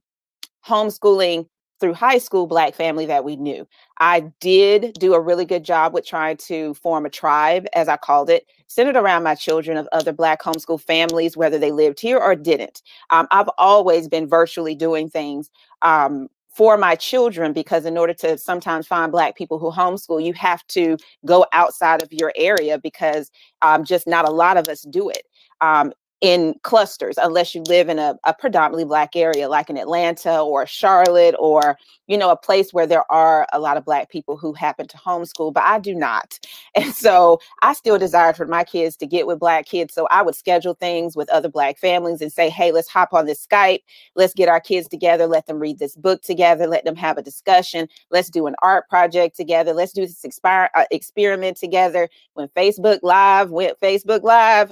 [0.68, 1.46] homeschooling
[1.82, 3.68] through high school black family that we knew.
[4.00, 7.98] I did do a really good job with trying to form a tribe, as I
[7.98, 12.20] called it, centered around my children of other black homeschool families, whether they lived here
[12.20, 12.82] or didn't.
[13.10, 15.50] Um, I've always been virtually doing things
[15.82, 20.34] um, for my children because in order to sometimes find black people who homeschool you
[20.34, 23.32] have to go outside of your area because
[23.62, 25.24] um, just not a lot of us do it
[25.62, 30.40] um, in clusters unless you live in a, a, predominantly black area like in atlanta
[30.40, 34.38] or charlotte or you know a place where there are a lot of black people
[34.38, 36.40] who happen to homeschool but i do not.
[36.76, 40.22] And so i still desired for my kids to get with black kids so i
[40.22, 43.82] would schedule things with other black families and say hey let's hop on this skype.
[44.16, 47.24] Let's get our kids together let them read this book together let them have a
[47.24, 47.88] discussion.
[48.12, 49.74] Let's do an art project together.
[49.74, 52.10] Let's do this expire, uh, experiment together.
[52.36, 54.72] When facebook live went facebook live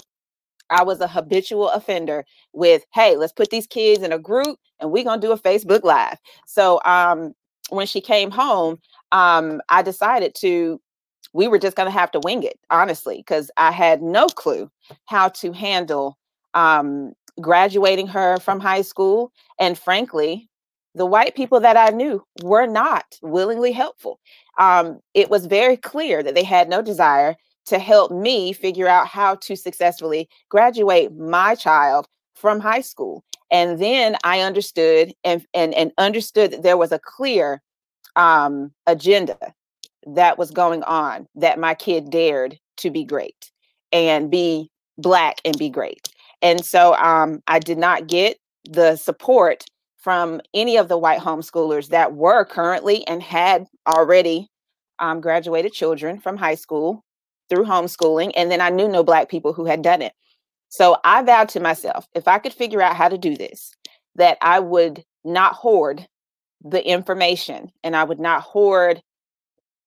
[0.69, 4.91] I was a habitual offender with, hey, let's put these kids in a group and
[4.91, 6.17] we're gonna do a Facebook Live.
[6.45, 7.33] So um
[7.69, 8.79] when she came home,
[9.11, 10.79] um, I decided to
[11.33, 14.69] we were just gonna have to wing it, honestly, because I had no clue
[15.05, 16.17] how to handle
[16.53, 19.31] um graduating her from high school.
[19.59, 20.49] And frankly,
[20.95, 24.19] the white people that I knew were not willingly helpful.
[24.57, 27.35] Um, it was very clear that they had no desire
[27.69, 33.23] to help me figure out how to successfully graduate my child from high school.
[33.51, 37.61] And then I understood and and, and understood that there was a clear
[38.15, 39.37] um, agenda
[40.05, 43.51] that was going on that my kid dared to be great
[43.91, 46.09] and be black and be great.
[46.41, 49.65] And so um, I did not get the support
[49.97, 54.47] from any of the white homeschoolers that were currently and had already
[54.99, 57.03] um, graduated children from high school
[57.49, 58.31] through homeschooling.
[58.35, 60.13] And then I knew no Black people who had done it.
[60.69, 63.73] So I vowed to myself, if I could figure out how to do this,
[64.15, 66.07] that I would not hoard
[66.63, 69.01] the information and I would not hoard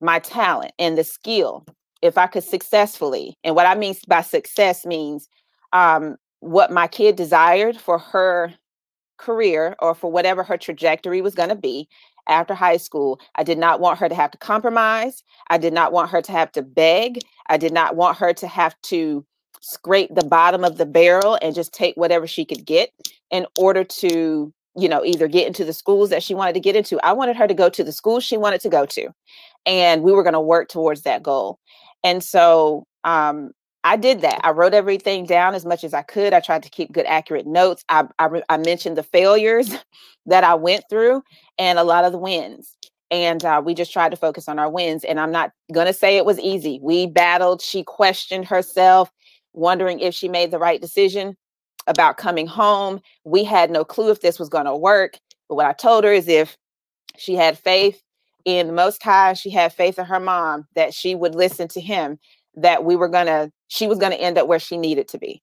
[0.00, 1.64] my talent and the skill.
[2.00, 5.28] If I could successfully, and what I mean by success means
[5.72, 8.52] um, what my kid desired for her
[9.18, 11.88] career or for whatever her trajectory was going to be
[12.28, 13.20] after high school.
[13.34, 15.22] I did not want her to have to compromise.
[15.50, 17.20] I did not want her to have to beg.
[17.48, 19.24] I did not want her to have to
[19.60, 22.90] scrape the bottom of the barrel and just take whatever she could get
[23.30, 26.76] in order to, you know, either get into the schools that she wanted to get
[26.76, 26.98] into.
[27.04, 29.08] I wanted her to go to the schools she wanted to go to.
[29.64, 31.58] And we were going to work towards that goal.
[32.02, 33.52] And so um,
[33.84, 34.40] I did that.
[34.44, 36.32] I wrote everything down as much as I could.
[36.32, 37.84] I tried to keep good, accurate notes.
[37.88, 39.74] I, I, I mentioned the failures
[40.26, 41.22] that I went through
[41.58, 42.76] and a lot of the wins.
[43.10, 45.04] And uh, we just tried to focus on our wins.
[45.04, 46.78] And I'm not going to say it was easy.
[46.80, 47.60] We battled.
[47.60, 49.10] She questioned herself,
[49.52, 51.36] wondering if she made the right decision
[51.86, 53.00] about coming home.
[53.24, 55.18] We had no clue if this was going to work.
[55.48, 56.56] But what I told her is if
[57.18, 58.00] she had faith
[58.44, 61.80] in the Most High, she had faith in her mom that she would listen to
[61.80, 62.18] him
[62.56, 65.18] that we were going to she was going to end up where she needed to
[65.18, 65.42] be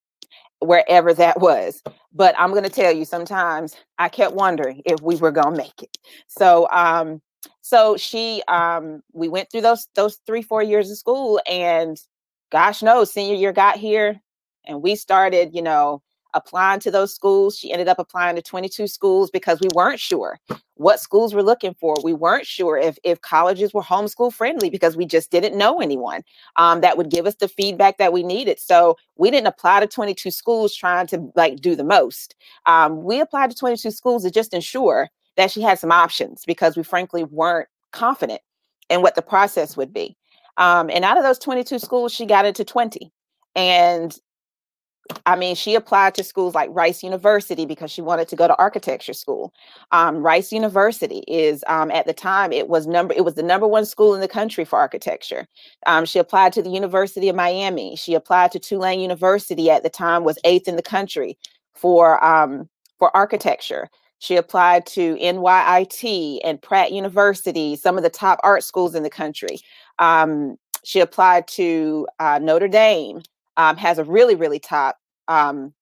[0.60, 1.82] wherever that was.
[2.14, 5.58] But i'm going to tell you sometimes i kept wondering if we were going to
[5.58, 5.98] make it.
[6.28, 7.22] So um
[7.62, 11.98] so she um we went through those those 3 4 years of school and
[12.52, 14.20] gosh knows senior year got here
[14.66, 16.02] and we started you know
[16.34, 17.58] applying to those schools.
[17.58, 20.40] She ended up applying to 22 schools because we weren't sure
[20.76, 21.96] what schools we're looking for.
[22.04, 26.24] We weren't sure if if colleges were homeschool friendly because we just didn't know anyone
[26.56, 28.60] um, that would give us the feedback that we needed.
[28.60, 32.36] So we didn't apply to 22 schools trying to like do the most.
[32.66, 36.78] Um, we applied to 22 schools to just ensure that she had some options because
[36.78, 38.42] we frankly weren't confident
[38.90, 40.16] in what the process would be.
[40.58, 43.12] Um, and out of those 22 schools, she got into 20.
[43.56, 44.18] And
[45.26, 48.58] I mean, she applied to schools like Rice University because she wanted to go to
[48.58, 49.54] architecture school.
[49.92, 53.68] Um, Rice University is um, at the time it was number it was the number
[53.68, 55.48] one school in the country for architecture.
[55.86, 57.96] Um, she applied to the University of Miami.
[57.96, 61.38] She applied to Tulane University at the time was eighth in the country
[61.74, 63.90] for um, for architecture.
[64.20, 69.10] She applied to NYIT and Pratt University, some of the top art schools in the
[69.10, 69.60] country.
[69.98, 73.22] Um, she applied to uh, Notre Dame
[73.60, 74.99] um, has a really, really top
[75.30, 75.74] um,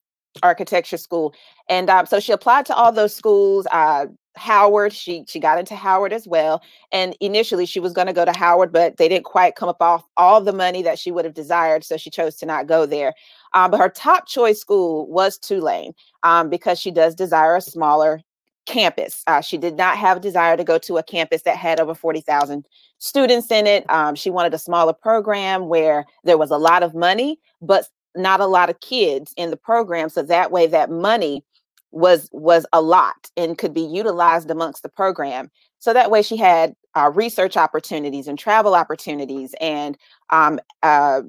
[0.44, 1.34] architecture school.
[1.68, 3.65] And um, so she applied to all those schools.
[3.72, 4.06] Uh,
[4.38, 4.94] Howard.
[4.94, 6.61] She she got into Howard as well.
[6.91, 9.82] And initially she was going to go to Howard, but they didn't quite come up
[9.82, 12.86] off all the money that she would have desired, so she chose to not go
[12.86, 13.14] there.
[13.53, 15.94] Um, but her top choice school was Tulane
[16.24, 18.22] um, because she does desire a smaller
[18.65, 19.24] campus.
[19.28, 21.95] Uh, she did not have a desire to go to a campus that had over
[21.95, 22.68] 40,000
[22.99, 23.90] students in it.
[23.90, 28.40] Um, she wanted a smaller program where there was a lot of money, but not
[28.40, 30.10] a lot of kids in the program.
[30.10, 31.44] So that way that money
[31.92, 35.50] was was a lot and could be utilized amongst the program.
[35.80, 39.98] So that way she had uh, research opportunities and travel opportunities and
[40.30, 41.22] um, uh,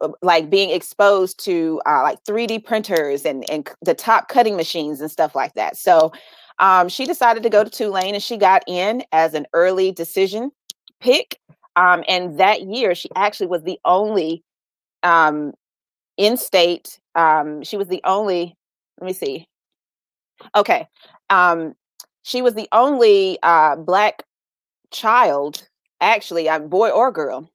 [0.00, 5.00] uh like being exposed to uh, like 3D printers and, and the top cutting machines
[5.00, 5.76] and stuff like that.
[5.76, 6.12] So
[6.60, 10.52] um, she decided to go to Tulane and she got in as an early decision
[11.00, 11.38] pick.
[11.76, 14.44] Um, and that year, she actually was the only
[15.02, 15.54] um,
[16.20, 18.54] in state, um, she was the only,
[19.00, 19.48] let me see.
[20.54, 20.86] Okay.
[21.30, 21.74] Um,
[22.24, 24.22] she was the only uh, Black
[24.90, 25.66] child,
[26.02, 27.50] actually, a boy or girl,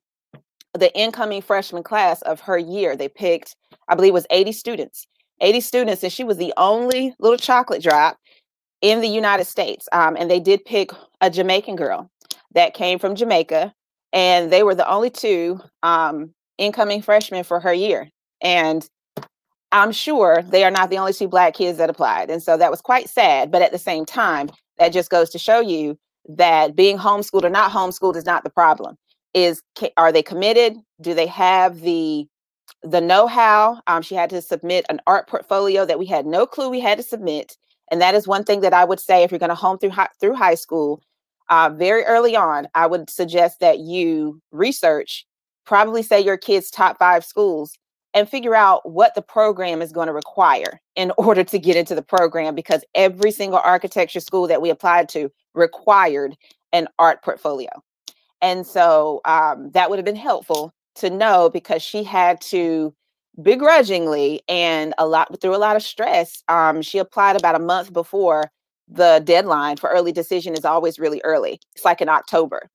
[0.73, 2.95] the incoming freshman class of her year.
[2.95, 3.55] They picked,
[3.87, 5.05] I believe, was 80 students.
[5.41, 8.17] 80 students, and she was the only little chocolate drop
[8.81, 9.87] in the United States.
[9.91, 10.89] Um, and they did pick
[11.21, 12.09] a Jamaican girl
[12.53, 13.75] that came from Jamaica,
[14.11, 18.09] and they were the only two um, incoming freshmen for her year.
[18.45, 18.87] And
[19.71, 22.29] I'm sure they are not the only two Black kids that applied.
[22.29, 23.51] And so that was quite sad.
[23.51, 25.97] But at the same time, that just goes to show you
[26.29, 28.97] that being homeschooled or not homeschooled is not the problem.
[29.33, 29.61] Is
[29.97, 30.77] are they committed?
[31.01, 32.27] Do they have the
[32.83, 33.81] the know-how?
[33.87, 36.99] Um, she had to submit an art portfolio that we had no clue we had
[36.99, 37.57] to submit.
[37.91, 39.89] And that is one thing that I would say if you're going to home through
[39.89, 41.01] high, through high school,
[41.49, 45.25] uh, very early on, I would suggest that you research,
[45.65, 47.77] probably say your kids' top five schools,
[48.15, 51.93] and figure out what the program is going to require in order to get into
[51.93, 52.55] the program.
[52.55, 56.35] Because every single architecture school that we applied to required
[56.73, 57.69] an art portfolio,
[58.41, 62.93] and so um, that would have been helpful to know because she had to
[63.41, 66.41] begrudgingly and a lot through a lot of stress.
[66.47, 68.49] Um, she applied about a month before
[68.87, 71.59] the deadline for early decision is always really early.
[71.75, 72.69] It's like in October.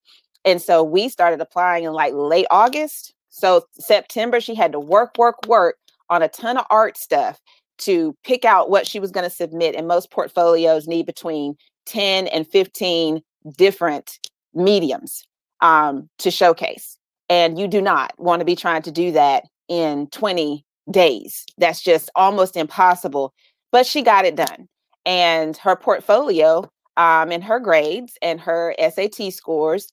[0.44, 3.14] And so we started applying in like late August.
[3.30, 5.76] So September, she had to work, work, work
[6.10, 7.40] on a ton of art stuff
[7.78, 9.74] to pick out what she was going to submit.
[9.74, 13.22] And most portfolios need between 10 and 15
[13.56, 14.18] different
[14.52, 15.24] mediums
[15.60, 16.98] um, to showcase.
[17.28, 21.46] And you do not want to be trying to do that in 20 days.
[21.58, 23.32] That's just almost impossible.
[23.72, 24.68] But she got it done.
[25.06, 29.92] And her portfolio um, and her grades and her SAT scores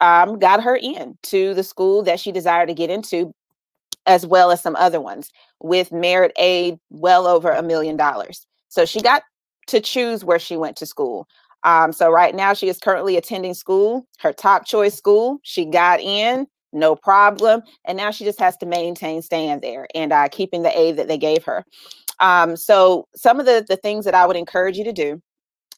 [0.00, 3.34] um, got her in to the school that she desired to get into,
[4.06, 8.46] as well as some other ones with merit aid well over a million dollars.
[8.68, 9.22] So she got
[9.68, 11.26] to choose where she went to school.
[11.64, 15.38] Um, so right now she is currently attending school, her top choice school.
[15.42, 17.62] She got in no problem.
[17.84, 21.08] And now she just has to maintain staying there and uh, keeping the aid that
[21.08, 21.64] they gave her.
[22.20, 25.20] Um, so some of the, the things that I would encourage you to do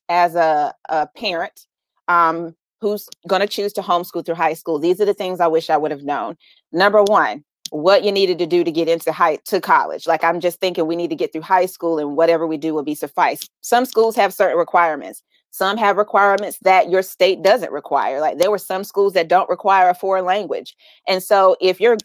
[0.08, 1.66] as a, a parent
[2.08, 5.46] um, who's going to choose to homeschool through high school, these are the things I
[5.46, 6.36] wish I would have known.
[6.72, 10.06] Number one, what you needed to do to get into high to college.
[10.06, 12.74] Like I'm just thinking we need to get through high school and whatever we do
[12.74, 13.48] will be suffice.
[13.60, 15.22] Some schools have certain requirements.
[15.50, 18.20] Some have requirements that your state doesn't require.
[18.20, 20.76] Like there were some schools that don't require a foreign language.
[21.06, 21.96] And so if you're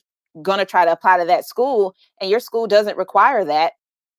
[0.41, 3.73] going to try to apply to that school and your school doesn't require that,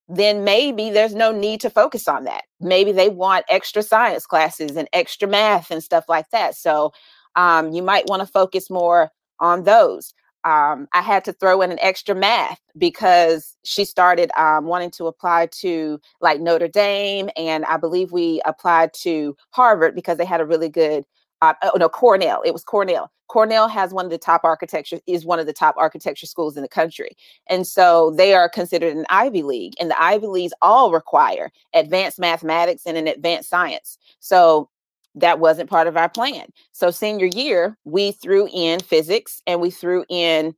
[0.07, 2.43] then maybe there's no need to focus on that.
[2.59, 6.55] Maybe they want extra science classes and extra math and stuff like that.
[6.55, 6.91] So
[7.35, 9.09] um, you might want to focus more
[9.39, 10.13] on those
[10.45, 15.07] um, I had to throw in an extra math because she started um, wanting to
[15.07, 20.41] apply to like Notre Dame, and I believe we applied to Harvard because they had
[20.41, 21.03] a really good.
[21.41, 22.41] Uh, oh no, Cornell.
[22.45, 23.11] It was Cornell.
[23.27, 26.61] Cornell has one of the top architecture is one of the top architecture schools in
[26.61, 27.15] the country,
[27.47, 32.19] and so they are considered an Ivy League, and the Ivy Leagues all require advanced
[32.19, 33.97] mathematics and an advanced science.
[34.19, 34.69] So
[35.15, 36.47] that wasn't part of our plan.
[36.73, 40.53] So senior year, we threw in physics and we threw in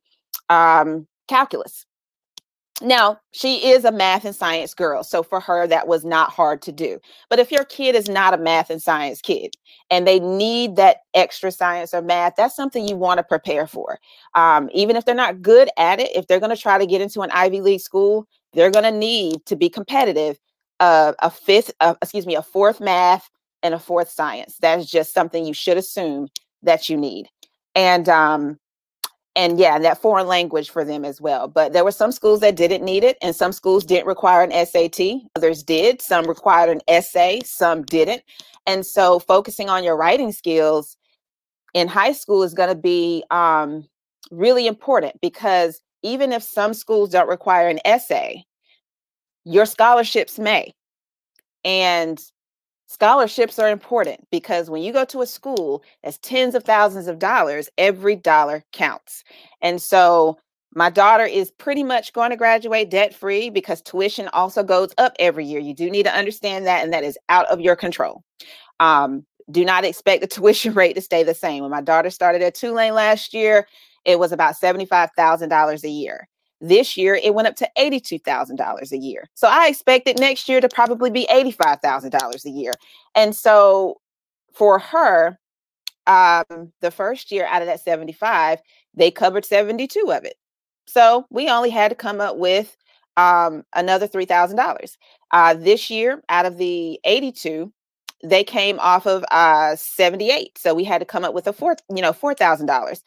[0.48, 1.86] um, calculus.
[2.80, 5.02] Now, she is a math and science girl.
[5.02, 7.00] So for her, that was not hard to do.
[7.28, 9.54] But if your kid is not a math and science kid
[9.90, 13.98] and they need that extra science or math, that's something you want to prepare for.
[14.34, 17.00] Um, even if they're not good at it, if they're going to try to get
[17.00, 20.38] into an Ivy League school, they're going to need to be competitive.
[20.80, 23.28] Uh, a fifth, uh, excuse me, a fourth math,
[23.64, 24.56] and a fourth science.
[24.60, 26.28] That's just something you should assume
[26.62, 27.26] that you need.
[27.74, 28.58] And um,
[29.36, 31.48] and yeah, that foreign language for them as well.
[31.48, 34.66] But there were some schools that didn't need it, and some schools didn't require an
[34.66, 35.00] SAT.
[35.36, 36.02] Others did.
[36.02, 38.22] Some required an essay, some didn't.
[38.66, 40.96] And so, focusing on your writing skills
[41.74, 43.86] in high school is going to be um,
[44.30, 48.44] really important because even if some schools don't require an essay,
[49.44, 50.72] your scholarships may.
[51.64, 52.20] And
[52.88, 57.18] scholarships are important because when you go to a school that's tens of thousands of
[57.18, 59.22] dollars, every dollar counts.
[59.62, 60.38] And so
[60.74, 65.14] my daughter is pretty much going to graduate debt free because tuition also goes up
[65.18, 65.60] every year.
[65.60, 68.22] You do need to understand that, and that is out of your control.
[68.80, 71.62] Um, do not expect the tuition rate to stay the same.
[71.62, 73.66] When my daughter started at Tulane last year,
[74.04, 76.28] it was about $75,000 a year.
[76.60, 79.28] This year, it went up to $82,000 a year.
[79.34, 82.72] So I expected next year to probably be $85,000 a year.
[83.14, 84.00] And so
[84.52, 85.38] for her,
[86.08, 88.58] um, the first year out of that 75,
[88.94, 90.34] they covered 72 of it.
[90.86, 92.76] So we only had to come up with
[93.16, 94.96] um, another $3,000.
[95.30, 97.72] Uh, this year, out of the 82,
[98.24, 100.56] they came off of uh, 78.
[100.58, 103.02] So we had to come up with a four, you know, $4,000.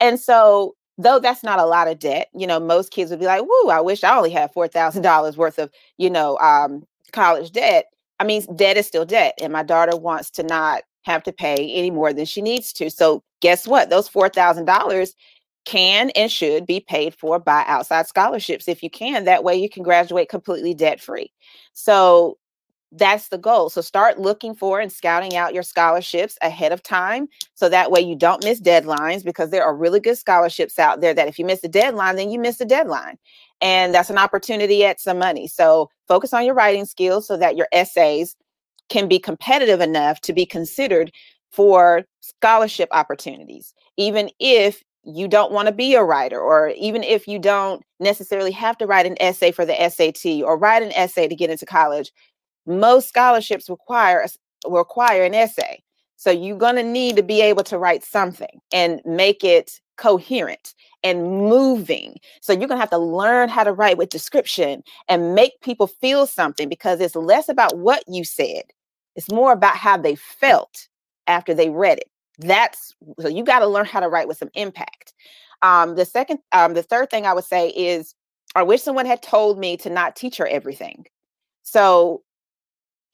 [0.00, 3.26] And so though that's not a lot of debt, you know, most kids would be
[3.26, 7.86] like, whoo, I wish I only had $4,000 worth of, you know, um, college debt.
[8.20, 9.34] I mean, debt is still debt.
[9.40, 12.90] And my daughter wants to not have to pay any more than she needs to.
[12.90, 13.90] So guess what?
[13.90, 15.12] Those $4,000
[15.64, 19.24] can and should be paid for by outside scholarships if you can.
[19.24, 21.32] That way you can graduate completely debt free.
[21.72, 22.38] So
[22.96, 23.70] that's the goal.
[23.70, 27.28] So start looking for and scouting out your scholarships ahead of time.
[27.54, 31.12] So that way you don't miss deadlines because there are really good scholarships out there
[31.14, 33.18] that if you miss a deadline, then you miss a deadline.
[33.60, 35.48] And that's an opportunity at some money.
[35.48, 38.36] So focus on your writing skills so that your essays
[38.88, 41.10] can be competitive enough to be considered
[41.50, 43.74] for scholarship opportunities.
[43.96, 48.50] Even if you don't want to be a writer, or even if you don't necessarily
[48.50, 51.66] have to write an essay for the SAT or write an essay to get into
[51.66, 52.10] college,
[52.66, 54.26] most scholarships require
[54.66, 55.82] require an essay.
[56.16, 60.74] So you're going to need to be able to write something and make it coherent
[61.02, 62.16] and moving.
[62.40, 65.86] So you're going to have to learn how to write with description and make people
[65.86, 68.62] feel something because it's less about what you said.
[69.16, 70.88] It's more about how they felt
[71.26, 72.10] after they read it.
[72.38, 75.12] That's so you got to learn how to write with some impact.
[75.62, 78.14] Um, the second, um, the third thing I would say is
[78.56, 81.06] I wish someone had told me to not teach her everything.
[81.62, 82.22] So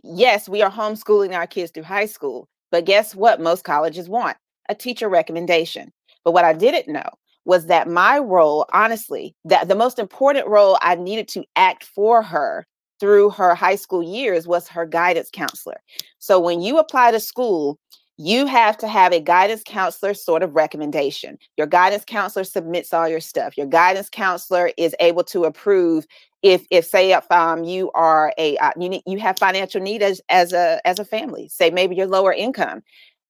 [0.02, 3.40] yes, we are homeschooling our kids through high school, but guess what?
[3.40, 4.36] Most colleges want
[4.68, 5.92] a teacher recommendation.
[6.24, 7.08] But what I didn't know
[7.44, 12.22] was that my role, honestly, that the most important role I needed to act for
[12.22, 12.66] her
[13.00, 15.80] through her high school years was her guidance counselor.
[16.18, 17.78] So when you apply to school,
[18.18, 21.38] you have to have a guidance counselor sort of recommendation.
[21.56, 23.56] Your guidance counselor submits all your stuff.
[23.56, 26.06] Your guidance counselor is able to approve
[26.42, 30.02] if if say if um you are a uh, you need, you have financial need
[30.02, 31.48] as as a as a family.
[31.48, 32.82] Say maybe you're lower income.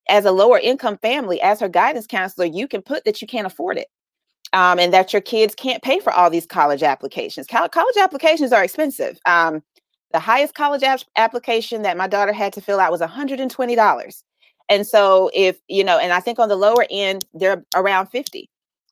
[0.09, 3.47] As a lower income family, as her guidance counselor, you can put that you can't
[3.47, 3.89] afford it.
[4.53, 7.47] Um, and that your kids can't pay for all these college applications.
[7.47, 9.21] college applications are expensive.
[9.25, 9.63] Um,
[10.13, 14.23] the highest college ap- application that my daughter had to fill out was $120
[14.71, 18.49] and so if, you know, and I think on the lower end, they're around 50.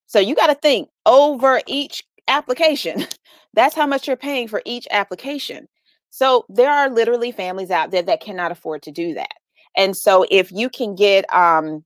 [0.07, 3.07] So you got to think over each application.
[3.55, 5.69] That's how much you're paying for each application.
[6.11, 9.33] So there are literally families out there that cannot afford to do that.
[9.77, 11.85] And so if you can get um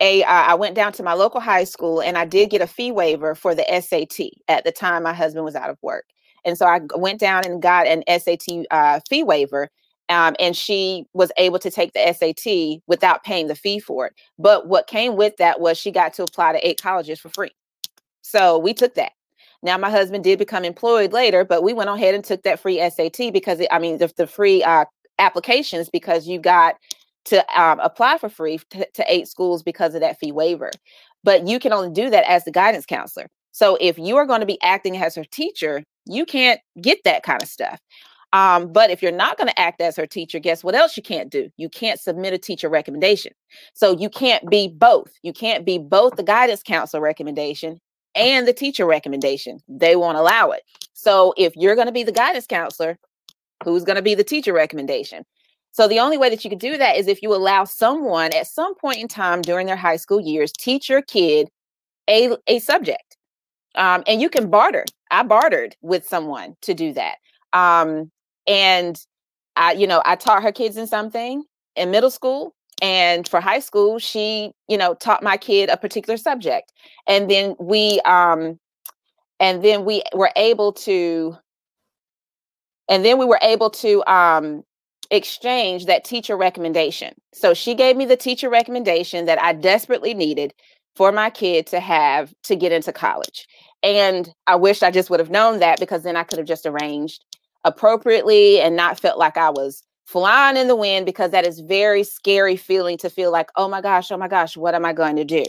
[0.00, 2.66] a, uh, I went down to my local high school and I did get a
[2.66, 6.06] fee waiver for the SAT at the time my husband was out of work.
[6.44, 9.68] And so I went down and got an SAT uh, fee waiver
[10.08, 14.14] um, and she was able to take the SAT without paying the fee for it.
[14.38, 17.52] But what came with that was she got to apply to eight colleges for free.
[18.22, 19.12] So we took that.
[19.62, 22.78] Now my husband did become employed later, but we went ahead and took that free
[22.78, 24.84] SAT because it, I mean the, the free uh,
[25.18, 26.76] applications because you got
[27.26, 30.70] to um, apply for free to, to eight schools because of that fee waiver.
[31.24, 33.28] But you can only do that as the guidance counselor.
[33.52, 37.22] So if you are going to be acting as her teacher, you can't get that
[37.22, 37.78] kind of stuff.
[38.32, 41.02] Um, but if you're not going to act as her teacher, guess what else you
[41.02, 41.50] can't do?
[41.58, 43.32] You can't submit a teacher recommendation.
[43.74, 45.12] So you can't be both.
[45.22, 47.78] You can't be both the guidance counselor recommendation
[48.14, 49.60] and the teacher recommendation.
[49.68, 50.62] They won't allow it.
[50.92, 52.98] So if you're going to be the guidance counselor,
[53.64, 55.24] who's going to be the teacher recommendation?
[55.72, 58.46] So the only way that you could do that is if you allow someone at
[58.46, 61.48] some point in time during their high school years teach your kid
[62.08, 63.16] a, a subject.
[63.74, 64.84] Um, and you can barter.
[65.10, 67.16] I bartered with someone to do that.
[67.54, 68.10] Um,
[68.46, 69.00] and
[69.56, 71.44] I, you know, I taught her kids in something
[71.76, 76.18] in middle school, and for high school she you know taught my kid a particular
[76.18, 76.72] subject
[77.06, 78.58] and then we um
[79.40, 81.36] and then we were able to
[82.88, 84.62] and then we were able to um
[85.12, 87.14] exchange that teacher recommendation.
[87.34, 90.54] So she gave me the teacher recommendation that i desperately needed
[90.96, 93.46] for my kid to have to get into college
[93.82, 96.66] and i wish i just would have known that because then i could have just
[96.66, 97.24] arranged
[97.64, 102.04] appropriately and not felt like i was flying in the wind because that is very
[102.04, 105.16] scary feeling to feel like oh my gosh oh my gosh what am i going
[105.16, 105.42] to do?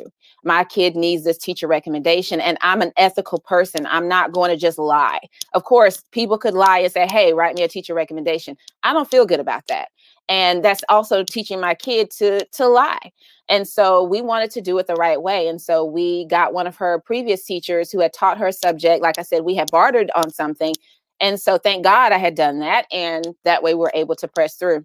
[0.46, 3.86] My kid needs this teacher recommendation and i'm an ethical person.
[3.88, 5.20] I'm not going to just lie.
[5.54, 8.56] Of course people could lie and say hey write me a teacher recommendation.
[8.84, 9.90] I don't feel good about that
[10.30, 13.12] and that's also teaching my kid to to lie
[13.50, 16.68] and so we wanted to do it the right way and so we got one
[16.68, 19.02] of her previous teachers who had taught her subject.
[19.04, 20.74] Like i said we had bartered on something
[21.20, 22.86] and so thank God I had done that.
[22.92, 24.84] And that way we're able to press through.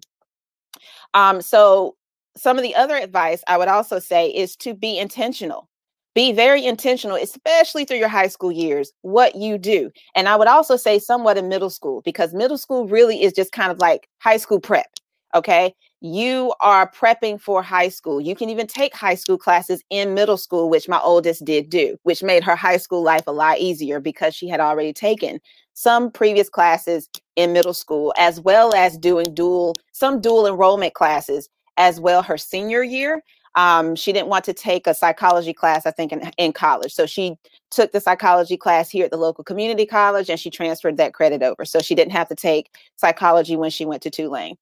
[1.13, 1.95] Um, so
[2.37, 5.67] some of the other advice I would also say is to be intentional.
[6.15, 9.91] Be very intentional, especially through your high school years, what you do.
[10.15, 13.51] And I would also say somewhat in middle school, because middle school really is just
[13.51, 14.87] kind of like high school prep.
[15.35, 15.73] Okay.
[16.01, 18.19] You are prepping for high school.
[18.19, 21.97] You can even take high school classes in middle school, which my oldest did do,
[22.03, 25.39] which made her high school life a lot easier because she had already taken
[25.79, 27.07] some previous classes
[27.37, 31.47] in middle school, as well as doing dual, some dual enrollment classes
[31.77, 33.23] as well her senior year.
[33.55, 36.93] Um, she didn't want to take a psychology class, I think, in, in college.
[36.93, 37.37] So she
[37.71, 41.41] took the psychology class here at the local community college and she transferred that credit
[41.43, 41.63] over.
[41.63, 44.57] So she didn't have to take psychology when she went to Tulane.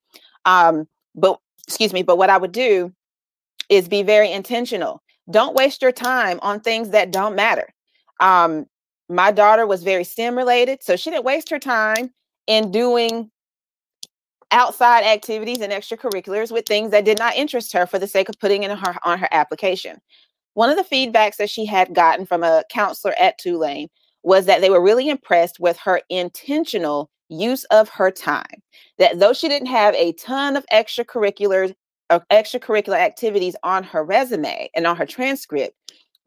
[0.45, 2.93] Um, but excuse me, but what I would do
[3.69, 5.01] is be very intentional.
[5.31, 7.73] Don't waste your time on things that don't matter.
[8.19, 8.67] Um,
[9.09, 12.11] my daughter was very STEM related, so she didn't waste her time
[12.47, 13.31] in doing
[14.51, 18.39] outside activities and extracurriculars with things that did not interest her for the sake of
[18.39, 19.99] putting in her on her application.
[20.53, 23.89] One of the feedbacks that she had gotten from a counselor at Tulane
[24.23, 28.61] was that they were really impressed with her intentional use of her time.
[28.97, 31.73] That though she didn't have a ton of extracurricular
[32.09, 35.75] uh, extracurricular activities on her resume and on her transcript,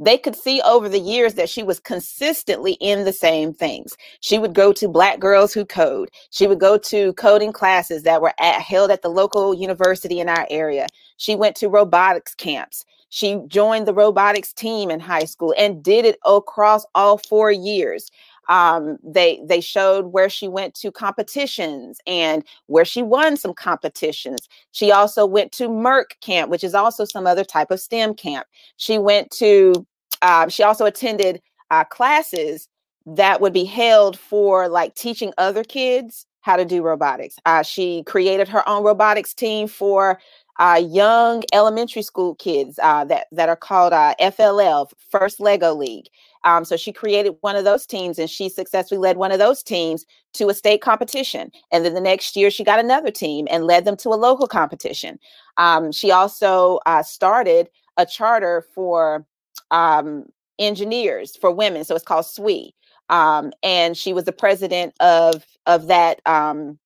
[0.01, 3.97] they could see over the years that she was consistently in the same things.
[4.21, 6.11] She would go to Black Girls Who Code.
[6.31, 10.29] She would go to coding classes that were at, held at the local university in
[10.29, 10.87] our area.
[11.19, 12.85] She went to robotics camps.
[13.11, 18.11] She joined the robotics team in high school and did it across all four years.
[18.49, 24.49] Um, they they showed where she went to competitions and where she won some competitions.
[24.73, 28.47] She also went to Merck camp, which is also some other type of STEM camp.
[28.77, 29.87] She went to
[30.23, 31.41] um, she also attended
[31.71, 32.69] uh, classes
[33.07, 37.37] that would be held for like teaching other kids how to do robotics.
[37.45, 40.19] Uh, she created her own robotics team for
[40.59, 46.09] uh, young elementary school kids uh, that that are called uh, FLL, First Lego League.
[46.45, 49.63] Um, so she created one of those teams, and she successfully led one of those
[49.63, 51.51] teams to a state competition.
[51.73, 54.47] And then the next year, she got another team and led them to a local
[54.47, 55.19] competition.
[55.57, 59.27] Um, she also uh, started a charter for
[59.71, 60.27] um,
[60.59, 61.85] engineers for women.
[61.85, 62.73] So it's called SWE.
[63.09, 66.79] Um, and she was the president of of that um,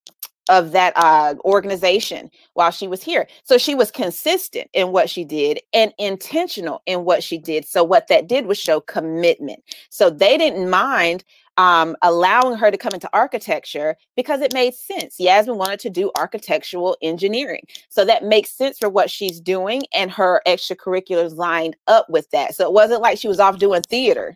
[0.50, 3.26] of that uh, organization while she was here.
[3.44, 7.66] So she was consistent in what she did and intentional in what she did.
[7.66, 9.62] So what that did was show commitment.
[9.90, 11.24] So they didn't mind
[11.56, 15.20] um, allowing her to come into architecture because it made sense.
[15.20, 17.62] Yasmin wanted to do architectural engineering.
[17.88, 22.54] So that makes sense for what she's doing, and her extracurriculars lined up with that.
[22.54, 24.34] So it wasn't like she was off doing theater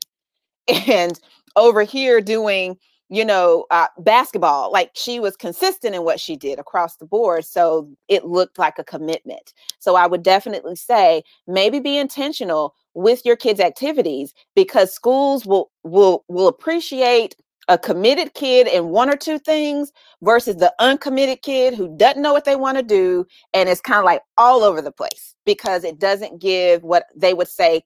[0.69, 1.19] and
[1.57, 2.79] over here doing
[3.09, 4.71] you know, uh, basketball.
[4.73, 7.45] Like she was consistent in what she did across the board.
[7.45, 9.53] So it looked like a commitment.
[9.79, 15.71] So I would definitely say maybe be intentional with your kids' activities because schools will
[15.85, 17.37] will will appreciate
[17.69, 19.93] a committed kid in one or two things
[20.23, 23.99] versus the uncommitted kid who doesn't know what they want to do and it's kind
[23.99, 27.83] of like all over the place because it doesn't give what they would say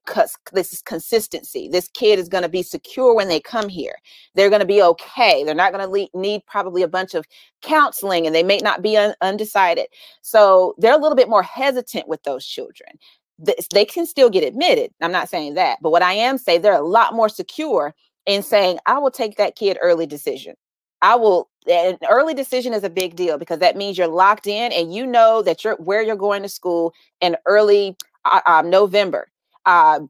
[0.52, 1.68] this is consistency.
[1.68, 3.96] This kid is going to be secure when they come here.
[4.34, 5.44] They're going to be okay.
[5.44, 7.26] They're not going to le- need probably a bunch of
[7.62, 9.86] counseling and they may not be un- undecided.
[10.22, 12.90] So they're a little bit more hesitant with those children.
[13.72, 14.92] They can still get admitted.
[15.02, 17.94] I'm not saying that but what i am saying they're a lot more secure
[18.26, 20.54] in saying, I will take that kid early decision.
[21.00, 24.72] I will an early decision is a big deal because that means you're locked in
[24.72, 29.28] and you know that you're where you're going to school in early uh, um, November.
[29.64, 30.00] Uh,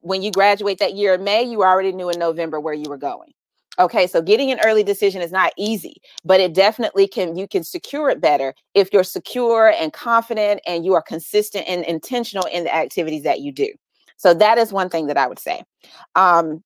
[0.00, 2.98] when you graduate that year in May, you already knew in November where you were
[2.98, 3.32] going.
[3.78, 7.64] Okay, so getting an early decision is not easy, but it definitely can, you can
[7.64, 12.64] secure it better if you're secure and confident and you are consistent and intentional in
[12.64, 13.68] the activities that you do.
[14.16, 15.62] So that is one thing that I would say.
[16.14, 16.62] Um,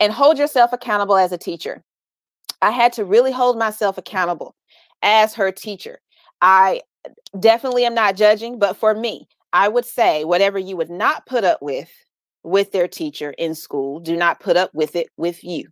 [0.00, 1.82] and hold yourself accountable as a teacher.
[2.62, 4.54] I had to really hold myself accountable
[5.02, 6.00] as her teacher.
[6.40, 10.90] I uh, definitely am not judging, but for me, I would say whatever you would
[10.90, 11.90] not put up with
[12.42, 15.68] with their teacher in school, do not put up with it with you.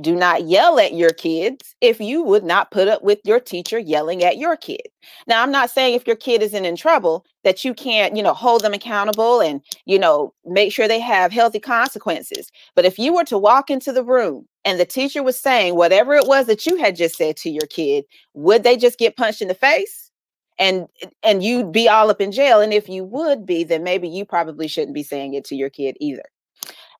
[0.00, 3.80] Do not yell at your kids if you would not put up with your teacher
[3.80, 4.82] yelling at your kid.
[5.26, 8.34] Now, I'm not saying if your kid isn't in trouble that you can't, you know,
[8.34, 12.52] hold them accountable and, you know, make sure they have healthy consequences.
[12.76, 16.14] But if you were to walk into the room and the teacher was saying whatever
[16.14, 18.04] it was that you had just said to your kid,
[18.34, 20.12] would they just get punched in the face?
[20.60, 20.86] And
[21.22, 22.60] and you'd be all up in jail.
[22.60, 25.70] And if you would be, then maybe you probably shouldn't be saying it to your
[25.70, 26.24] kid either.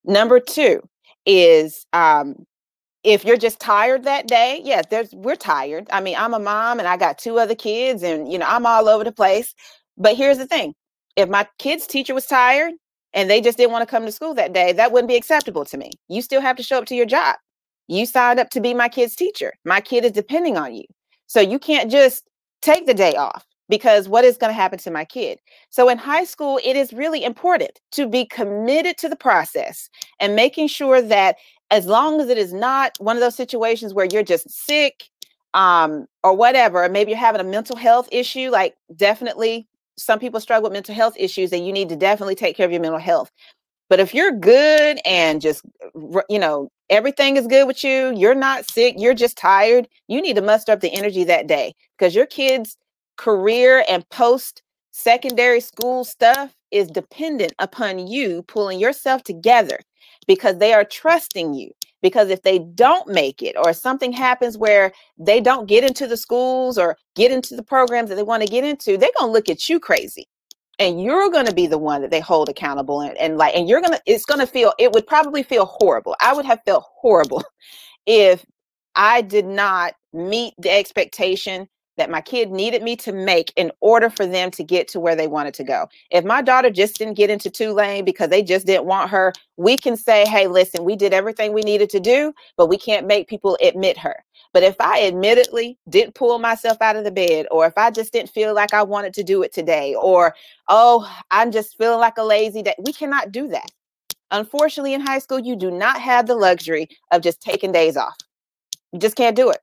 [0.04, 0.80] Number two
[1.26, 2.46] is um,
[3.04, 5.86] if you're just tired that day, yeah, there's we're tired.
[5.90, 8.66] I mean, I'm a mom and I got two other kids and you know, I'm
[8.66, 9.54] all over the place.
[9.96, 10.74] But here's the thing.
[11.16, 12.72] If my kid's teacher was tired
[13.12, 15.64] and they just didn't want to come to school that day, that wouldn't be acceptable
[15.66, 15.90] to me.
[16.08, 17.36] You still have to show up to your job.
[17.88, 19.54] You signed up to be my kid's teacher.
[19.64, 20.84] My kid is depending on you.
[21.26, 22.24] So you can't just
[22.62, 25.38] take the day off because what is going to happen to my kid?
[25.70, 29.88] So in high school, it is really important to be committed to the process
[30.20, 31.36] and making sure that
[31.70, 35.04] as long as it is not one of those situations where you're just sick
[35.54, 39.66] um, or whatever, or maybe you're having a mental health issue, like definitely
[39.96, 42.72] some people struggle with mental health issues and you need to definitely take care of
[42.72, 43.30] your mental health.
[43.88, 45.62] But if you're good and just,
[46.28, 50.36] you know, everything is good with you, you're not sick, you're just tired, you need
[50.36, 52.76] to muster up the energy that day because your kids'
[53.16, 54.62] career and post
[54.92, 59.80] secondary school stuff is dependent upon you pulling yourself together
[60.28, 61.72] because they are trusting you.
[62.00, 66.16] Because if they don't make it, or something happens where they don't get into the
[66.16, 69.32] schools or get into the programs that they want to get into, they're going to
[69.32, 70.28] look at you crazy.
[70.78, 73.68] And you're going to be the one that they hold accountable and, and like, and
[73.68, 76.14] you're going to, it's going to feel, it would probably feel horrible.
[76.20, 77.42] I would have felt horrible
[78.06, 78.46] if
[78.94, 81.68] I did not meet the expectation
[81.98, 85.14] that my kid needed me to make in order for them to get to where
[85.14, 85.88] they wanted to go.
[86.10, 89.76] If my daughter just didn't get into Tulane because they just didn't want her, we
[89.76, 93.28] can say, hey, listen, we did everything we needed to do, but we can't make
[93.28, 94.24] people admit her.
[94.54, 98.12] But if I admittedly didn't pull myself out of the bed, or if I just
[98.12, 100.34] didn't feel like I wanted to do it today, or,
[100.68, 103.70] oh, I'm just feeling like a lazy day, we cannot do that.
[104.30, 108.16] Unfortunately, in high school, you do not have the luxury of just taking days off.
[108.92, 109.58] You just can't do it.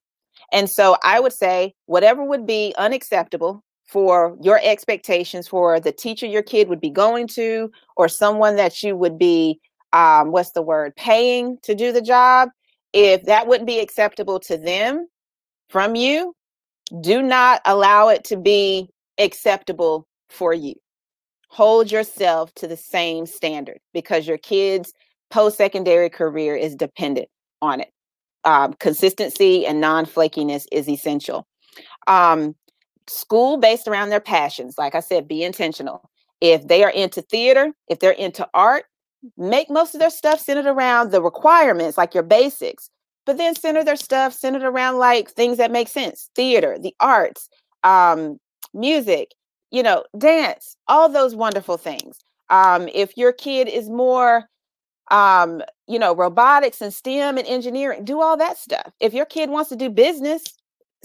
[0.52, 6.26] And so I would say whatever would be unacceptable for your expectations for the teacher
[6.26, 9.60] your kid would be going to or someone that you would be
[9.94, 12.50] um, what's the word paying to do the job
[12.94, 15.08] if that wouldn't be acceptable to them
[15.70, 16.34] from you
[17.02, 20.74] do not allow it to be acceptable for you.
[21.50, 24.94] Hold yourself to the same standard because your kids
[25.32, 27.28] post-secondary career is dependent
[27.62, 27.92] on it
[28.46, 31.48] um, consistency and non-flakiness is essential.
[32.08, 32.56] Um,
[33.08, 36.10] school based around their passions, like I said, be intentional.
[36.42, 38.86] If they are into theater, if they're into art,
[39.38, 42.90] make most of their stuff centered around the requirements, like your basics,
[43.26, 47.50] but then center their stuff centered around like things that make sense theater, the arts,
[47.84, 48.38] um,
[48.74, 49.32] music,
[49.72, 52.20] you know, dance, all those wonderful things.
[52.50, 54.48] Um, if your kid is more
[55.12, 58.92] um, you know, robotics and STEM and engineering, do all that stuff.
[59.00, 60.44] If your kid wants to do business,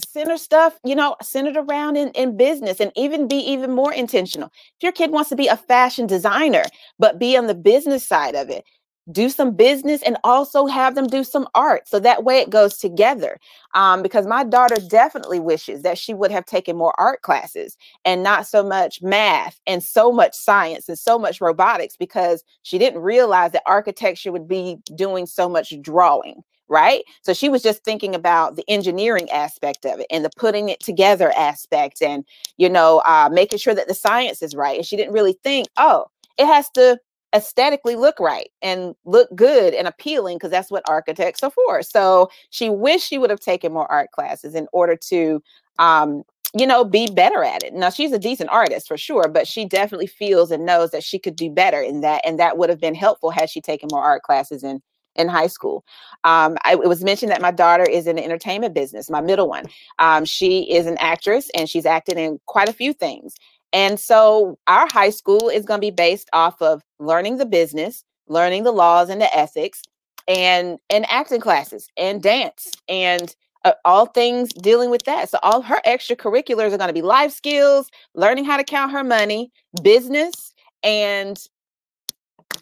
[0.03, 4.49] center stuff, you know, centered around in, in business and even be even more intentional.
[4.77, 6.63] If your kid wants to be a fashion designer,
[6.99, 8.65] but be on the business side of it,
[9.11, 12.77] do some business and also have them do some art so that way it goes
[12.77, 13.39] together.
[13.73, 18.21] Um, because my daughter definitely wishes that she would have taken more art classes and
[18.21, 23.01] not so much math and so much science and so much robotics because she didn't
[23.01, 27.03] realize that architecture would be doing so much drawing right?
[27.21, 30.79] So she was just thinking about the engineering aspect of it and the putting it
[30.79, 32.23] together aspect and
[32.55, 34.77] you know uh, making sure that the science is right.
[34.77, 36.05] And she didn't really think oh
[36.37, 36.97] it has to
[37.33, 41.81] aesthetically look right and look good and appealing because that's what architects are for.
[41.81, 45.41] So she wished she would have taken more art classes in order to
[45.79, 47.73] um, you know, be better at it.
[47.73, 51.17] Now she's a decent artist for sure, but she definitely feels and knows that she
[51.17, 54.03] could do better in that, and that would have been helpful had she taken more
[54.03, 54.81] art classes in
[55.15, 55.83] in high school.
[56.23, 59.09] Um, I, it was mentioned that my daughter is in the entertainment business.
[59.09, 59.65] My middle one,
[59.99, 63.35] um, she is an actress and she's acted in quite a few things.
[63.73, 68.03] And so our high school is going to be based off of learning the business,
[68.27, 69.81] learning the laws and the ethics,
[70.27, 75.29] and and acting classes and dance and uh, all things dealing with that.
[75.29, 79.03] So all her extracurriculars are going to be life skills, learning how to count her
[79.03, 79.51] money,
[79.83, 80.53] business,
[80.83, 81.39] and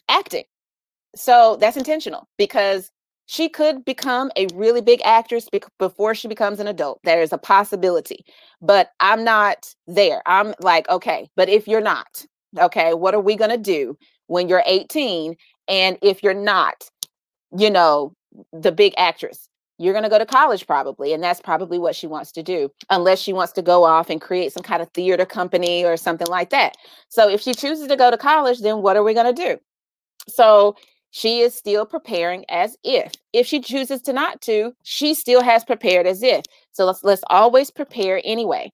[0.10, 0.44] acting.
[1.16, 2.92] So that's intentional because
[3.32, 5.48] she could become a really big actress
[5.78, 7.00] before she becomes an adult.
[7.04, 8.26] There is a possibility,
[8.60, 10.24] but I'm not there.
[10.26, 12.26] I'm like, okay, but if you're not,
[12.58, 13.96] okay, what are we going to do
[14.26, 15.36] when you're 18?
[15.68, 16.90] And if you're not,
[17.56, 18.14] you know,
[18.52, 19.48] the big actress,
[19.78, 21.14] you're going to go to college probably.
[21.14, 24.20] And that's probably what she wants to do, unless she wants to go off and
[24.20, 26.78] create some kind of theater company or something like that.
[27.10, 29.60] So if she chooses to go to college, then what are we going to do?
[30.28, 30.76] So
[31.12, 33.12] she is still preparing as if.
[33.34, 36.44] If she chooses to not to, she still has prepared as if.
[36.72, 38.72] So let's let's always prepare anyway.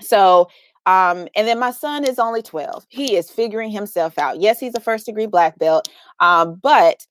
[0.00, 0.48] So
[0.86, 2.86] um, and then my son is only 12.
[2.88, 4.40] He is figuring himself out.
[4.40, 5.86] Yes, he's a first degree black belt,
[6.20, 7.04] um, but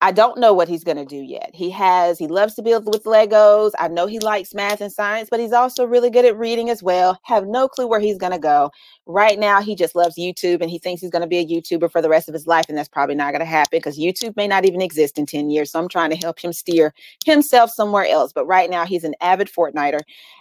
[0.00, 1.50] I don't know what he's going to do yet.
[1.52, 3.72] He has, he loves to build with Legos.
[3.78, 6.82] I know he likes math and science, but he's also really good at reading as
[6.82, 7.18] well.
[7.24, 8.70] Have no clue where he's going to go.
[9.10, 11.90] Right now, he just loves YouTube and he thinks he's going to be a YouTuber
[11.90, 12.66] for the rest of his life.
[12.68, 15.48] And that's probably not going to happen because YouTube may not even exist in 10
[15.48, 15.72] years.
[15.72, 16.92] So I'm trying to help him steer
[17.24, 18.34] himself somewhere else.
[18.34, 20.00] But right now, he's an avid Fortniter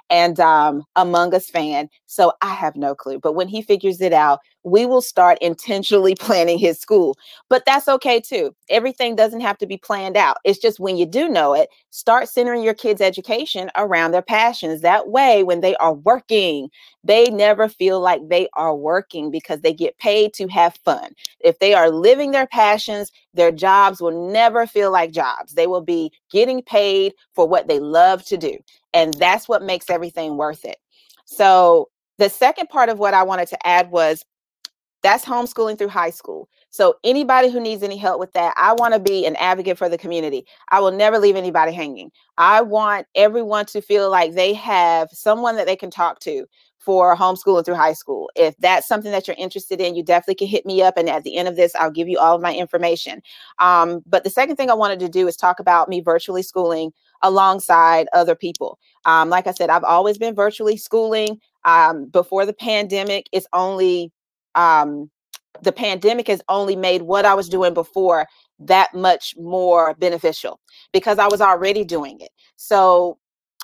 [0.10, 1.90] and um, Among Us fan.
[2.08, 3.20] So I have no clue.
[3.20, 7.18] But when he figures it out, we will start intentionally planning his school.
[7.50, 8.54] But that's okay too.
[8.70, 10.38] Everything doesn't have to be planned out.
[10.44, 14.82] It's just when you do know it, start centering your kids' education around their passions.
[14.82, 16.70] That way, when they are working,
[17.08, 21.14] they never feel like they are working because they get paid to have fun.
[21.40, 25.54] If they are living their passions, their jobs will never feel like jobs.
[25.54, 28.58] They will be getting paid for what they love to do.
[28.94, 30.78] And that's what makes everything worth it.
[31.26, 34.26] So, the second part of what I wanted to add was
[35.04, 36.50] that's homeschooling through high school.
[36.72, 39.88] So, anybody who needs any help with that, I want to be an advocate for
[39.88, 40.46] the community.
[40.70, 42.12] I will never leave anybody hanging.
[42.38, 46.46] I want everyone to feel like they have someone that they can talk to
[46.88, 48.32] for homeschooling through high school.
[48.38, 50.96] If that's something that you're interested in, you definitely can hit me up.
[50.96, 53.22] And at the end of this, I'll give you all of my information.
[53.60, 56.94] Um, but the second thing I wanted to do is talk about me virtually schooling
[57.24, 58.80] alongside other people.
[59.04, 61.42] Um, like I said, I've always been virtually schooling.
[61.66, 64.14] Um, before the pandemic, it's only
[64.56, 65.12] um,
[65.62, 68.28] the pandemic has only made what I was doing before
[68.60, 70.62] that much more beneficial
[70.94, 72.32] because I was already doing it.
[72.56, 73.18] So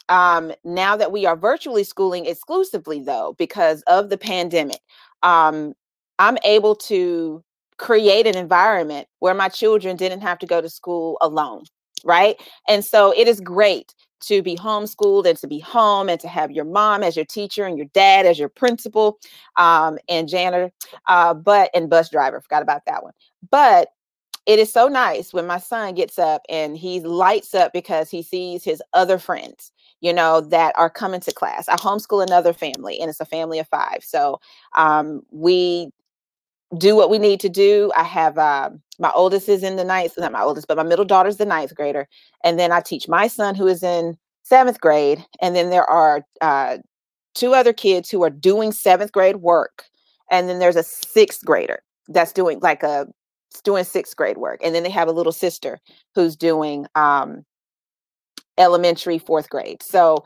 [0.10, 4.80] um, now that we are virtually schooling exclusively, though, because of the pandemic,
[5.24, 5.74] um,
[6.20, 7.44] I'm able to
[7.78, 11.66] create an environment where my children didn't have to go to school alone
[12.04, 12.42] right?
[12.68, 16.52] And so it is great to be homeschooled and to be home and to have
[16.52, 19.20] your mom as your teacher and your dad as your principal
[19.58, 20.72] um, and janitor,
[21.08, 22.40] uh, but and bus driver.
[22.40, 23.14] Forgot about that one.
[23.50, 23.90] But
[24.46, 28.22] it is so nice when my son gets up and he lights up because he
[28.22, 29.72] sees his other friends
[30.02, 33.60] you know that are coming to class i homeschool another family and it's a family
[33.60, 34.40] of five so
[34.76, 35.92] um, we
[36.78, 37.92] do what we need to do.
[37.96, 41.06] I have uh, my oldest is in the ninth, not my oldest, but my middle
[41.06, 42.08] daughter's the ninth grader.
[42.44, 45.24] And then I teach my son who is in seventh grade.
[45.42, 46.78] And then there are uh,
[47.36, 49.86] two other kids who are doing seventh grade work.
[50.32, 53.08] And then there's a sixth grader that's doing like a
[53.62, 54.60] doing sixth grade work.
[54.64, 55.80] And then they have a little sister
[56.16, 57.46] who's doing um,
[58.58, 59.82] elementary fourth grade.
[59.84, 60.24] So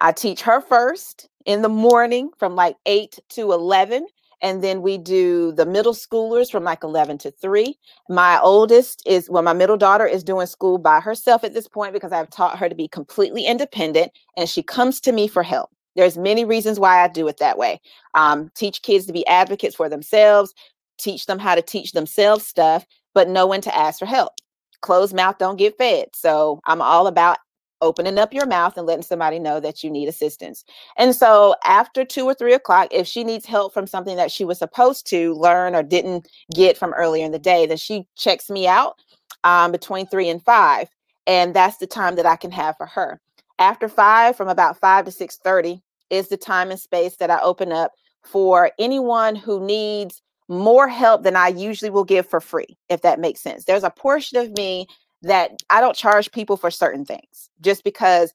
[0.00, 4.06] I teach her first in the morning from like 8 to 11
[4.42, 7.74] and then we do the middle schoolers from like 11 to 3
[8.08, 11.92] my oldest is well my middle daughter is doing school by herself at this point
[11.92, 15.70] because i've taught her to be completely independent and she comes to me for help
[15.94, 17.80] there's many reasons why i do it that way
[18.14, 20.52] um, teach kids to be advocates for themselves
[20.98, 24.32] teach them how to teach themselves stuff but know when to ask for help
[24.80, 27.38] closed mouth don't get fed so i'm all about
[27.82, 30.64] opening up your mouth and letting somebody know that you need assistance.
[30.96, 34.44] And so after two or three o'clock, if she needs help from something that she
[34.44, 38.50] was supposed to learn or didn't get from earlier in the day, then she checks
[38.50, 38.96] me out
[39.44, 40.88] um, between three and five.
[41.26, 43.20] And that's the time that I can have for her.
[43.58, 47.40] After five, from about five to six thirty, is the time and space that I
[47.40, 47.92] open up
[48.22, 53.20] for anyone who needs more help than I usually will give for free, if that
[53.20, 53.64] makes sense.
[53.64, 54.86] There's a portion of me
[55.22, 58.32] that I don't charge people for certain things just because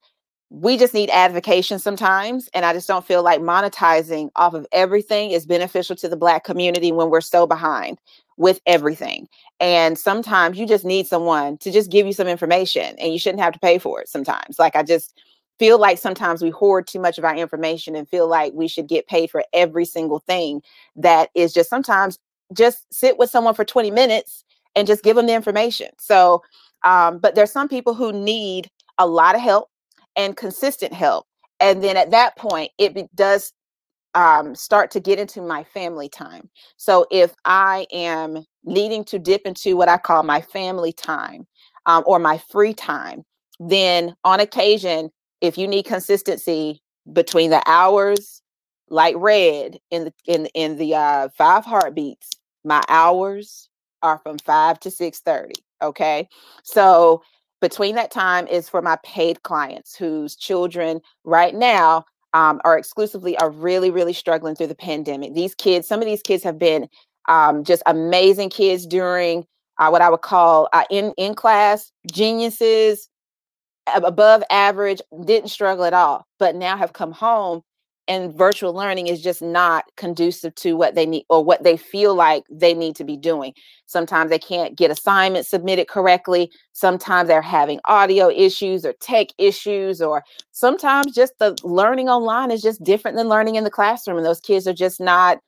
[0.50, 2.50] we just need advocation sometimes.
[2.54, 6.44] And I just don't feel like monetizing off of everything is beneficial to the Black
[6.44, 8.00] community when we're so behind
[8.36, 9.30] with everything.
[9.62, 13.42] And sometimes you just need someone to just give you some information and you shouldn't
[13.42, 14.60] have to pay for it sometimes.
[14.60, 15.18] Like I just
[15.60, 18.88] feel like sometimes we hoard too much of our information and feel like we should
[18.88, 20.62] get paid for every single thing
[20.96, 22.18] that is just sometimes
[22.54, 24.44] just sit with someone for 20 minutes
[24.76, 25.90] and just give them the information.
[26.00, 26.42] So
[26.84, 29.70] Um, but there's some people who need a lot of help
[30.16, 31.28] and consistent help.
[31.60, 33.54] And then at that point, it be, does
[34.16, 36.50] um, start to get into my family time.
[36.78, 41.48] So if I am needing to dip into what I call my family time
[41.86, 43.24] um, or my free time,
[43.60, 45.12] then on occasion,
[45.42, 46.82] if you need consistency
[47.12, 48.42] between the hours,
[48.90, 52.30] like red in the in in the uh, five heartbeats,
[52.64, 53.70] my hours
[54.02, 55.56] are from five to six thirty.
[55.82, 56.28] Okay,
[56.64, 57.24] so
[57.62, 62.04] between that time is for my paid clients whose children right now
[62.34, 66.22] um, are exclusively are really really struggling through the pandemic these kids some of these
[66.22, 66.88] kids have been
[67.30, 69.46] um, just amazing kids during
[69.80, 73.10] uh, what i would call uh, in in class geniuses
[73.96, 77.62] above average didn't struggle at all but now have come home
[78.08, 82.16] and virtual learning is just not conducive to what they need or what they feel
[82.16, 83.54] like they need to be doing.
[83.86, 86.52] Sometimes they can't get assignments submitted correctly.
[86.74, 92.62] Sometimes they're having audio issues or tech issues, or sometimes just the learning online is
[92.62, 94.18] just different than learning in the classroom.
[94.18, 95.40] And those kids are just not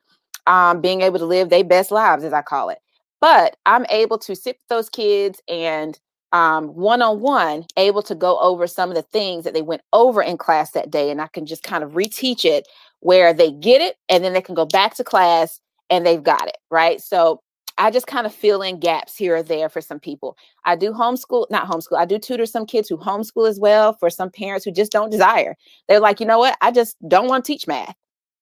[0.47, 2.77] um, being able to live their best lives, as I call it.
[3.19, 5.99] But I'm able to sit with those kids and
[6.33, 10.37] um, one-on-one able to go over some of the things that they went over in
[10.37, 12.67] class that day and i can just kind of reteach it
[13.01, 15.61] where they get it and then they can go back to class
[15.91, 17.01] and they've got it right?
[17.01, 17.41] So
[17.79, 20.37] i just kind of fill in gaps here or there for some people.
[20.65, 24.09] I do homeschool not homeschool i do tutor some kids who homeschool as well for
[24.11, 25.55] some parents who just don't desire.
[25.89, 26.57] They're like you know what?
[26.61, 27.95] I just don't want to teach math.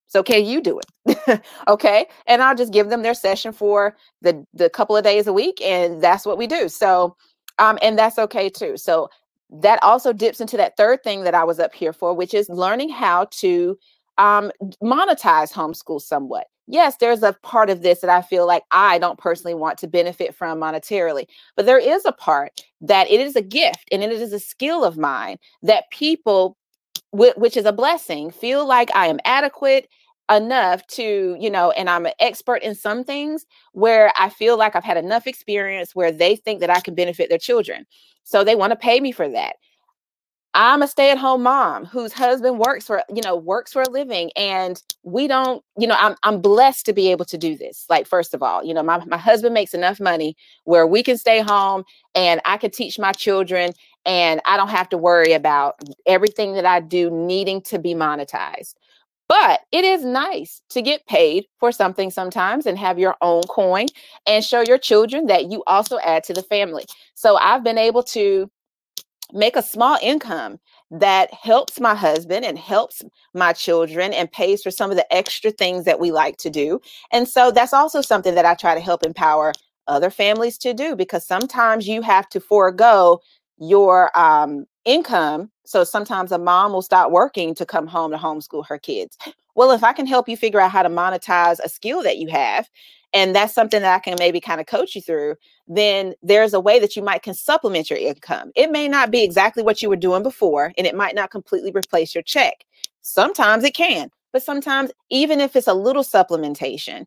[0.07, 1.41] So can you do it?
[1.69, 2.07] Okay?
[2.27, 5.61] And i'll just give them their session for the the couple of days a week
[5.61, 6.69] and that's what we do.
[6.69, 7.15] So
[7.61, 8.75] um, and that's okay too.
[8.75, 9.09] So
[9.51, 12.49] that also dips into that third thing that I was up here for, which is
[12.49, 13.77] learning how to
[14.17, 14.51] um,
[14.83, 16.47] monetize homeschool somewhat.
[16.67, 19.87] Yes, there's a part of this that I feel like I don't personally want to
[19.87, 21.25] benefit from monetarily,
[21.55, 24.83] but there is a part that it is a gift and it is a skill
[24.83, 26.57] of mine that people,
[27.11, 29.87] which is a blessing, feel like I am adequate
[30.31, 34.75] enough to, you know, and I'm an expert in some things where I feel like
[34.75, 37.85] I've had enough experience where they think that I can benefit their children.
[38.23, 39.55] So they want to pay me for that.
[40.53, 44.81] I'm a stay-at-home mom whose husband works for, you know, works for a living and
[45.03, 47.85] we don't, you know, I'm I'm blessed to be able to do this.
[47.89, 50.35] Like first of all, you know, my my husband makes enough money
[50.65, 51.85] where we can stay home
[52.15, 53.71] and I can teach my children
[54.05, 55.75] and I don't have to worry about
[56.05, 58.73] everything that I do needing to be monetized.
[59.31, 63.85] But it is nice to get paid for something sometimes and have your own coin
[64.27, 66.83] and show your children that you also add to the family.
[67.15, 68.51] So I've been able to
[69.31, 70.59] make a small income
[70.99, 73.03] that helps my husband and helps
[73.33, 76.81] my children and pays for some of the extra things that we like to do.
[77.13, 79.53] And so that's also something that I try to help empower
[79.87, 83.21] other families to do because sometimes you have to forego
[83.57, 85.51] your um, income.
[85.65, 89.17] So sometimes a mom will stop working to come home to homeschool her kids.
[89.55, 92.27] Well, if I can help you figure out how to monetize a skill that you
[92.29, 92.69] have,
[93.13, 95.35] and that's something that I can maybe kind of coach you through,
[95.67, 98.51] then there's a way that you might can supplement your income.
[98.55, 101.71] It may not be exactly what you were doing before, and it might not completely
[101.71, 102.65] replace your check.
[103.01, 107.05] Sometimes it can, but sometimes even if it's a little supplementation,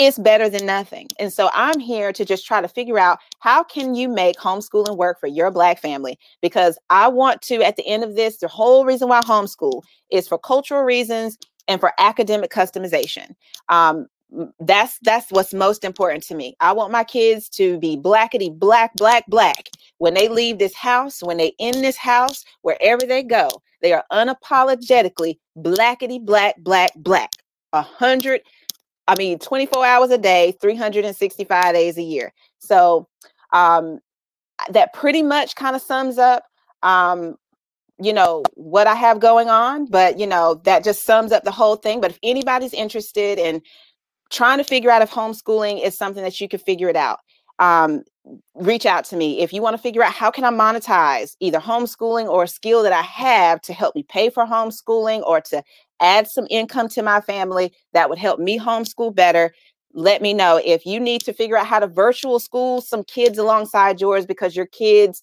[0.00, 1.08] it's better than nothing.
[1.18, 4.96] And so I'm here to just try to figure out how can you make homeschooling
[4.96, 8.48] work for your black family because I want to at the end of this the
[8.48, 11.36] whole reason why homeschool is for cultural reasons
[11.68, 13.34] and for academic customization.
[13.68, 14.06] Um,
[14.60, 16.56] that's that's what's most important to me.
[16.60, 21.22] I want my kids to be blackety black black black when they leave this house,
[21.22, 23.50] when they in this house, wherever they go,
[23.82, 27.32] they are unapologetically blackety black black black.
[27.74, 28.40] A hundred
[29.10, 32.32] I mean, 24 hours a day, 365 days a year.
[32.60, 33.08] So
[33.52, 33.98] um,
[34.70, 36.44] that pretty much kind of sums up,
[36.84, 37.34] um,
[38.00, 39.86] you know, what I have going on.
[39.86, 42.00] But, you know, that just sums up the whole thing.
[42.00, 43.62] But if anybody's interested in
[44.30, 47.18] trying to figure out if homeschooling is something that you can figure it out,
[47.58, 48.04] um,
[48.54, 51.58] reach out to me if you want to figure out how can i monetize either
[51.58, 55.62] homeschooling or a skill that i have to help me pay for homeschooling or to
[56.00, 59.52] add some income to my family that would help me homeschool better
[59.92, 63.38] let me know if you need to figure out how to virtual school some kids
[63.38, 65.22] alongside yours because your kids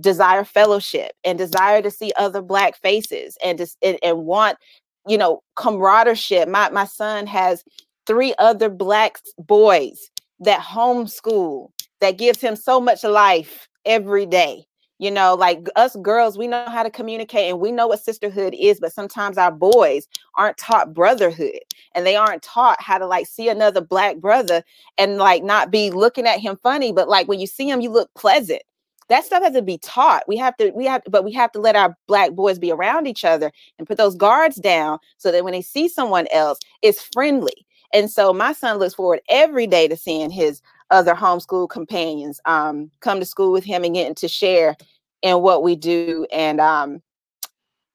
[0.00, 4.58] desire fellowship and desire to see other black faces and just and, and want
[5.06, 7.62] you know camaraderie my my son has
[8.06, 11.68] three other black boys that homeschool
[12.00, 14.64] that gives him so much life every day.
[14.98, 18.54] You know, like us girls, we know how to communicate and we know what sisterhood
[18.58, 21.60] is, but sometimes our boys aren't taught brotherhood
[21.94, 24.62] and they aren't taught how to like see another black brother
[24.96, 27.90] and like not be looking at him funny, but like when you see him, you
[27.90, 28.62] look pleasant.
[29.08, 30.24] that stuff has to be taught.
[30.26, 33.06] We have to, we have, but we have to let our black boys be around
[33.06, 37.02] each other and put those guards down so that when they see someone else, it's
[37.12, 37.66] friendly.
[37.92, 42.90] And so my son looks forward every day to seeing his other homeschool companions um,
[43.00, 44.76] come to school with him and getting to share
[45.22, 47.02] in what we do and um,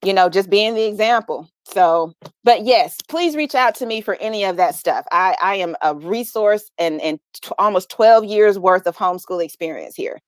[0.03, 1.49] you know just being the example.
[1.63, 2.13] So
[2.43, 5.05] but yes please reach out to me for any of that stuff.
[5.11, 9.95] I i am a resource and and t- almost 12 years worth of homeschool experience
[9.95, 10.19] here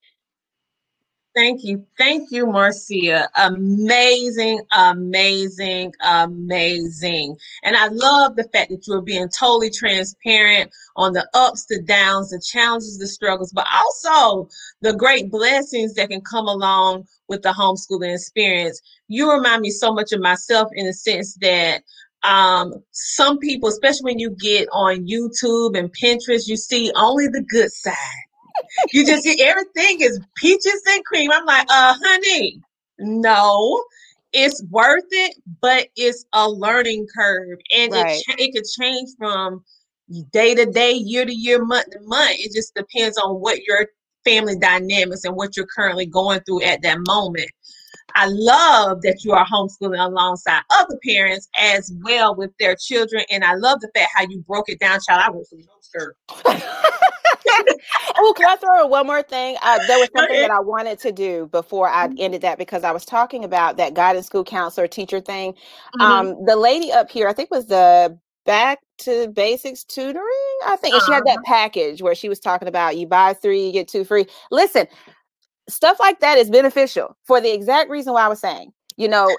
[1.36, 1.84] Thank you.
[1.98, 3.28] Thank you, Marcia.
[3.36, 7.38] Amazing, amazing, amazing.
[7.64, 12.30] And I love the fact that you're being totally transparent on the ups, the downs,
[12.30, 14.48] the challenges, the struggles, but also
[14.82, 18.80] the great blessings that can come along with the homeschooling experience.
[19.08, 21.82] You remind me so much of myself in the sense that
[22.22, 27.44] um, some people, especially when you get on YouTube and Pinterest, you see only the
[27.50, 27.96] good side
[28.92, 31.32] you just see everything is peaches and cream.
[31.32, 32.62] I'm like, uh, honey,
[33.00, 33.84] no,
[34.32, 38.22] it's worth it, but it's a learning curve, and right.
[38.28, 39.64] it it could change from
[40.32, 42.36] day to day, year to year, month to month.
[42.40, 43.88] It just depends on what your
[44.24, 47.50] family dynamics and what you're currently going through at that moment.
[48.16, 53.24] I love that you are homeschooling alongside other parents as well with their children.
[53.32, 55.24] And I love the fact how you broke it down, child.
[55.26, 56.16] I was a youngster.
[58.18, 59.58] oh, can I throw in one more thing?
[59.62, 62.16] Uh, there was something that I wanted to do before I mm-hmm.
[62.20, 65.54] ended that because I was talking about that guidance school counselor teacher thing.
[65.54, 66.02] Mm-hmm.
[66.02, 70.60] Um, the lady up here, I think was the back to basics tutoring.
[70.66, 71.44] I think she had that uh-huh.
[71.46, 74.26] package where she was talking about you buy three, you get two free.
[74.52, 74.88] Listen,
[75.70, 79.34] stuff like that is beneficial for the exact reason why I was saying, you know,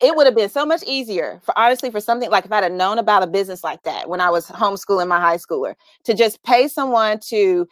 [0.00, 2.72] it would have been so much easier for honestly for something like if I'd have
[2.72, 6.42] known about a business like that when I was homeschooling my high schooler to just
[6.42, 7.68] pay someone to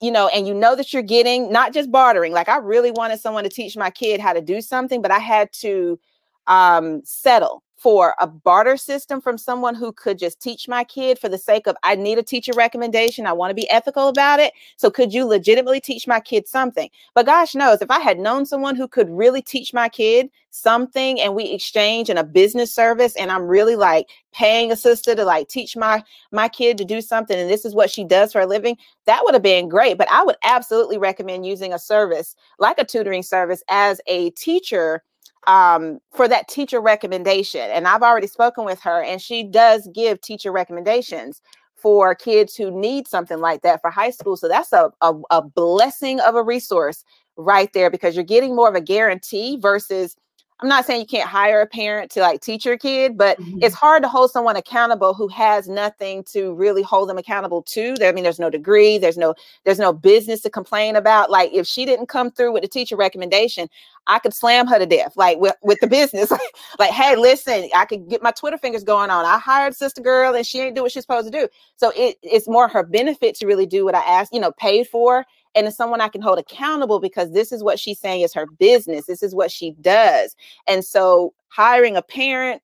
[0.00, 3.20] you know and you know that you're getting not just bartering like I really wanted
[3.20, 5.98] someone to teach my kid how to do something but I had to
[6.46, 11.28] um settle for a barter system from someone who could just teach my kid for
[11.28, 13.28] the sake of I need a teacher recommendation.
[13.28, 14.52] I want to be ethical about it.
[14.76, 16.90] So could you legitimately teach my kid something?
[17.14, 21.20] But gosh knows if I had known someone who could really teach my kid something
[21.20, 25.24] and we exchange in a business service and I'm really like paying a sister to
[25.24, 28.40] like teach my my kid to do something and this is what she does for
[28.40, 29.96] a living, that would have been great.
[29.96, 35.04] But I would absolutely recommend using a service like a tutoring service as a teacher
[35.46, 37.60] um, for that teacher recommendation.
[37.70, 41.40] And I've already spoken with her, and she does give teacher recommendations
[41.76, 44.36] for kids who need something like that for high school.
[44.36, 47.04] So that's a, a, a blessing of a resource
[47.36, 50.16] right there because you're getting more of a guarantee versus
[50.60, 53.58] I'm not saying you can't hire a parent to like teach your kid, but mm-hmm.
[53.60, 57.94] it's hard to hold someone accountable who has nothing to really hold them accountable to.
[58.00, 61.30] I mean, there's no degree, there's no there's no business to complain about.
[61.30, 63.68] Like if she didn't come through with the teacher recommendation,
[64.06, 66.30] I could slam her to death, like with, with the business.
[66.78, 69.26] like, hey, listen, I could get my Twitter fingers going on.
[69.26, 71.48] I hired sister girl and she ain't do what she's supposed to do.
[71.76, 74.88] So it, it's more her benefit to really do what I asked, you know, paid
[74.88, 75.26] for
[75.56, 78.46] and it's someone I can hold accountable because this is what she's saying is her
[78.46, 79.06] business.
[79.06, 80.36] This is what she does.
[80.68, 82.62] And so hiring a parent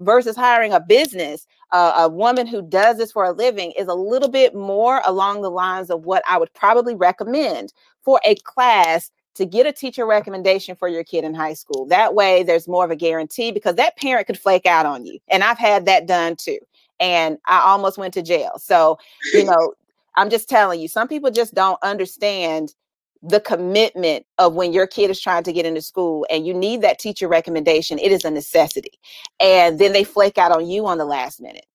[0.00, 3.94] versus hiring a business, uh, a woman who does this for a living is a
[3.94, 9.10] little bit more along the lines of what I would probably recommend for a class
[9.34, 11.86] to get a teacher recommendation for your kid in high school.
[11.86, 15.18] That way, there's more of a guarantee because that parent could flake out on you.
[15.28, 16.58] And I've had that done too.
[17.00, 18.58] And I almost went to jail.
[18.58, 18.98] So,
[19.34, 19.74] you know,
[20.18, 22.74] I'm just telling you, some people just don't understand
[23.22, 26.82] the commitment of when your kid is trying to get into school and you need
[26.82, 27.98] that teacher recommendation.
[27.98, 28.92] It is a necessity.
[29.40, 31.66] And then they flake out on you on the last minute.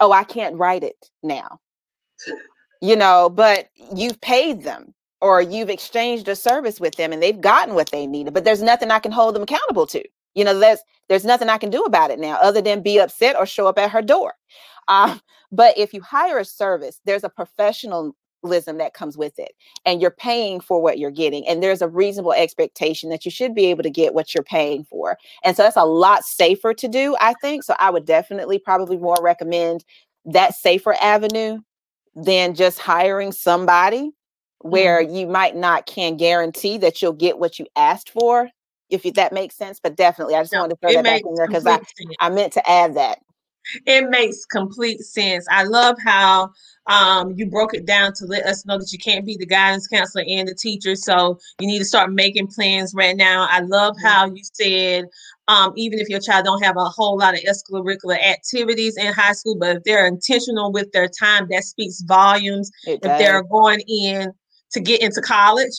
[0.00, 1.58] Oh, I can't write it now.
[2.82, 7.40] You know, but you've paid them or you've exchanged a service with them and they've
[7.40, 10.02] gotten what they needed, but there's nothing I can hold them accountable to.
[10.36, 13.36] You know, there's there's nothing I can do about it now other than be upset
[13.36, 14.34] or show up at her door.
[14.86, 15.20] Um,
[15.52, 18.12] but if you hire a service, there's a professionalism
[18.78, 19.52] that comes with it,
[19.84, 23.54] and you're paying for what you're getting, and there's a reasonable expectation that you should
[23.54, 25.16] be able to get what you're paying for.
[25.42, 27.64] And so that's a lot safer to do, I think.
[27.64, 29.84] So I would definitely probably more recommend
[30.26, 31.60] that safer avenue
[32.14, 34.10] than just hiring somebody
[34.60, 35.14] where mm-hmm.
[35.14, 38.50] you might not can guarantee that you'll get what you asked for
[38.90, 41.34] if that makes sense but definitely i just no, wanted to throw that back in
[41.34, 41.80] there because I,
[42.20, 43.18] I meant to add that
[43.84, 45.46] it makes complete sense.
[45.50, 46.50] I love how
[46.86, 49.88] um, you broke it down to let us know that you can't be the guidance
[49.88, 50.94] counselor and the teacher.
[50.94, 53.46] So you need to start making plans right now.
[53.50, 54.06] I love mm-hmm.
[54.06, 55.06] how you said
[55.48, 59.32] um, even if your child don't have a whole lot of extracurricular activities in high
[59.32, 62.70] school, but if they're intentional with their time, that speaks volumes.
[62.86, 63.18] It if does.
[63.18, 64.32] they're going in
[64.72, 65.72] to get into college,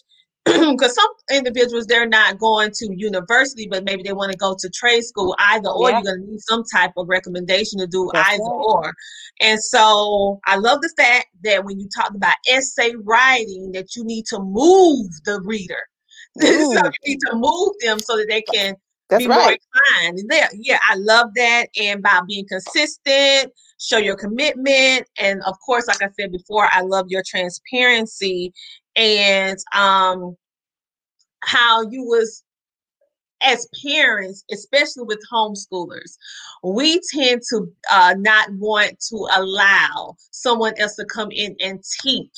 [0.71, 4.69] because some individuals they're not going to university, but maybe they want to go to
[4.69, 5.35] trade school.
[5.39, 5.97] Either or, Yeah.
[5.97, 8.65] you're going to need some type of recommendation to do That's either right.
[8.65, 8.93] or.
[9.41, 14.03] And so I love the fact that when you talk about essay writing, that you
[14.03, 15.81] need to move the reader.
[16.41, 18.75] so you need to move them so that they can
[19.09, 19.59] That's be more right.
[20.01, 20.19] inclined.
[20.31, 21.67] Yeah, yeah, I love that.
[21.79, 26.81] And by being consistent, show your commitment, and of course, like I said before, I
[26.81, 28.53] love your transparency
[28.97, 30.35] and um
[31.43, 32.43] how you was
[33.41, 36.17] as parents, especially with homeschoolers,
[36.63, 42.33] we tend to uh, not want to allow someone else to come in and teach.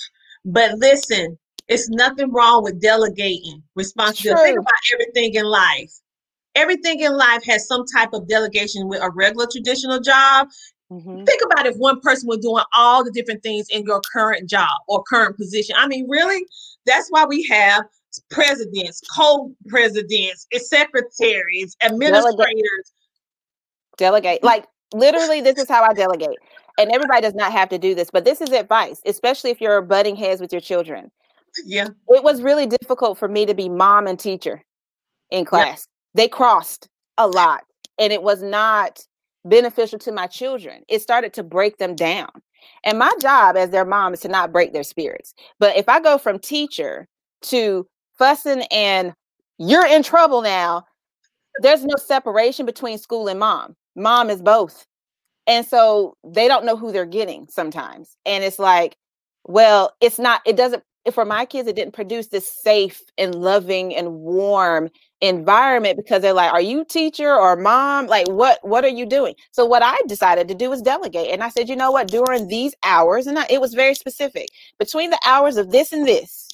[0.46, 4.50] But listen, it's nothing wrong with delegating responsibility.
[4.50, 5.92] Think about everything in life.
[6.56, 10.48] Everything in life has some type of delegation with a regular traditional job.
[10.92, 11.26] Mhm.
[11.26, 14.70] Think about if one person was doing all the different things in your current job
[14.88, 15.76] or current position.
[15.78, 16.46] I mean, really,
[16.86, 17.84] that's why we have
[18.32, 22.92] presidents, co-presidents, secretaries, administrators.
[23.98, 26.38] delegate like literally this is how i delegate
[26.80, 29.82] and everybody does not have to do this but this is advice especially if you're
[29.82, 31.12] butting heads with your children
[31.66, 34.64] Yeah, it was really difficult for me to be mom and teacher
[35.30, 36.88] in class they crossed
[37.18, 37.64] a lot
[38.00, 39.06] and it was not
[39.50, 42.30] beneficial to my children it started to break them down
[42.84, 46.00] and my job as their mom is to not break their spirits but if i
[46.00, 47.08] go from teacher
[47.42, 47.86] to
[48.18, 49.14] fussing and
[49.58, 50.84] you're in trouble now
[51.62, 53.76] there's no separation between school and mom.
[53.96, 54.86] Mom is both.
[55.48, 58.16] And so they don't know who they're getting sometimes.
[58.26, 58.96] And it's like,
[59.46, 63.96] well, it's not, it doesn't, for my kids, it didn't produce this safe and loving
[63.96, 64.90] and warm
[65.22, 68.08] environment because they're like, are you teacher or mom?
[68.08, 69.36] Like, what, what are you doing?
[69.52, 71.30] So what I decided to do was delegate.
[71.30, 74.48] And I said, you know what, during these hours, and I, it was very specific
[74.78, 76.50] between the hours of this and this,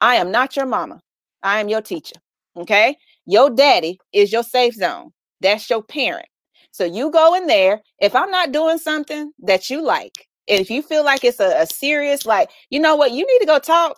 [0.00, 1.00] I am not your mama.
[1.42, 2.16] I am your teacher.
[2.56, 2.96] Okay.
[3.24, 5.10] Your daddy is your safe zone.
[5.40, 6.26] That's your parent.
[6.72, 7.80] So you go in there.
[8.00, 11.62] If I'm not doing something that you like, and if you feel like it's a,
[11.62, 13.96] a serious, like, you know what, you need to go talk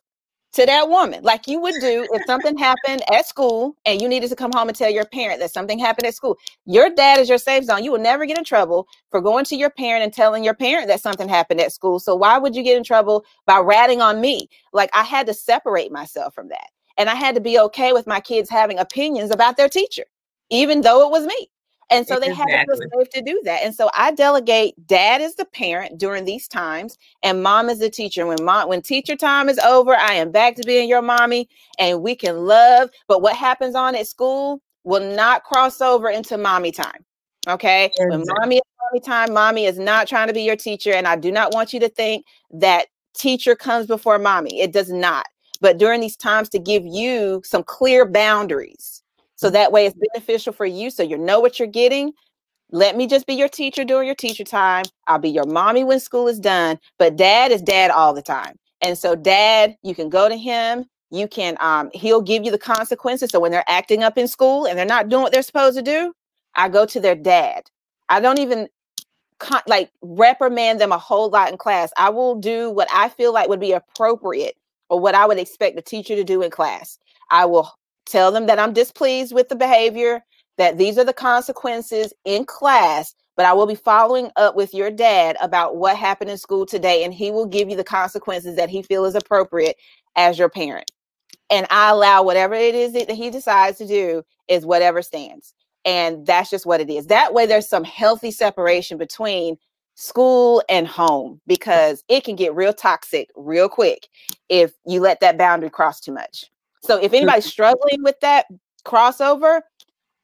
[0.55, 4.31] to that woman, like you would do if something happened at school and you needed
[4.31, 6.39] to come home and tell your parent that something happened at school.
[6.65, 7.83] Your dad is your safe zone.
[7.83, 10.87] You will never get in trouble for going to your parent and telling your parent
[10.89, 11.99] that something happened at school.
[11.99, 14.49] So why would you get in trouble by ratting on me?
[14.73, 16.69] Like I had to separate myself from that.
[16.97, 20.05] And I had to be okay with my kids having opinions about their teacher,
[20.51, 21.51] even though it was me.
[21.95, 22.87] And so they have to Exactly.
[22.93, 23.63] feel safe to do that.
[23.63, 27.91] And so I delegate dad is the parent during these times and mom is the
[27.91, 28.27] teacher.
[28.27, 31.49] When mom when teacher time is over, I am back to being your mommy
[31.79, 32.91] and we can love.
[33.09, 37.05] But what happens on at school will not cross over into mommy time.
[37.49, 37.93] Okay.
[38.09, 40.93] When mommy is mommy time, mommy is not trying to be your teacher.
[40.93, 44.61] And I do not want you to think that teacher comes before mommy.
[44.61, 45.27] It does not.
[45.61, 49.04] But during these times to give you some clear boundaries.
[49.37, 50.91] So that way it's beneficial for you.
[50.91, 52.13] So you know what you're getting.
[52.71, 54.85] Let me just be your teacher during your teacher time.
[55.07, 56.79] I'll be your mommy when school is done.
[56.99, 58.57] But dad is dad all the time.
[58.81, 60.87] And so dad, you can go to him.
[61.11, 63.31] You can um he'll give you the consequences.
[63.31, 65.83] So when they're acting up in school and they're not doing what they're supposed to
[65.83, 66.13] do,
[66.57, 67.65] I go to their dad.
[68.09, 68.69] I don't even
[69.39, 71.93] con- like reprimand them a whole lot in class.
[71.97, 74.57] I will do what I feel like would be appropriate
[74.89, 76.99] or what I would expect the teacher to do in class.
[77.31, 77.71] I will
[78.07, 80.23] tell them that I'm displeased with the behavior,
[80.59, 84.91] that these are the consequences in class, but I will be following up with your
[84.91, 88.71] dad about what happened in school today, and he will give you the consequences that
[88.71, 89.77] he feels is appropriate
[90.17, 90.91] as your parent.
[91.51, 95.55] And I allow whatever it is that he decides to do is whatever stands.
[95.85, 97.07] And that's just what it is.
[97.09, 99.57] That way, there's some healthy separation between
[99.97, 104.09] school and home because it can get real toxic real quick
[104.49, 106.47] if you let that boundary cross too much.
[106.85, 108.47] So if anybody's struggling with that
[108.85, 109.63] crossover,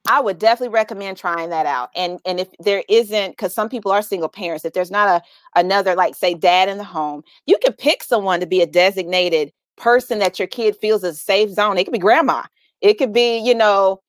[0.09, 1.91] I would definitely recommend trying that out.
[1.95, 5.23] And and if there isn't, because some people are single parents, if there's not a
[5.59, 9.53] another like say dad in the home, you can pick someone to be a designated
[9.77, 11.79] person that your kid feels is a safe zone.
[11.79, 12.43] It could be grandma.
[12.81, 14.01] It could be, you know,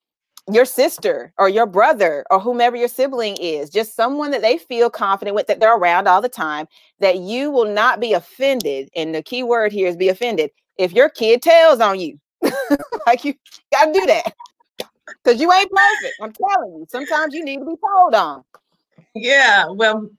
[0.52, 4.90] your sister or your brother or whomever your sibling is, just someone that they feel
[4.90, 6.68] confident with that they're around all the time,
[7.00, 8.90] that you will not be offended.
[8.96, 12.20] And the key word here is be offended if your kid tells on you.
[13.08, 13.34] like you
[13.74, 14.34] gotta do that.
[15.24, 16.16] Because you ain't perfect.
[16.22, 16.86] I'm telling you.
[16.90, 18.44] Sometimes you need to be told on.
[19.16, 20.10] Yeah, well,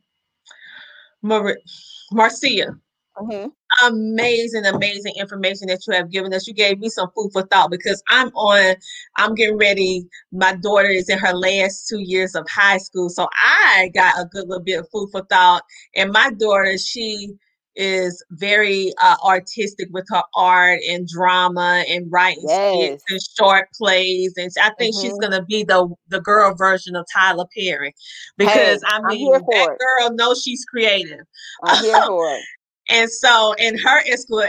[1.23, 1.59] Mar-
[2.13, 2.77] Marcia,
[3.19, 3.53] Mhm.
[3.83, 6.47] amazing, amazing information that you have given us.
[6.47, 8.77] You gave me some food for thought because I'm on,
[9.17, 10.07] I'm getting ready.
[10.33, 13.09] My daughter is in her last two years of high school.
[13.09, 15.63] So I got a good little bit of food for thought.
[15.95, 17.35] And my daughter, she
[17.76, 23.01] is very uh, artistic with her art and drama and writing Yes.
[23.01, 24.34] skits and short plays.
[24.36, 25.20] And I think she's Mhm.
[25.20, 27.94] gonna be the the girl version of Tyler Perry
[28.36, 29.78] because Hey, I mean that it.
[29.78, 31.20] girl knows she's creative.
[31.62, 32.42] I'm here for it.
[32.91, 34.49] And so in her extra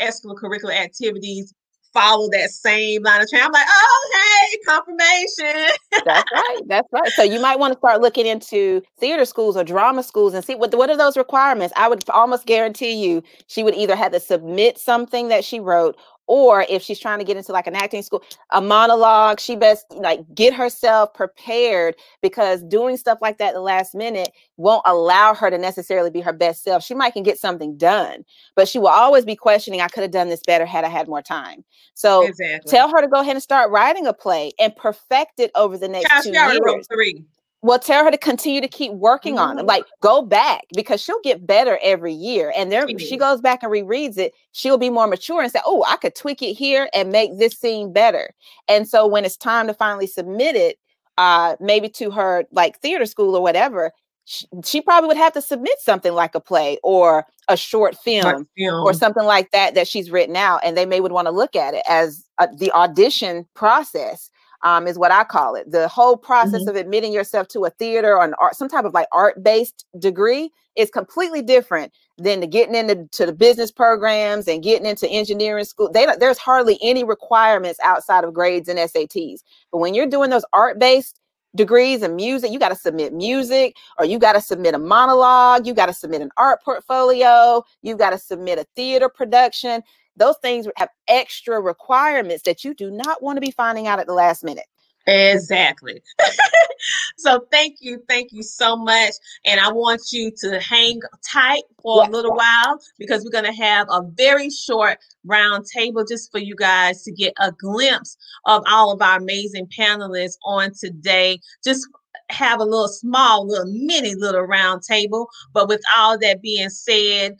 [0.00, 1.52] extracurricular activities
[1.92, 3.42] follow that same line of train.
[3.42, 5.70] I'm like, oh hey, confirmation.
[6.04, 6.60] That's right.
[6.66, 7.08] That's right.
[7.16, 10.54] So you might want to start looking into theater schools or drama schools and see
[10.54, 11.72] what what are those requirements.
[11.76, 15.96] I would almost guarantee you she would either have to submit something that she wrote
[16.30, 19.84] or if she's trying to get into like an acting school, a monologue, she best
[19.90, 25.34] like get herself prepared because doing stuff like that at the last minute won't allow
[25.34, 26.84] her to necessarily be her best self.
[26.84, 30.12] She might can get something done, but she will always be questioning, I could have
[30.12, 31.64] done this better had I had more time.
[31.94, 32.70] So exactly.
[32.70, 35.88] tell her to go ahead and start writing a play and perfect it over the
[35.88, 36.86] next Child, two she already wrote years.
[36.92, 37.24] three.
[37.62, 39.62] Well, tell her to continue to keep working on it.
[39.62, 39.68] Mhm.
[39.68, 42.52] Like go back because she'll get better every year.
[42.56, 45.60] And there She she goes back and rereads it, she'll be more mature and say,
[45.66, 48.30] Oh, I could tweak it here and make this scene better.
[48.68, 50.78] And so when it's time to finally submit it,
[51.18, 53.92] uh, maybe to her like theater school or whatever,
[54.24, 58.22] she, she probably would have to submit something like a play or a short film
[58.56, 58.76] film.
[58.86, 61.54] or something like that that she's written out and they may would want to look
[61.56, 64.30] at it as uh, the audition process
[64.62, 65.70] um, is what i call it.
[65.70, 68.94] The whole process of admitting yourself to a theater or an art some type of
[68.94, 74.46] like art based degree is completely different than the getting into to the business programs
[74.48, 75.90] and getting into engineering school.
[75.90, 79.40] They there's hardly any requirements outside of grades and sats
[79.72, 81.20] but when you're doing those art based
[81.56, 85.66] degrees in music you got to submit music or you got to submit a monologue,
[85.66, 89.82] you got to submit an art portfolio, you got to submit a theater production.
[90.20, 94.06] Those things have extra requirements that you do not want to be finding out at
[94.06, 94.66] the last minute.
[95.06, 96.02] Exactly.
[97.16, 99.14] so thank you, thank you so much.
[99.46, 103.62] And I want you to hang tight for a little while because we're going to
[103.62, 108.62] have a very short round table just for you guys to get a glimpse of
[108.68, 111.40] all of our amazing panelists on today.
[111.64, 111.88] Just
[112.28, 115.28] have a little small, little mini little round table.
[115.54, 117.36] But with all that being said,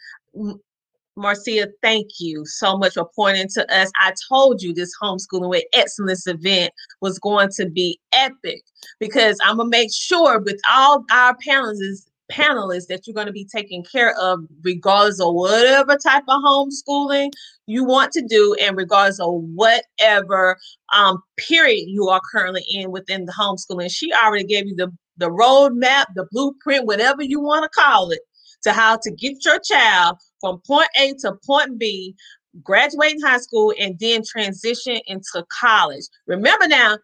[1.17, 3.91] Marcia, thank you so much for pointing to us.
[4.01, 8.63] I told you this homeschooling with excellence event was going to be epic
[8.99, 13.45] because I'm gonna make sure with all our panelists panelists that you're going to be
[13.45, 17.31] taken care of regardless of whatever type of homeschooling
[17.67, 20.57] you want to do and regardless of whatever
[20.95, 25.29] um, period you are currently in within the homeschooling she already gave you the the
[25.29, 28.21] roadmap the blueprint whatever you want to call it
[28.63, 32.15] to how to get your child from point A to point B,
[32.63, 36.05] graduating high school, and then transition into college.
[36.27, 36.99] Remember now,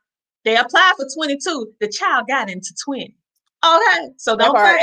[0.44, 1.72] they applied for 22.
[1.80, 3.14] The child got into 20.
[3.64, 4.80] Okay, so don't part.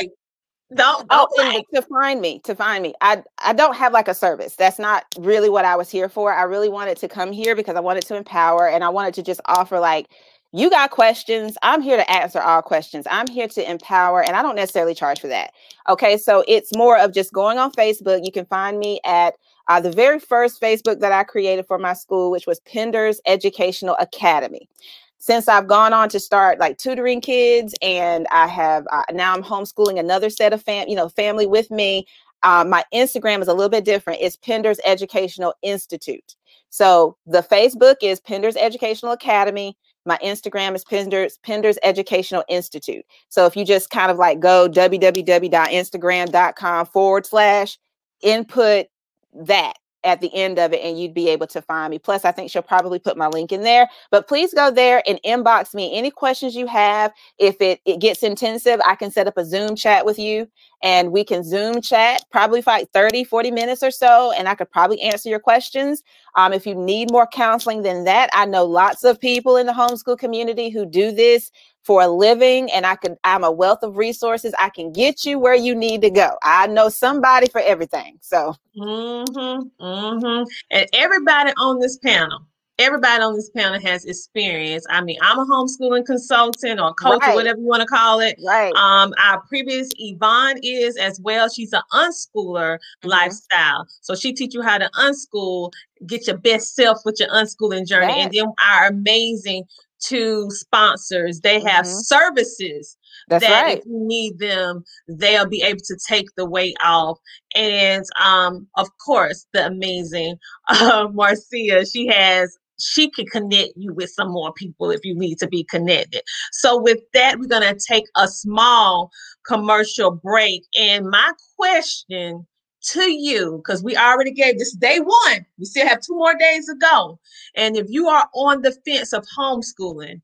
[0.75, 1.65] Don't Oh, don't play.
[1.75, 2.93] to find me, to find me.
[3.01, 4.55] I I don't have like a service.
[4.55, 6.33] That's not really what I was here for.
[6.33, 9.23] I really wanted to come here because I wanted to empower and I wanted to
[9.23, 10.09] just offer like
[10.53, 11.57] you got questions.
[11.63, 13.07] I'm here to answer all questions.
[13.09, 15.51] I'm here to empower and I don't necessarily charge for that.
[15.89, 18.23] Okay, so it's more of just going on Facebook.
[18.23, 19.33] You can find me at
[19.67, 23.95] uh, the very first Facebook that I created for my school, which was Pender's Educational
[23.99, 24.69] Academy
[25.17, 29.41] since I've gone on to start like tutoring kids and I have uh, now I'm
[29.41, 32.05] homeschooling another set of fam, you know, family with me.
[32.43, 34.19] Uh, my Instagram is a little bit different.
[34.21, 36.35] It's Pender's Educational Institute.
[36.69, 39.77] So the Facebook is Pender's Educational Academy.
[40.05, 43.05] My Instagram is Pender's Pender's Educational Institute.
[43.29, 47.79] So if you just kind of like go www.instagram.com forward slash
[48.21, 48.87] input
[49.33, 49.73] that
[50.03, 51.99] at the end of it and you'd be able to find me.
[51.99, 53.87] Plus, I think she'll probably put my link in there.
[54.11, 57.11] But please go there and inbox me any questions you have.
[57.37, 60.47] If it, it gets intensive, I can set up a Zoom chat with you
[60.81, 64.31] and we can Zoom chat probably for like 30, 40 minutes or so.
[64.33, 66.03] And I could probably answer your questions.
[66.35, 69.73] Um, if you need more counseling than that, I know lots of people in the
[69.73, 71.51] homeschool community who do this
[71.83, 74.53] for a living and I can I'm a wealth of resources.
[74.59, 76.37] I can get you where you need to go.
[76.41, 78.17] I know somebody for everything.
[78.21, 80.43] So Mm-hmm, mm-hmm.
[80.71, 82.39] And everybody on this panel,
[82.79, 84.85] everybody on this panel has experience.
[84.89, 88.39] I mean, I'm a homeschooling consultant or coach or whatever you want to call it.
[88.43, 88.73] right.
[88.73, 91.49] Um, our previous Yvonne is as well.
[91.49, 93.09] She's an unschooler Mhm.
[93.09, 93.85] lifestyle.
[94.01, 95.71] So she teach you how to unschool,
[96.07, 98.13] get your best self with your unschooling journey.
[98.21, 99.65] And then our amazing
[100.07, 102.03] two sponsors, they have Mhm.
[102.03, 102.97] services
[103.29, 103.77] That's that right.
[103.79, 107.19] if you need them, they'll be able to take the weight off.
[107.55, 110.37] And um, of course, the amazing
[110.69, 115.37] uh, Marcia, she has she can connect you with some more people if you need
[115.37, 116.21] to be connected.
[116.51, 119.11] So with that, we're gonna take a small
[119.47, 120.63] commercial break.
[120.77, 122.45] And my question
[122.83, 125.45] to you because we already gave this day one.
[125.57, 127.19] We still have two more days to go.
[127.55, 130.21] And if you are on the fence of homeschooling,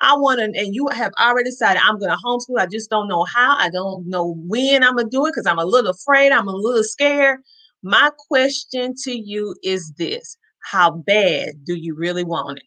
[0.00, 2.60] I want to, and you have already decided I'm going to homeschool.
[2.60, 3.56] I just don't know how.
[3.56, 6.32] I don't know when I'm going to do it because I'm a little afraid.
[6.32, 7.40] I'm a little scared.
[7.82, 12.64] My question to you is this How bad do you really want it?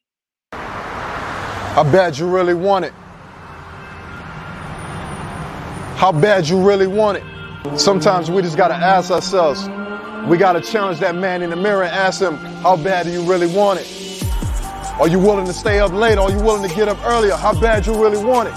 [0.52, 2.94] How bad you really want it?
[5.98, 7.39] How bad you really want it?
[7.76, 9.68] Sometimes we just got to ask ourselves,
[10.30, 13.12] we got to challenge that man in the mirror and ask him, how bad do
[13.12, 14.24] you really want it?
[14.98, 16.18] Are you willing to stay up late?
[16.18, 17.36] Are you willing to get up earlier?
[17.36, 18.56] How bad do you really want it?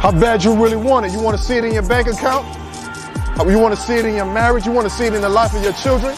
[0.00, 1.12] How bad do you really want it?
[1.12, 2.46] You want to see it in your bank account?
[3.48, 4.66] You want to see it in your marriage?
[4.66, 6.14] You want to see it in the life of your children?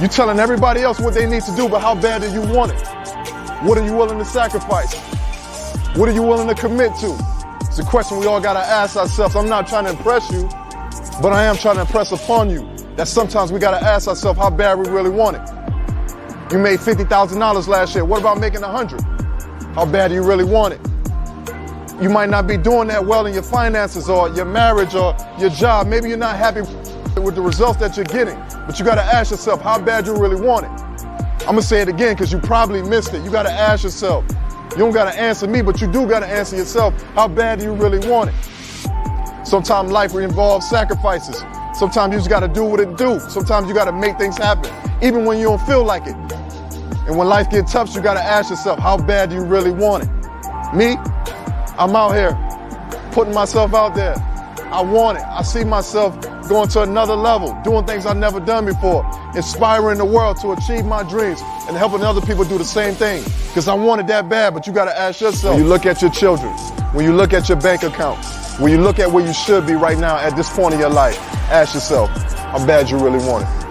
[0.00, 2.70] You telling everybody else what they need to do, but how bad do you want
[2.72, 2.80] it?
[3.64, 4.94] What are you willing to sacrifice?
[5.96, 7.35] What are you willing to commit to?
[7.78, 9.36] It's a question we all got to ask ourselves.
[9.36, 10.48] I'm not trying to impress you,
[11.20, 14.38] but I am trying to impress upon you that sometimes we got to ask ourselves
[14.38, 15.46] how bad we really want it.
[16.50, 18.06] You made $50,000 last year.
[18.06, 19.02] What about making 100?
[19.74, 20.80] How bad do you really want it?
[22.00, 25.50] You might not be doing that well in your finances or your marriage or your
[25.50, 25.86] job.
[25.86, 26.62] Maybe you're not happy
[27.20, 30.16] with the results that you're getting, but you got to ask yourself how bad you
[30.16, 31.46] really want it.
[31.46, 33.22] I'm to say it again because you probably missed it.
[33.22, 34.24] You got to ask yourself,
[34.76, 37.00] you don't got to answer me, but you do got to answer yourself.
[37.14, 39.46] How bad do you really want it?
[39.46, 41.42] Sometimes life involves sacrifices.
[41.78, 43.18] Sometimes you just got to do what it do.
[43.20, 44.70] Sometimes you got to make things happen,
[45.02, 46.14] even when you don't feel like it.
[47.06, 49.70] And when life gets tough, you got to ask yourself, how bad do you really
[49.70, 50.10] want it?
[50.74, 50.96] Me,
[51.78, 52.36] I'm out here
[53.12, 54.14] putting myself out there.
[54.70, 55.24] I want it.
[55.24, 60.04] I see myself going to another level, doing things I've never done before, inspiring the
[60.04, 63.22] world to achieve my dreams and helping other people do the same thing.
[63.48, 65.54] Because I want it that bad, but you got to ask yourself.
[65.54, 66.52] When you look at your children,
[66.92, 68.24] when you look at your bank account,
[68.60, 70.90] when you look at where you should be right now at this point in your
[70.90, 71.18] life,
[71.50, 73.65] ask yourself, how bad you really want it.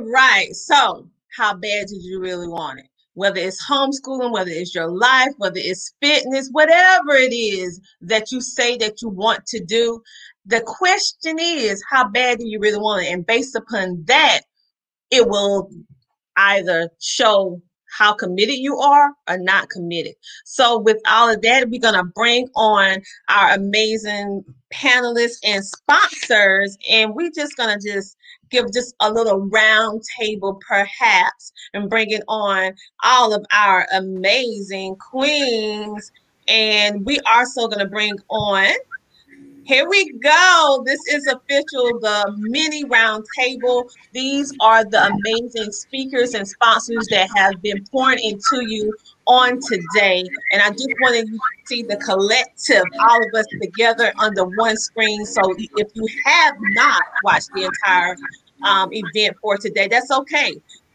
[0.00, 0.54] Right.
[0.54, 2.86] So, how bad did you really want it?
[3.14, 8.40] Whether it's homeschooling, whether it's your life, whether it's fitness, whatever it is that you
[8.40, 10.00] say that you want to do,
[10.46, 13.12] the question is, how bad do you really want it?
[13.12, 14.42] And based upon that,
[15.10, 15.70] it will
[16.36, 17.60] either show
[17.96, 20.14] how committed you are or not committed.
[20.44, 26.76] So, with all of that, we're going to bring on our amazing panelists and sponsors,
[26.88, 28.16] and we're just going to just
[28.50, 32.72] give just a little round table perhaps and bringing on
[33.04, 36.10] all of our amazing queens.
[36.48, 38.72] And we are also going to bring on
[39.68, 40.82] here we go.
[40.86, 43.86] This is official, the mini round table.
[44.12, 50.24] These are the amazing speakers and sponsors that have been pouring into you on today.
[50.52, 54.78] And I just wanted you to see the collective, all of us together under one
[54.78, 55.26] screen.
[55.26, 58.16] So if you have not watched the entire
[58.66, 60.54] um, event for today, that's okay.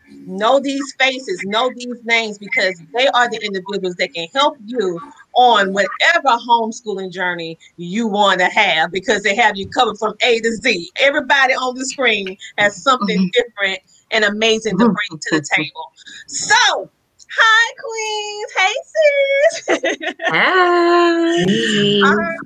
[0.09, 4.99] Know these faces, know these names because they are the individuals that can help you
[5.35, 10.39] on whatever homeschooling journey you want to have because they have you covered from A
[10.39, 10.91] to Z.
[10.99, 13.27] Everybody on the screen has something mm-hmm.
[13.33, 13.79] different
[14.11, 15.91] and amazing to bring to the table.
[16.27, 16.89] So,
[17.31, 18.51] hi, queens.
[18.57, 20.13] Hey, sis.
[20.27, 22.03] Hi.
[22.07, 22.37] all, right.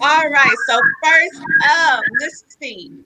[0.00, 0.56] all right.
[0.68, 3.04] So, first up, let's see.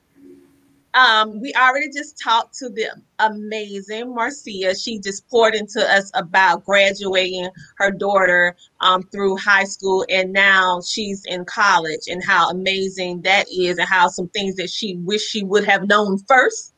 [0.96, 2.86] Um, we already just talked to the
[3.18, 4.74] amazing Marcia.
[4.74, 10.80] She just poured into us about graduating her daughter um, through high school, and now
[10.80, 15.20] she's in college, and how amazing that is, and how some things that she wish
[15.22, 16.72] she would have known first.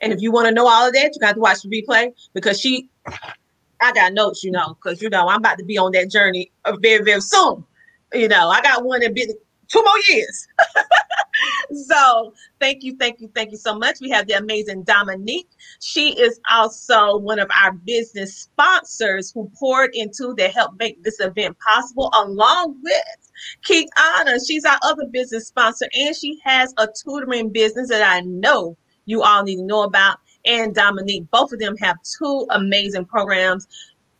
[0.00, 2.10] And if you want to know all of that, you got to watch the replay
[2.34, 2.90] because she,
[3.80, 6.50] I got notes, you know, because you know I'm about to be on that journey
[6.80, 7.64] very, very soon.
[8.12, 9.14] You know, I got one in
[9.68, 10.48] two more years.
[11.72, 13.96] so thank you, thank you, thank you so much.
[14.00, 15.48] We have the amazing Dominique.
[15.80, 21.20] She is also one of our business sponsors who poured into to help make this
[21.20, 23.30] event possible, along with
[23.64, 23.88] Keith
[24.18, 24.38] Anna.
[24.44, 29.22] She's our other business sponsor, and she has a tutoring business that I know you
[29.22, 30.18] all need to know about.
[30.44, 33.68] And Dominique, both of them have two amazing programs.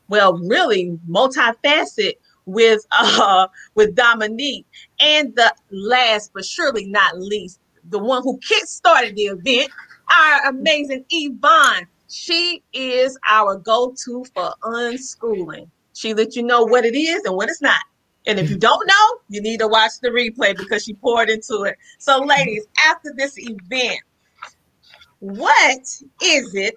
[0.08, 2.14] Well, really multifaceted
[2.46, 4.66] with uh with Dominique.
[5.00, 9.70] And the last but surely not least, the one who kick started the event,
[10.10, 11.86] our amazing Yvonne.
[12.08, 15.70] She is our go-to for unschooling.
[15.94, 17.80] She let you know what it is and what it's not.
[18.26, 21.62] And if you don't know, you need to watch the replay because she poured into
[21.64, 21.76] it.
[21.98, 23.98] So, ladies, after this event,
[25.18, 25.80] what
[26.22, 26.74] is it?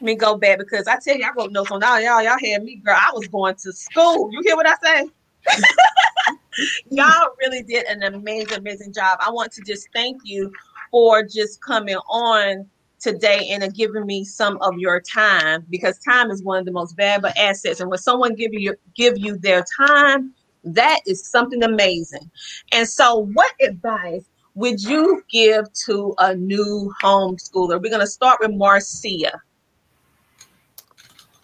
[0.00, 2.22] Me go back because I tell you, I wrote notes on all y'all.
[2.22, 2.96] Y'all had me, girl.
[2.96, 4.30] I was going to school.
[4.32, 5.10] You hear what I say?
[6.90, 9.18] y'all really did an amazing, amazing job.
[9.20, 10.52] I want to just thank you
[10.90, 12.66] for just coming on
[13.00, 16.96] today and giving me some of your time because time is one of the most
[16.96, 17.80] valuable assets.
[17.80, 20.32] And when someone give you give you their time,
[20.64, 22.30] that is something amazing.
[22.72, 27.80] And so, what advice would you give to a new homeschooler?
[27.80, 29.40] We're going to start with Marcia.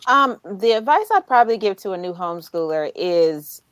[0.06, 3.62] Um, the advice I'd probably give to a new homeschooler is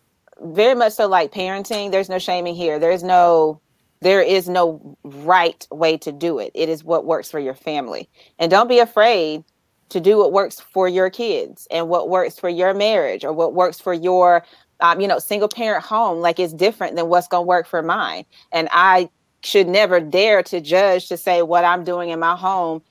[0.41, 1.91] very much so like parenting.
[1.91, 2.79] There's no shaming here.
[2.79, 3.61] There's no
[4.01, 6.51] there is no right way to do it.
[6.55, 8.09] It is what works for your family.
[8.41, 9.45] And don't be afraid
[9.91, 13.55] to do what works for your kids and what works for your marriage or what
[13.55, 14.43] works for your
[14.81, 17.83] um, you know single parent home like it's different than what's going to work for
[17.83, 19.09] mine and i
[19.45, 22.83] should never dare to judge to say what i'm doing in my home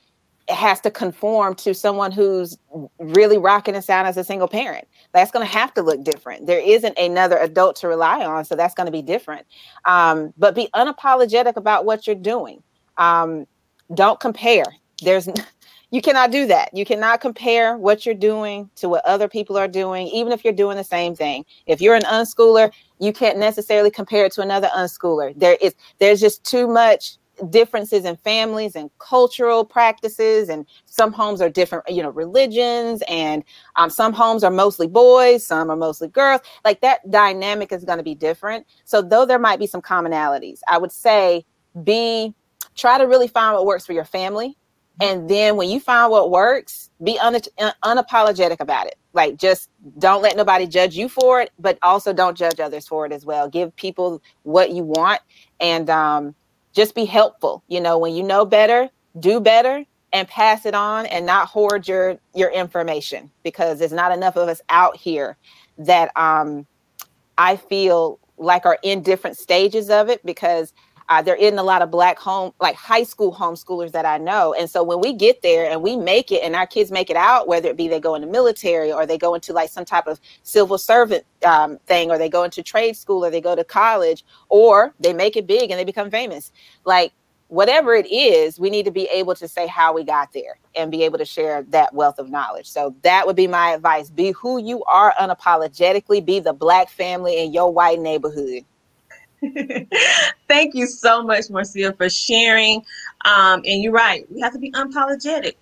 [0.52, 2.58] has to conform to someone who's
[3.00, 4.88] really rocking and sound as a single parent.
[5.14, 6.48] That's going to have to look different.
[6.48, 9.46] There isn't another adult to rely on, so that's going to be different.
[9.86, 12.64] Um, but be unapologetic about what you're doing.
[12.98, 13.46] Um,
[13.94, 14.66] don't compare.
[15.04, 15.28] There's
[15.92, 16.70] you cannot do that.
[16.74, 20.54] You cannot compare what you're doing to what other people are doing, even if you're
[20.54, 21.46] doing the same thing.
[21.66, 25.34] If you're an unschooler, you can't necessarily compare it to another unschooler.
[25.38, 27.18] There is there's just too much
[27.50, 33.44] differences in families and cultural practices and some homes are different you know religions and
[33.76, 37.98] um, some homes are mostly boys some are mostly girls like that dynamic is going
[37.98, 38.66] to be different.
[38.86, 41.46] So though there might be some commonalities i would say
[41.84, 42.34] be
[42.76, 44.58] try to really find what works for your family
[45.02, 47.36] and then when you find what works be un-
[47.84, 48.96] unapologetic about it.
[49.14, 53.06] Like just don't let nobody judge you for it but also don't judge others for
[53.06, 53.50] it as well.
[53.50, 55.22] Give people what you want
[55.60, 56.36] and um,
[56.74, 57.64] just be helpful.
[57.68, 61.88] You know, when you know better, do better and pass it on and not hoard
[61.88, 65.38] your your information because there's not enough of us out here
[65.78, 66.66] that um
[67.38, 70.74] I feel like are in different stages of it because
[71.12, 74.54] uh, there isn't a lot of black home, like high school homeschoolers that I know.
[74.54, 77.18] And so when we get there and we make it and our kids make it
[77.18, 79.84] out, whether it be they go in the military or they go into like some
[79.84, 83.58] type of civil servant um, thing or they go into trade school or they go
[83.58, 86.54] to college or they make it big and they become famous,
[86.86, 87.12] like
[87.50, 90.90] whatever it is, we need to be able to say how we got there and
[90.90, 92.70] be able to share that wealth of knowledge.
[92.70, 94.10] So that would be my advice.
[94.10, 98.64] Be who you are unapologetically, be the black family in your white neighborhood.
[100.48, 102.84] Thank you so much, Marcia, for sharing.
[103.26, 105.56] Um, and you're right, we have to be unapologetic.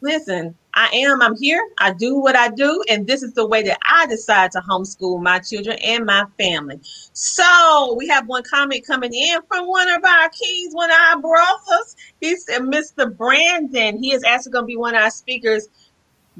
[0.00, 3.64] Listen, I am, I'm here, I do what I do, and this is the way
[3.64, 6.78] that I decide to homeschool my children and my family.
[7.14, 11.20] So we have one comment coming in from one of our kings, one of our
[11.20, 11.96] brothers.
[12.20, 13.16] He said, Mr.
[13.16, 15.68] Brandon, he is actually going to be one of our speakers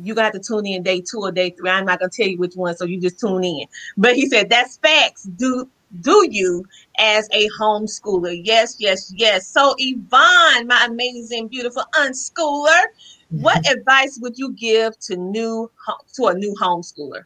[0.02, 1.70] you got to tune in day two or day three.
[1.70, 3.66] I'm not gonna tell you which one, so you just tune in.
[3.96, 5.24] But he said that's facts.
[5.24, 5.68] Do
[6.00, 6.64] do you
[6.98, 8.40] as a homeschooler?
[8.44, 9.46] Yes, yes, yes.
[9.46, 12.84] So, Yvonne, my amazing, beautiful unschooler,
[13.30, 13.78] what mm-hmm.
[13.78, 15.70] advice would you give to new
[16.14, 17.24] to a new homeschooler?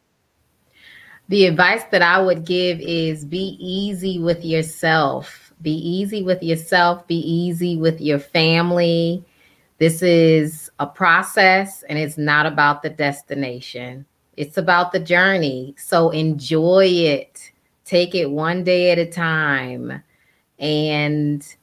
[1.28, 5.52] The advice that I would give is be easy with yourself.
[5.62, 7.06] Be easy with yourself.
[7.06, 9.24] Be easy with your family.
[9.78, 14.04] This is a process and it's not about the destination.
[14.36, 15.74] It's about the journey.
[15.78, 17.51] So enjoy it
[17.84, 20.02] take it one day at a time
[20.58, 21.56] and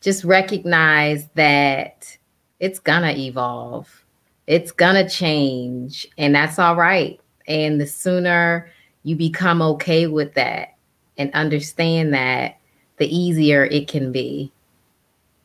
[0.00, 2.16] just recognize that
[2.60, 4.04] it's gonna evolve
[4.46, 8.70] it's gonna change and that's all right and the sooner
[9.02, 10.74] you become okay with that
[11.18, 12.58] and understand that
[12.98, 14.50] the easier it can be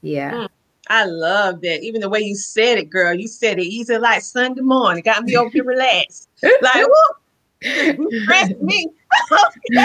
[0.02, 0.50] yeah mm,
[0.90, 1.84] I love that.
[1.84, 3.14] Even the way you said it, girl.
[3.14, 5.03] You said it easy like Sunday morning.
[5.03, 6.30] Got me over here relaxed.
[6.42, 7.19] Like, whoo,
[7.62, 8.88] me.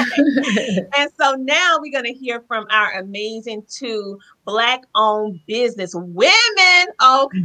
[0.96, 6.86] and so now we're going to hear from our amazing two black owned business women.
[7.02, 7.38] Okay.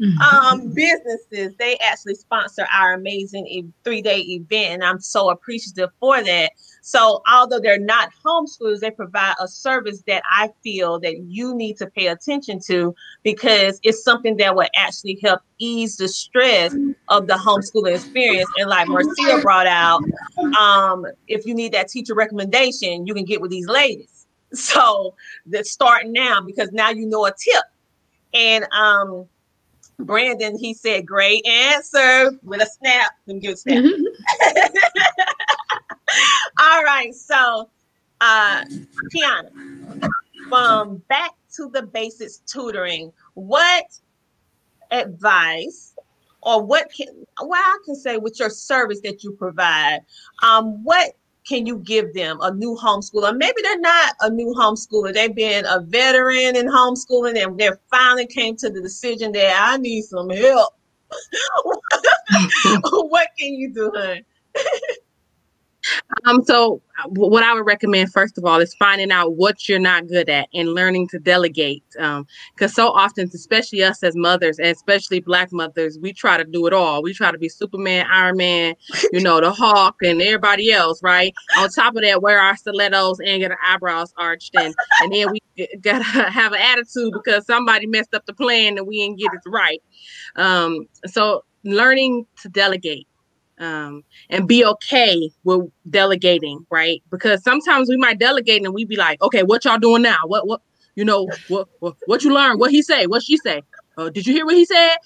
[0.00, 0.20] Mm-hmm.
[0.20, 6.22] Um, businesses, they actually sponsor our amazing three day event, and I'm so appreciative for
[6.22, 6.52] that.
[6.88, 11.76] So, although they're not homeschoolers, they provide a service that I feel that you need
[11.76, 16.74] to pay attention to because it's something that will actually help ease the stress
[17.08, 18.48] of the homeschooling experience.
[18.56, 20.02] And like Marcia brought out,
[20.58, 24.26] um, if you need that teacher recommendation, you can get with these ladies.
[24.54, 25.14] So
[25.46, 27.64] let's start now because now you know a tip.
[28.32, 29.26] And um,
[29.98, 33.12] Brandon, he said, great answer with a snap.
[33.26, 33.84] Let me give a snap.
[35.90, 37.68] All right, so
[38.20, 38.64] uh
[39.14, 39.50] Kiana,
[40.48, 43.86] from back to the basics tutoring, what
[44.90, 45.94] advice
[46.42, 47.08] or what can
[47.42, 50.00] well I can say with your service that you provide,
[50.42, 51.12] um, what
[51.48, 53.36] can you give them a new homeschooler?
[53.36, 55.14] Maybe they're not a new homeschooler.
[55.14, 59.78] They've been a veteran in homeschooling and they finally came to the decision that I
[59.78, 60.74] need some help.
[62.82, 64.20] what can you do, hon?
[66.26, 70.08] Um, so what I would recommend first of all is finding out what you're not
[70.08, 71.84] good at and learning to delegate.
[71.98, 76.44] Um, because so often, especially us as mothers, and especially black mothers, we try to
[76.44, 77.02] do it all.
[77.02, 78.74] We try to be Superman, Iron Man,
[79.12, 81.32] you know, the Hulk, and everybody else, right?
[81.58, 85.30] On top of that, wear our stilettos and get our eyebrows arched, and and then
[85.30, 89.32] we gotta have an attitude because somebody messed up the plan and we didn't get
[89.32, 89.82] it right.
[90.36, 93.07] Um, so learning to delegate
[93.58, 97.02] um, and be okay with delegating, right?
[97.10, 100.18] Because sometimes we might delegate and we be like, okay, what y'all doing now?
[100.26, 100.60] What what
[100.94, 102.58] you know what what, what you learn?
[102.58, 103.06] What he say?
[103.06, 103.62] What she say?
[103.96, 104.96] Uh, did you hear what he said?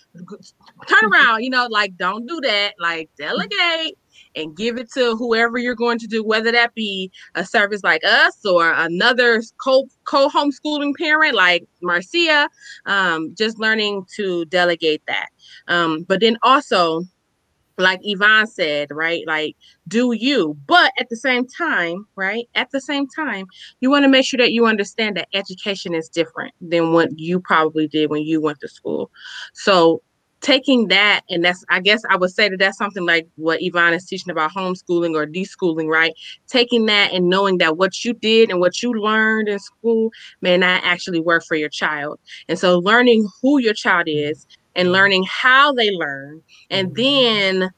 [0.86, 2.74] Turn around, you know, like don't do that.
[2.78, 3.96] Like delegate
[4.36, 8.02] and give it to whoever you're going to do, whether that be a service like
[8.04, 12.48] us or another co co homeschooling parent like Marcia.
[12.86, 15.28] Um, just learning to delegate that.
[15.68, 17.04] Um, but then also
[17.82, 19.24] like Yvonne said, right?
[19.26, 19.56] Like,
[19.88, 22.48] do you, but at the same time, right?
[22.54, 23.46] At the same time,
[23.80, 27.40] you want to make sure that you understand that education is different than what you
[27.40, 29.10] probably did when you went to school.
[29.52, 30.02] So,
[30.42, 33.94] taking that, and that's, I guess I would say that that's something like what Yvonne
[33.94, 36.12] is teaching about homeschooling or deschooling, right?
[36.48, 40.56] Taking that and knowing that what you did and what you learned in school may
[40.56, 42.18] not actually work for your child.
[42.48, 44.94] And so, learning who your child is and mm-hmm.
[44.94, 47.60] learning how they learn and mm-hmm.
[47.60, 47.70] then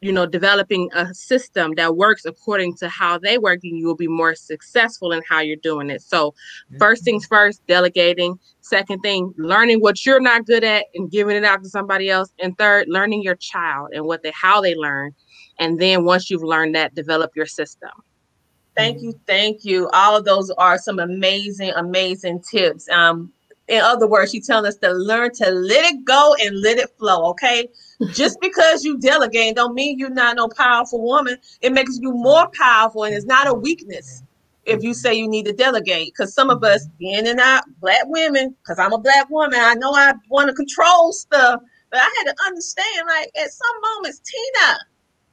[0.00, 3.96] you know developing a system that works according to how they work and you will
[3.96, 6.02] be more successful in how you're doing it.
[6.02, 6.34] So
[6.78, 8.38] first things first delegating.
[8.60, 12.34] Second thing learning what you're not good at and giving it out to somebody else.
[12.38, 15.14] And third learning your child and what they how they learn.
[15.58, 17.90] And then once you've learned that develop your system.
[18.76, 19.06] Thank mm-hmm.
[19.06, 19.88] you, thank you.
[19.94, 22.88] All of those are some amazing, amazing tips.
[22.88, 23.32] Um,
[23.68, 26.90] in other words, she's telling us to learn to let it go and let it
[26.98, 27.30] flow.
[27.30, 27.68] Okay.
[28.12, 31.38] Just because you delegate don't mean you're not no powerful woman.
[31.60, 34.22] It makes you more powerful and it's not a weakness
[34.66, 36.12] if you say you need to delegate.
[36.12, 39.74] Because some of us, in and out, black women, because I'm a black woman, I
[39.74, 41.60] know I want to control stuff,
[41.90, 44.78] but I had to understand like at some moments, Tina,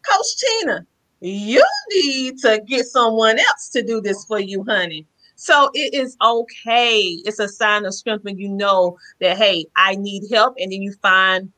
[0.09, 0.85] Coach Tina,
[1.19, 5.05] you need to get someone else to do this for you, honey.
[5.41, 6.99] So it is okay.
[7.25, 10.53] It's a sign of strength when you know that, hey, I need help.
[10.59, 11.51] And then you find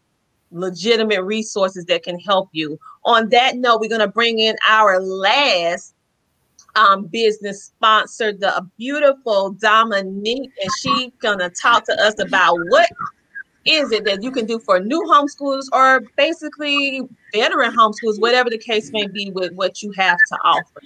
[0.51, 2.79] legitimate resources that can help you.
[3.03, 5.95] On that note, we're going to bring in our last
[6.77, 12.89] um, business sponsor, the beautiful Dominique, and she's going to talk to us about what
[13.65, 17.01] is it that you can do for new homeschoolers or basically
[17.33, 20.79] veteran homeschoolers, whatever the case may be with what you have to offer.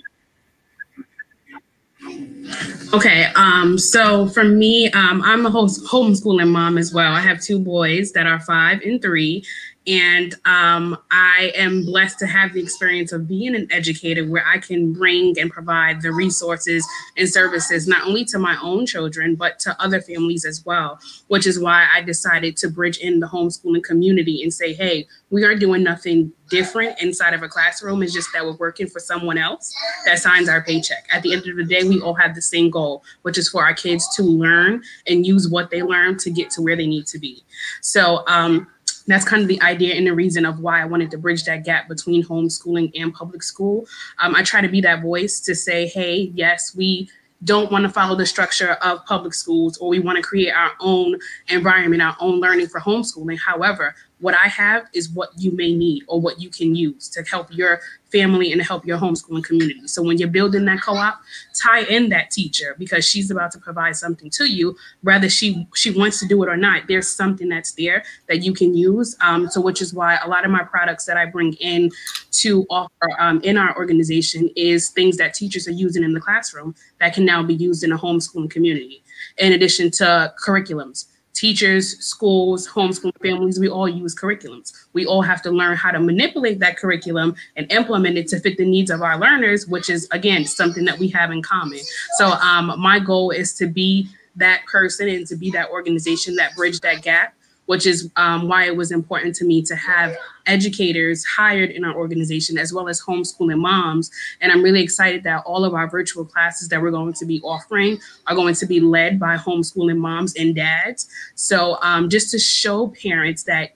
[2.93, 7.13] Okay, um, so for me, um, I'm a host, homeschooling mom as well.
[7.13, 9.43] I have two boys that are five and three,
[9.87, 14.57] and um, I am blessed to have the experience of being an educator where I
[14.57, 16.85] can bring and provide the resources
[17.15, 21.47] and services not only to my own children, but to other families as well, which
[21.47, 25.55] is why I decided to bridge in the homeschooling community and say, hey, we are
[25.55, 28.03] doing nothing different inside of a classroom.
[28.03, 29.73] It's just that we're working for someone else
[30.05, 31.07] that signs our paycheck.
[31.13, 33.63] At the end of the day, we all have the same goal, which is for
[33.63, 37.07] our kids to learn and use what they learn to get to where they need
[37.07, 37.43] to be.
[37.81, 38.67] So, um,
[39.07, 41.63] that's kind of the idea and the reason of why I wanted to bridge that
[41.63, 43.87] gap between homeschooling and public school.
[44.19, 47.09] Um, I try to be that voice to say, hey, yes, we
[47.43, 50.71] don't want to follow the structure of public schools or we want to create our
[50.79, 51.19] own
[51.49, 53.37] environment, our own learning for homeschooling.
[53.39, 57.23] However, what I have is what you may need or what you can use to
[57.23, 57.79] help your
[58.11, 59.87] family and help your homeschooling community.
[59.87, 61.19] So when you're building that co-op,
[61.61, 65.91] tie in that teacher because she's about to provide something to you, whether she she
[65.91, 66.83] wants to do it or not.
[66.87, 69.15] There's something that's there that you can use.
[69.21, 71.91] Um, so which is why a lot of my products that I bring in
[72.31, 76.75] to offer um, in our organization is things that teachers are using in the classroom
[76.99, 79.03] that can now be used in a homeschooling community.
[79.37, 81.05] In addition to curriculums
[81.37, 84.73] teachers, schools, homeschooling families, we all use curriculums.
[84.93, 88.57] We all have to learn how to manipulate that curriculum and implement it to fit
[88.57, 91.79] the needs of our learners, which is, again, something that we have in common.
[92.17, 96.55] So, um, my goal is to be that person and to be that organization that
[96.55, 97.33] bridge that gap
[97.67, 101.93] which is um, why it was important to me to have educators hired in our
[101.95, 104.09] organization as well as homeschooling moms.
[104.41, 107.39] And I'm really excited that all of our virtual classes that we're going to be
[107.41, 111.09] offering are going to be led by homeschooling moms and dads.
[111.35, 113.71] So um, just to show parents that,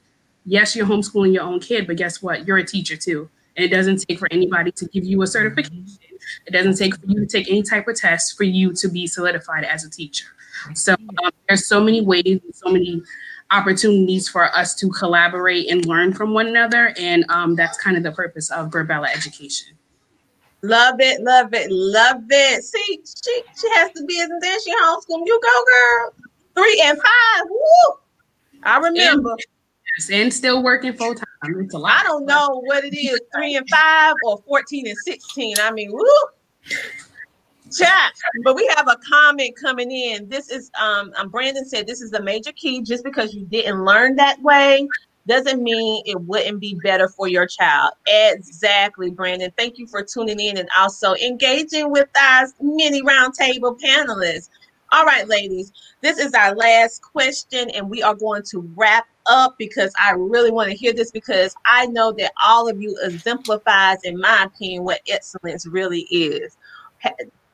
[0.46, 2.48] yes, you're homeschooling your own kid, but guess what?
[2.48, 3.30] You're a teacher too.
[3.58, 5.86] And it doesn't take for anybody to give you a certification.
[6.48, 9.06] It doesn't take for you to take any type of test for you to be
[9.06, 10.28] solidified as a teacher.
[10.74, 13.02] So um, there's so many ways, so many
[13.52, 16.94] opportunities for us to collaborate and learn from one another.
[16.98, 19.78] And um, that's kind of the purpose of Burbella Education.
[20.64, 22.64] Love it, love it, love it.
[22.64, 25.26] See, she she has to be and she homeschool.
[25.26, 26.14] You go, girl.
[26.54, 27.46] Three and five.
[27.50, 27.96] Woo!
[28.64, 29.32] I remember.
[29.32, 31.26] And, and still working full time.
[31.60, 32.00] It's a lot.
[32.00, 35.56] I don't know what it is, three and five or 14 and 16.
[35.60, 36.06] I mean, woo.
[37.72, 40.28] Chat, but we have a comment coming in.
[40.30, 42.82] This is um, um Brandon said this is a major key.
[42.82, 44.88] Just because you didn't learn that way
[45.28, 47.94] doesn't mean it wouldn't be better for your child.
[48.08, 49.52] Exactly, Brandon.
[49.58, 54.50] Thank you for tuning in and also engaging with us mini roundtable panelists.
[54.94, 59.56] All right, ladies, this is our last question, and we are going to wrap up
[59.58, 64.00] because I really want to hear this because I know that all of you exemplifies,
[64.04, 66.58] in my opinion, what excellence really is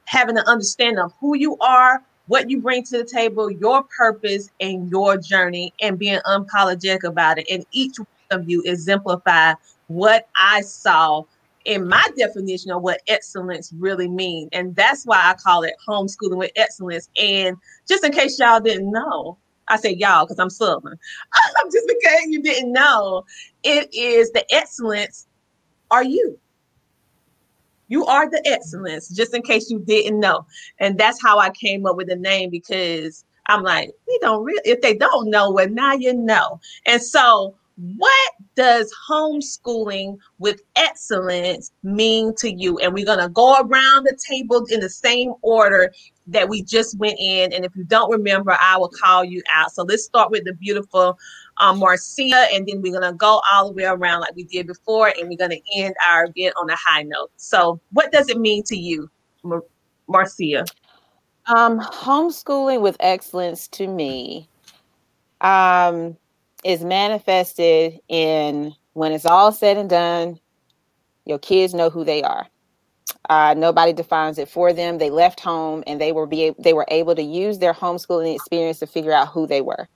[0.08, 4.50] having an understanding of who you are, what you bring to the table, your purpose,
[4.60, 7.46] and your journey, and being unapologetic about it.
[7.52, 9.54] And each one of you exemplify
[9.88, 11.24] what I saw
[11.66, 14.48] in my definition of what excellence really means.
[14.54, 17.10] And that's why I call it homeschooling with excellence.
[17.22, 19.38] And just in case y'all didn't know,
[19.68, 20.98] I say y'all because I'm Southern.
[21.72, 23.26] just in case you didn't know,
[23.64, 25.28] it is the excellence
[25.92, 26.40] are you.
[27.88, 30.46] You are the excellence, just in case you didn't know.
[30.80, 34.62] And that's how I came up with the name because I'm like, we don't really,
[34.66, 36.60] if they don't know, well, now you know.
[36.86, 42.80] And so, what does homeschooling with excellence mean to you?
[42.80, 45.94] And we're going to go around the table in the same order
[46.26, 47.54] that we just went in.
[47.54, 49.72] And if you don't remember, I will call you out.
[49.72, 51.20] So let's start with the beautiful
[51.60, 55.14] um, Marcia, and then we're gonna go all the way around like we did before,
[55.18, 57.32] and we're gonna end our event on a high note.
[57.38, 59.10] So, what does it mean to you,
[59.44, 59.64] Mar-
[60.08, 60.66] Marcia?
[61.48, 64.50] Um, homeschooling with excellence to me
[65.42, 66.18] um,
[66.64, 70.40] is manifested in when it's all said and done,
[71.26, 72.48] your kids know who they are.
[73.30, 74.98] Uh, nobody defines it for them.
[74.98, 78.80] They left home and they were be they were able to use their homeschooling experience
[78.80, 79.88] to figure out who they were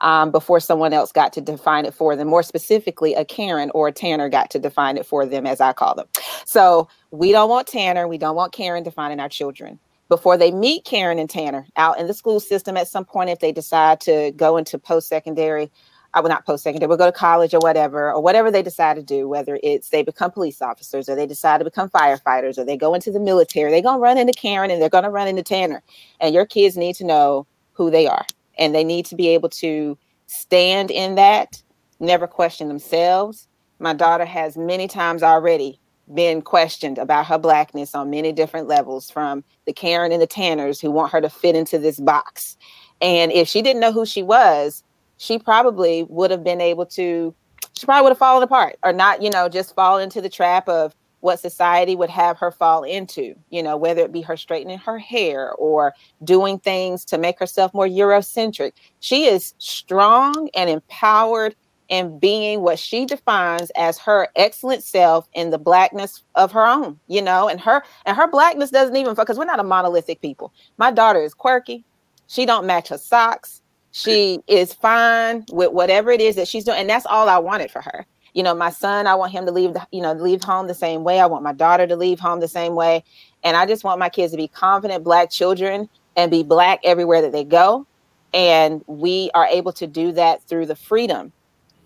[0.00, 2.28] um, before someone else got to define it for them.
[2.28, 5.72] More specifically, a Karen or a Tanner got to define it for them, as I
[5.72, 6.06] call them.
[6.44, 9.78] So we don't want Tanner, we don't want Karen defining our children.
[10.08, 13.40] Before they meet Karen and Tanner out in the school system at some point, if
[13.40, 15.70] they decide to go into post secondary,
[16.14, 18.94] I will not post secondary, will go to college or whatever, or whatever they decide
[18.94, 22.64] to do, whether it's they become police officers or they decide to become firefighters or
[22.64, 25.10] they go into the military, they're going to run into Karen and they're going to
[25.10, 25.82] run into Tanner.
[26.20, 28.24] And your kids need to know who they are
[28.58, 31.62] and they need to be able to stand in that,
[32.00, 33.48] never question themselves.
[33.78, 35.78] My daughter has many times already
[36.14, 40.80] been questioned about her blackness on many different levels from the Karen and the Tanners
[40.80, 42.56] who want her to fit into this box.
[43.00, 44.82] And if she didn't know who she was,
[45.18, 47.34] she probably would have been able to,
[47.72, 50.68] she probably would have fallen apart or not, you know, just fall into the trap
[50.68, 50.94] of
[51.26, 54.96] what society would have her fall into, you know, whether it be her straightening her
[54.96, 58.70] hair or doing things to make herself more Eurocentric.
[59.00, 61.56] She is strong and empowered
[61.88, 66.96] in being what she defines as her excellent self in the blackness of her own,
[67.08, 70.52] you know, and her and her blackness doesn't even because we're not a monolithic people.
[70.78, 71.84] My daughter is quirky.
[72.28, 73.62] She don't match her socks.
[73.90, 76.78] She is fine with whatever it is that she's doing.
[76.78, 78.06] And that's all I wanted for her
[78.36, 80.74] you know my son i want him to leave the, you know leave home the
[80.74, 81.18] same way.
[81.18, 83.02] I want my daughter to leave home the same way.
[83.42, 87.22] And i just want my kids to be confident black children and be black everywhere
[87.22, 87.86] that they go.
[88.34, 91.32] And we are able to do that through the freedom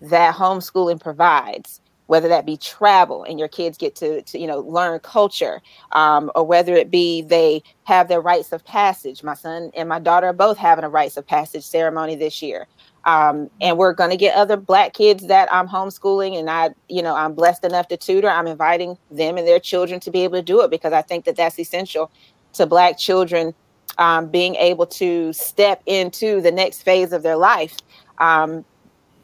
[0.01, 4.59] that homeschooling provides whether that be travel and your kids get to, to you know
[4.59, 5.61] learn culture
[5.93, 9.23] um, or whether it be they have their rites of passage.
[9.23, 12.67] My son and my daughter are both having a rites of passage ceremony this year
[13.05, 17.01] um, and we're going to get other black kids that i'm homeschooling and i you
[17.01, 18.29] know i'm blessed enough to tutor.
[18.29, 21.25] I'm inviting them and their children to be able to do it because i think
[21.25, 22.11] that that's essential
[22.53, 23.53] to black children
[23.97, 27.77] um, being able to step into the next phase of their life
[28.19, 28.65] um,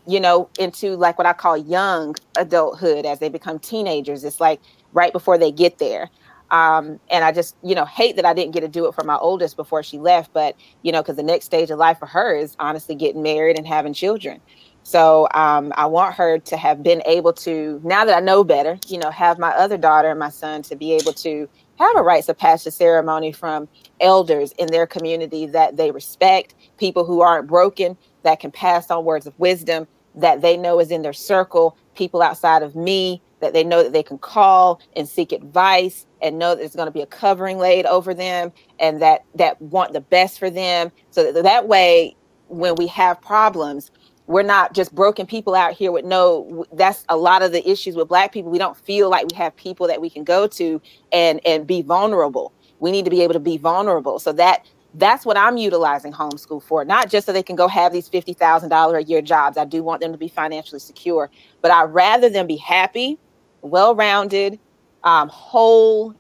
[0.08, 4.24] you know into like what i call young adulthood as they become teenagers.
[4.24, 4.62] It's like
[4.94, 6.10] right before they get there
[6.52, 9.04] um, and I just, you know, hate that I didn't get to do it for
[9.04, 10.34] my oldest before she left.
[10.34, 13.58] But, you know, because the next stage of life for her is honestly getting married
[13.58, 14.42] and having children.
[14.84, 18.80] So um, I want her to have been able to, now that I know better,
[18.88, 22.02] you know, have my other daughter and my son to be able to have a
[22.02, 23.68] rites of passage ceremony from
[24.00, 29.04] elders in their community that they respect, people who aren't broken, that can pass on
[29.04, 33.54] words of wisdom, that they know is in their circle, people outside of me that
[33.54, 36.92] they know that they can call and seek advice and know that there's going to
[36.92, 40.92] be a covering laid over them and that that want the best for them.
[41.12, 42.16] So that, that way
[42.48, 43.92] when we have problems
[44.28, 47.96] we're not just broken people out here with no that's a lot of the issues
[47.96, 48.52] with black people.
[48.52, 51.82] We don't feel like we have people that we can go to and and be
[51.82, 52.54] vulnerable.
[52.80, 54.20] We need to be able to be vulnerable.
[54.20, 57.92] So that that's what i'm utilizing homeschool for not just so they can go have
[57.92, 59.58] these $50000 a year jobs.
[59.58, 61.30] I do want them to be financially secure
[61.62, 63.20] but i'd rather them be happy
[63.62, 64.60] well-rounded
[65.04, 66.14] um, whole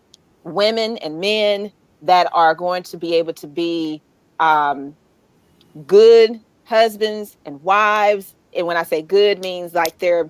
[0.43, 4.01] women and men that are going to be able to be
[4.39, 4.95] um,
[5.85, 10.29] good husbands and wives and when I say good means like they're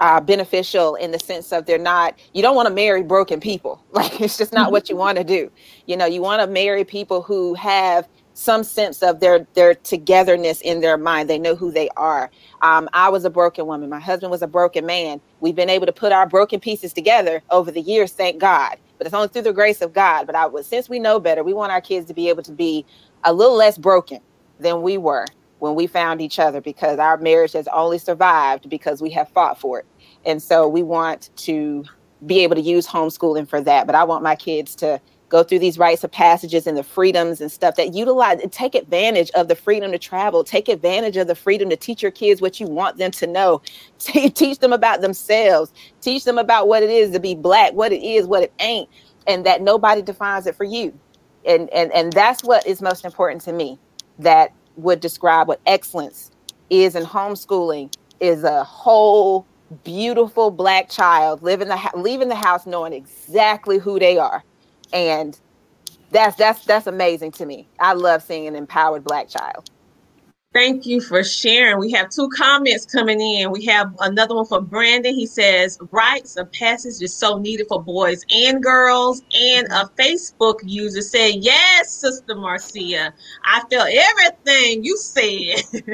[0.00, 2.18] uh, beneficial in the sense of they're not.
[2.34, 3.82] You don't want to marry broken people.
[3.98, 5.50] Like it's just not what you want to do.
[5.86, 8.06] You know, you want to marry people who have
[8.38, 11.28] some sense of their their togetherness in their mind.
[11.28, 12.30] They know who they are.
[12.62, 13.90] Um, I was a broken woman.
[13.90, 15.20] My husband was a broken man.
[15.40, 18.76] We've been able to put our broken pieces together over the years, thank God.
[18.98, 20.26] But it's only through the grace of God.
[20.26, 22.52] But I was since we know better, we want our kids to be able to
[22.52, 22.86] be
[23.24, 24.20] a little less broken
[24.60, 25.26] than we were
[25.58, 29.58] when we found each other because our marriage has only survived because we have fought
[29.60, 29.86] for it.
[30.24, 31.84] And so we want to
[32.26, 33.86] be able to use homeschooling for that.
[33.86, 37.40] But I want my kids to go through these rites of passages and the freedoms
[37.40, 41.26] and stuff that utilize and take advantage of the freedom to travel, take advantage of
[41.26, 43.62] the freedom to teach your kids what you want them to know,
[43.98, 48.02] teach them about themselves, teach them about what it is to be black, what it
[48.02, 48.88] is, what it ain't,
[49.26, 50.98] and that nobody defines it for you.
[51.46, 53.78] And and and that's what is most important to me.
[54.18, 56.30] That would describe what excellence
[56.70, 59.46] is in homeschooling is a whole
[59.84, 64.42] beautiful black child living the leaving the house knowing exactly who they are
[64.92, 65.38] and
[66.10, 69.70] that's that's that's amazing to me i love seeing an empowered black child
[70.54, 71.78] Thank you for sharing.
[71.78, 73.50] We have two comments coming in.
[73.50, 75.14] We have another one from Brandon.
[75.14, 79.22] He says, Rites of passage is so needed for boys and girls.
[79.34, 83.12] And a Facebook user said, Yes, Sister Marcia,
[83.44, 85.62] I felt everything you said.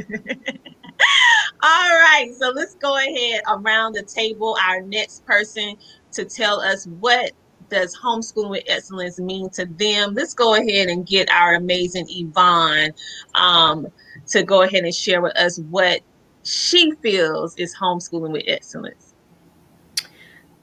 [1.63, 4.57] All right, so let's go ahead around the table.
[4.65, 5.77] Our next person
[6.13, 7.33] to tell us what
[7.71, 10.15] does homeschooling with excellence mean to them.
[10.15, 12.93] Let's go ahead and get our amazing Yvonne.
[13.35, 13.87] Um,
[14.29, 16.01] to go ahead and share with us what
[16.43, 19.15] she feels is homeschooling with excellence.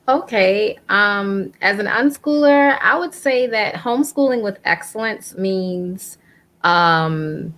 [0.07, 0.77] Okay.
[0.89, 6.17] Um, as an unschooler, I would say that homeschooling with excellence means
[6.63, 7.53] um,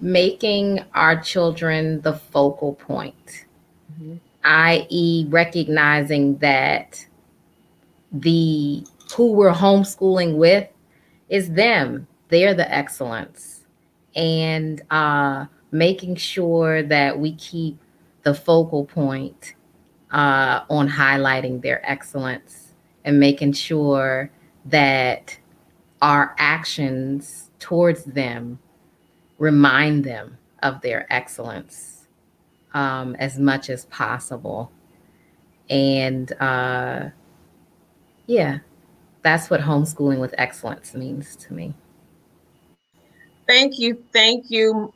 [0.00, 3.46] making our children the focal point,
[3.92, 4.16] mm-hmm.
[4.44, 7.06] i.e., recognizing that
[8.12, 8.84] the
[9.14, 10.68] who we're homeschooling with
[11.28, 12.06] is them.
[12.28, 13.64] They're the excellence
[14.14, 17.78] and uh, making sure that we keep
[18.22, 19.54] the focal point
[20.10, 22.74] uh, on highlighting their excellence
[23.04, 24.30] and making sure
[24.66, 25.38] that
[26.00, 28.58] our actions towards them
[29.38, 32.08] remind them of their excellence
[32.74, 34.70] um, as much as possible.
[35.68, 37.10] And uh,
[38.26, 38.58] yeah,
[39.22, 41.74] that's what homeschooling with excellence means to me.
[43.46, 44.02] Thank you.
[44.12, 44.92] Thank you,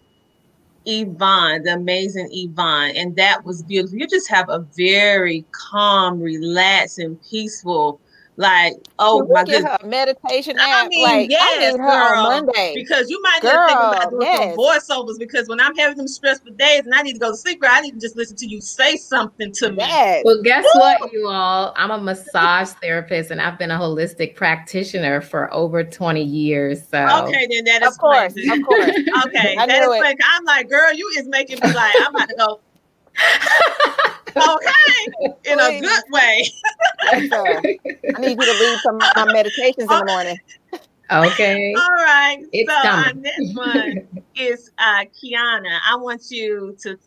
[0.84, 2.96] Yvonne, the amazing Yvonne.
[2.96, 3.98] And that was beautiful.
[3.98, 8.00] You just have a very calm, relaxed, and peaceful
[8.36, 9.84] like, oh Can my goodness.
[9.84, 10.86] meditation app.
[10.86, 12.73] I mean, like, yes, I need her girl, Monday.
[12.74, 14.55] Because you might girl, think about doing yes.
[14.55, 17.36] some voiceovers because when I'm having them stressful days and I need to go to
[17.36, 19.78] sleep, girl, I need to just listen to you say something to me.
[19.78, 20.23] Yes.
[20.24, 20.81] Well, guess Woo!
[20.81, 21.73] what, you all?
[21.76, 26.86] I'm a massage therapist and I've been a holistic practitioner for over 20 years.
[26.89, 28.90] So okay, then that is of course, of course.
[29.26, 32.34] okay, that is like I'm like, girl, you is making me like I'm about to
[32.36, 32.60] go
[34.36, 36.50] okay, in a good way.
[37.12, 40.38] yes, I need you to lead some of my meditations in the morning.
[41.10, 41.74] Okay.
[41.78, 42.38] All right.
[42.52, 43.06] It's so coming.
[43.06, 45.78] our next one is uh, Kiana.
[45.88, 46.98] I want you to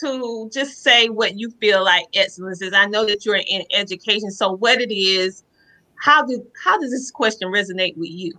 [0.00, 2.74] to just say what you feel like excellence is.
[2.74, 5.42] I know that you're in education, so what it is,
[5.98, 8.38] how do how does this question resonate with you?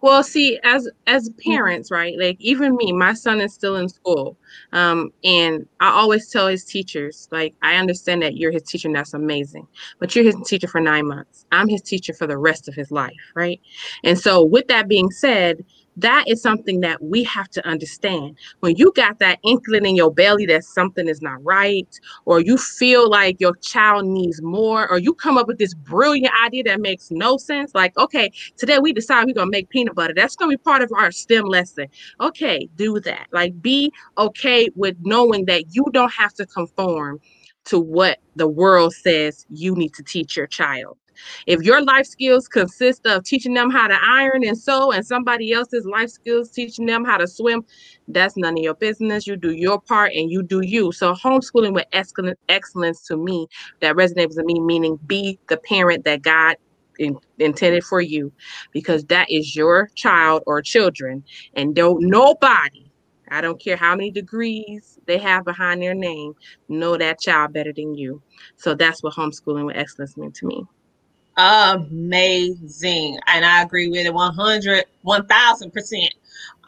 [0.00, 1.50] Well, see, as as mm-hmm.
[1.52, 2.18] parents, right?
[2.18, 4.36] Like even me, my son is still in school.
[4.72, 8.96] Um, and I always tell his teachers, like, I understand that you're his teacher and
[8.96, 9.66] that's amazing,
[9.98, 11.46] but you're his teacher for nine months.
[11.52, 13.60] I'm his teacher for the rest of his life, right?
[14.04, 15.64] And so with that being said,
[15.96, 18.36] that is something that we have to understand.
[18.60, 21.88] When you got that inkling in your belly that something is not right,
[22.24, 26.32] or you feel like your child needs more, or you come up with this brilliant
[26.44, 30.14] idea that makes no sense, like, okay, today we decide we're gonna make peanut butter.
[30.14, 31.86] That's gonna be part of our STEM lesson.
[32.20, 33.26] Okay, do that.
[33.32, 37.20] Like, be okay with knowing that you don't have to conform
[37.64, 40.96] to what the world says you need to teach your child.
[41.46, 45.52] If your life skills consist of teaching them how to iron and sew, and somebody
[45.52, 47.64] else's life skills teaching them how to swim,
[48.08, 49.26] that's none of your business.
[49.26, 50.92] You do your part and you do you.
[50.92, 53.46] So, homeschooling with excellence to me,
[53.80, 56.56] that resonates with me, meaning be the parent that God
[56.98, 58.32] in, intended for you,
[58.72, 61.24] because that is your child or children,
[61.54, 62.90] and don't nobody
[63.30, 66.34] I don't care how many degrees they have behind their name,
[66.68, 68.20] know that child better than you.
[68.56, 70.64] So that's what homeschooling with excellence meant to me
[71.40, 73.18] amazing.
[73.26, 76.08] And I agree with it 100, 1000%.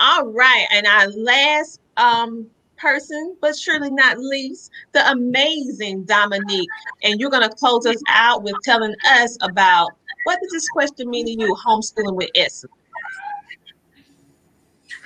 [0.01, 0.67] All right.
[0.73, 6.68] And our last um, person, but surely not least, the amazing Dominique.
[7.02, 9.91] And you're going to close us out with telling us about
[10.25, 12.82] what does this question mean to you, homeschooling with excellence?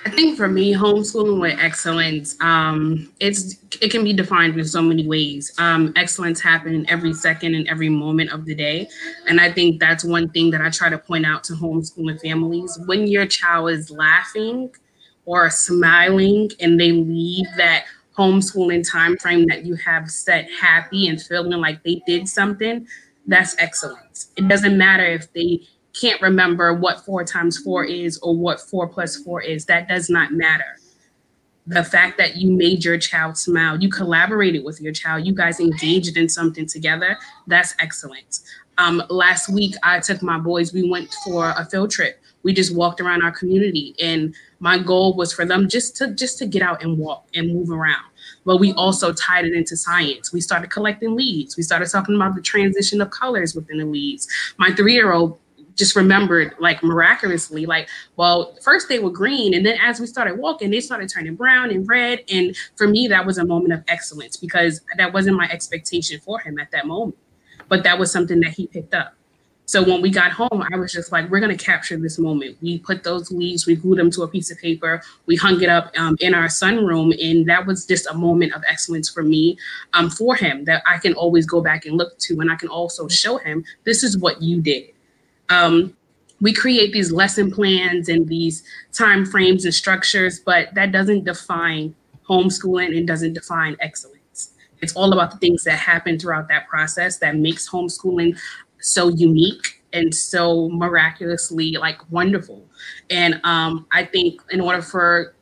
[0.07, 4.81] I think for me, homeschooling with excellence, um, it's it can be defined in so
[4.81, 5.53] many ways.
[5.57, 8.87] Um, excellence happens every second and every moment of the day,
[9.27, 12.79] and I think that's one thing that I try to point out to homeschooling families.
[12.85, 14.71] When your child is laughing
[15.25, 17.83] or smiling, and they leave that
[18.17, 22.87] homeschooling time frame that you have set happy and feeling like they did something,
[23.25, 24.29] that's excellence.
[24.37, 25.67] It doesn't matter if they
[25.99, 29.65] can't remember what four times four is or what four plus four is.
[29.65, 30.77] That does not matter.
[31.65, 35.59] The fact that you made your child smile, you collaborated with your child, you guys
[35.59, 37.17] engaged in something together,
[37.47, 38.39] that's excellent.
[38.77, 42.21] Um, last week, I took my boys, we went for a field trip.
[42.43, 46.37] We just walked around our community, and my goal was for them just to just
[46.37, 48.05] to get out and walk and move around
[48.45, 50.31] but we also tied it into science.
[50.31, 51.57] We started collecting leaves.
[51.57, 54.25] We started talking about the transition of colors within the leaves.
[54.57, 55.37] My three year old
[55.77, 60.37] just remembered like miraculously like well first they were green and then as we started
[60.37, 63.83] walking they started turning brown and red and for me that was a moment of
[63.87, 67.17] excellence because that wasn't my expectation for him at that moment
[67.69, 69.13] but that was something that he picked up.
[69.65, 72.57] So when we got home i was just like we're going to capture this moment.
[72.61, 75.67] We put those leaves we glued them to a piece of paper we hung it
[75.67, 79.57] up um, in our sunroom and that was just a moment of excellence for me
[79.93, 82.69] um, for him that i can always go back and look to and i can
[82.69, 84.85] also show him this is what you did
[85.49, 85.95] um,
[86.39, 91.95] we create these lesson plans and these time frames and structures, but that doesn't define
[92.29, 94.51] homeschooling and doesn't define excellence.
[94.81, 98.37] It's all about the things that happen throughout that process that makes homeschooling
[98.79, 102.63] so unique and so miraculously like wonderful.
[103.09, 105.33] And um, I think in order for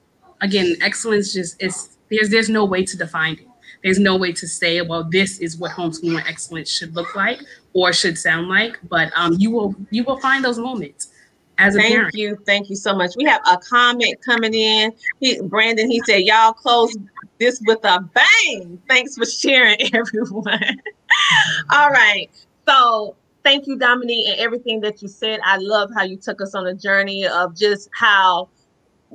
[0.42, 3.45] again, excellence just is there's there's no way to define it.
[3.86, 7.40] There's no way to say, well, this is what homeschooling excellence should look like
[7.74, 11.10] or should sound like, but um, you will you will find those moments
[11.60, 12.16] as a thank parent.
[12.16, 12.36] you.
[12.48, 13.12] Thank you so much.
[13.16, 14.92] We have a comment coming in.
[15.20, 16.96] He, brandon he said y'all close
[17.40, 18.82] this with a bang.
[18.88, 20.82] Thanks for sharing everyone.
[21.72, 22.28] All right.
[22.68, 25.42] So thank you dominique and everything that you said.
[25.44, 28.50] I love how you took us on a journey of just how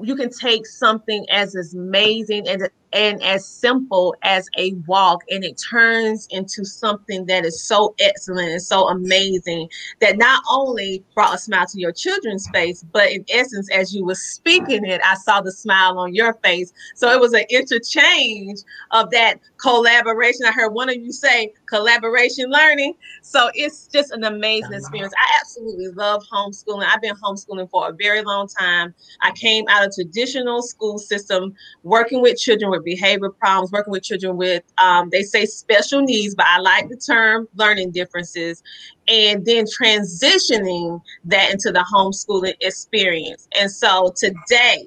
[0.00, 5.60] you can take something as amazing and and as simple as a walk and it
[5.70, 9.68] turns into something that is so excellent and so amazing
[10.00, 14.04] that not only brought a smile to your children's face but in essence as you
[14.04, 16.72] were speaking it i saw the smile on your face.
[16.94, 18.58] So it was an interchange
[18.90, 20.46] of that collaboration.
[20.46, 22.94] I heard one of you say collaboration learning.
[23.22, 25.12] So it's just an amazing experience.
[25.18, 26.86] I absolutely love homeschooling.
[26.86, 28.94] I've been homeschooling for a very long time.
[29.22, 34.02] I came out of traditional school system working with children with behavior problems, working with
[34.02, 38.62] children with, um, they say special needs, but I like the term learning differences,
[39.08, 43.48] and then transitioning that into the homeschooling experience.
[43.58, 44.86] And so today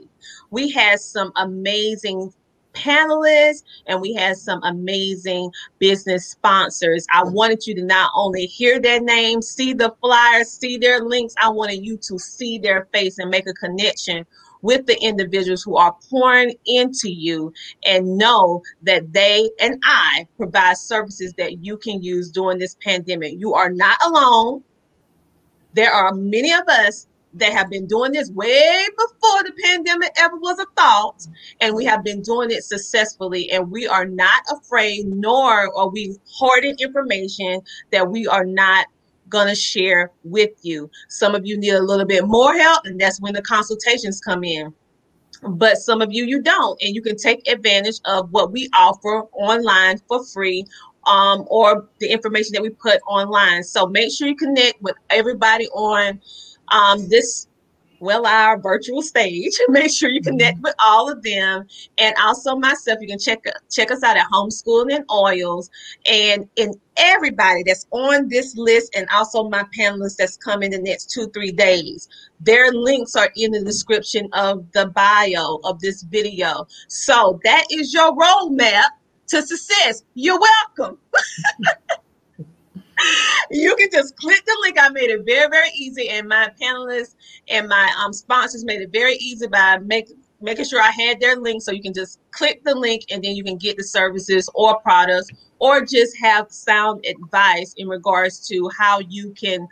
[0.51, 2.33] we had some amazing
[2.73, 7.05] panelists and we had some amazing business sponsors.
[7.13, 11.33] I wanted you to not only hear their names, see the flyers, see their links,
[11.41, 14.25] I wanted you to see their face and make a connection
[14.64, 17.53] with the individuals who are pouring into you
[17.85, 23.35] and know that they and I provide services that you can use during this pandemic.
[23.38, 24.64] You are not alone.
[25.74, 30.38] There are many of us that have been doing this way before the pandemic ever
[30.38, 31.27] was a thought,
[31.61, 33.51] and we have been doing it successfully.
[33.51, 37.61] And we are not afraid, nor are we hoarding information
[37.92, 38.85] that we are not
[39.33, 40.89] going to share with you.
[41.09, 44.43] Some of you need a little bit more help, and that's when the consultations come
[44.43, 44.73] in.
[45.41, 49.23] But some of you, you don't, and you can take advantage of what we offer
[49.33, 50.65] online for free
[51.05, 53.63] um, or the information that we put online.
[53.63, 56.21] So make sure you connect with everybody on
[56.69, 57.47] um, this
[58.03, 59.53] well our virtual stage.
[59.69, 60.32] Make sure you mm-hmm.
[60.32, 61.65] connect with all of them.
[61.98, 65.69] And also myself you can check check us out at homeschooling and oils.
[66.09, 71.09] And in everybody that's on this list and also my panelists that's coming the next
[71.09, 72.07] two three days
[72.40, 76.67] their links are in the description of the bio of this video.
[76.88, 78.90] So that is your roadmap
[79.30, 80.03] to success.
[80.14, 80.98] You're welcome
[83.51, 84.77] you can just click the link.
[84.80, 87.15] I made it very, very easy, and my panelists
[87.48, 91.61] and my um, sponsors made it very easy by making sure I had their link.
[91.61, 94.80] So you can just click the link, and then you can get the services or
[94.82, 99.67] products, or just have sound advice in regards to how you can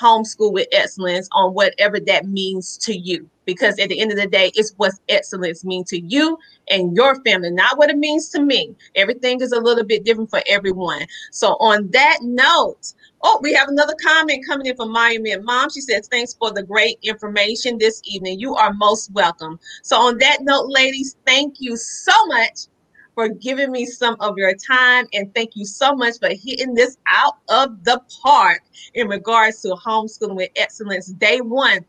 [0.00, 3.28] homeschool with excellence on whatever that means to you.
[3.44, 7.22] Because at the end of the day, it's what excellence means to you and your
[7.22, 8.74] family, not what it means to me.
[8.94, 11.06] Everything is a little bit different for everyone.
[11.32, 15.70] So, on that note, oh, we have another comment coming in from Miami Mom.
[15.70, 18.40] She says, Thanks for the great information this evening.
[18.40, 19.58] You are most welcome.
[19.82, 22.66] So, on that note, ladies, thank you so much
[23.14, 25.06] for giving me some of your time.
[25.12, 28.62] And thank you so much for hitting this out of the park
[28.94, 31.84] in regards to homeschooling with excellence day one.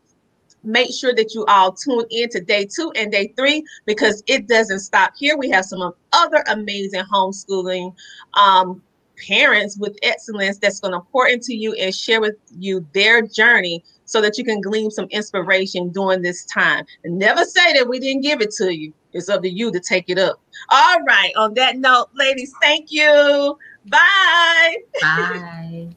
[0.64, 4.48] Make sure that you all tune in to day two and day three because it
[4.48, 5.36] doesn't stop here.
[5.36, 7.94] We have some other amazing homeschooling
[8.34, 8.82] um,
[9.26, 13.82] parents with excellence that's going to pour into you and share with you their journey
[14.04, 16.84] so that you can glean some inspiration during this time.
[17.04, 18.92] And never say that we didn't give it to you.
[19.12, 20.40] It's up to you to take it up.
[20.70, 21.32] All right.
[21.36, 23.58] On that note, ladies, thank you.
[23.86, 24.76] Bye.
[25.00, 25.88] Bye.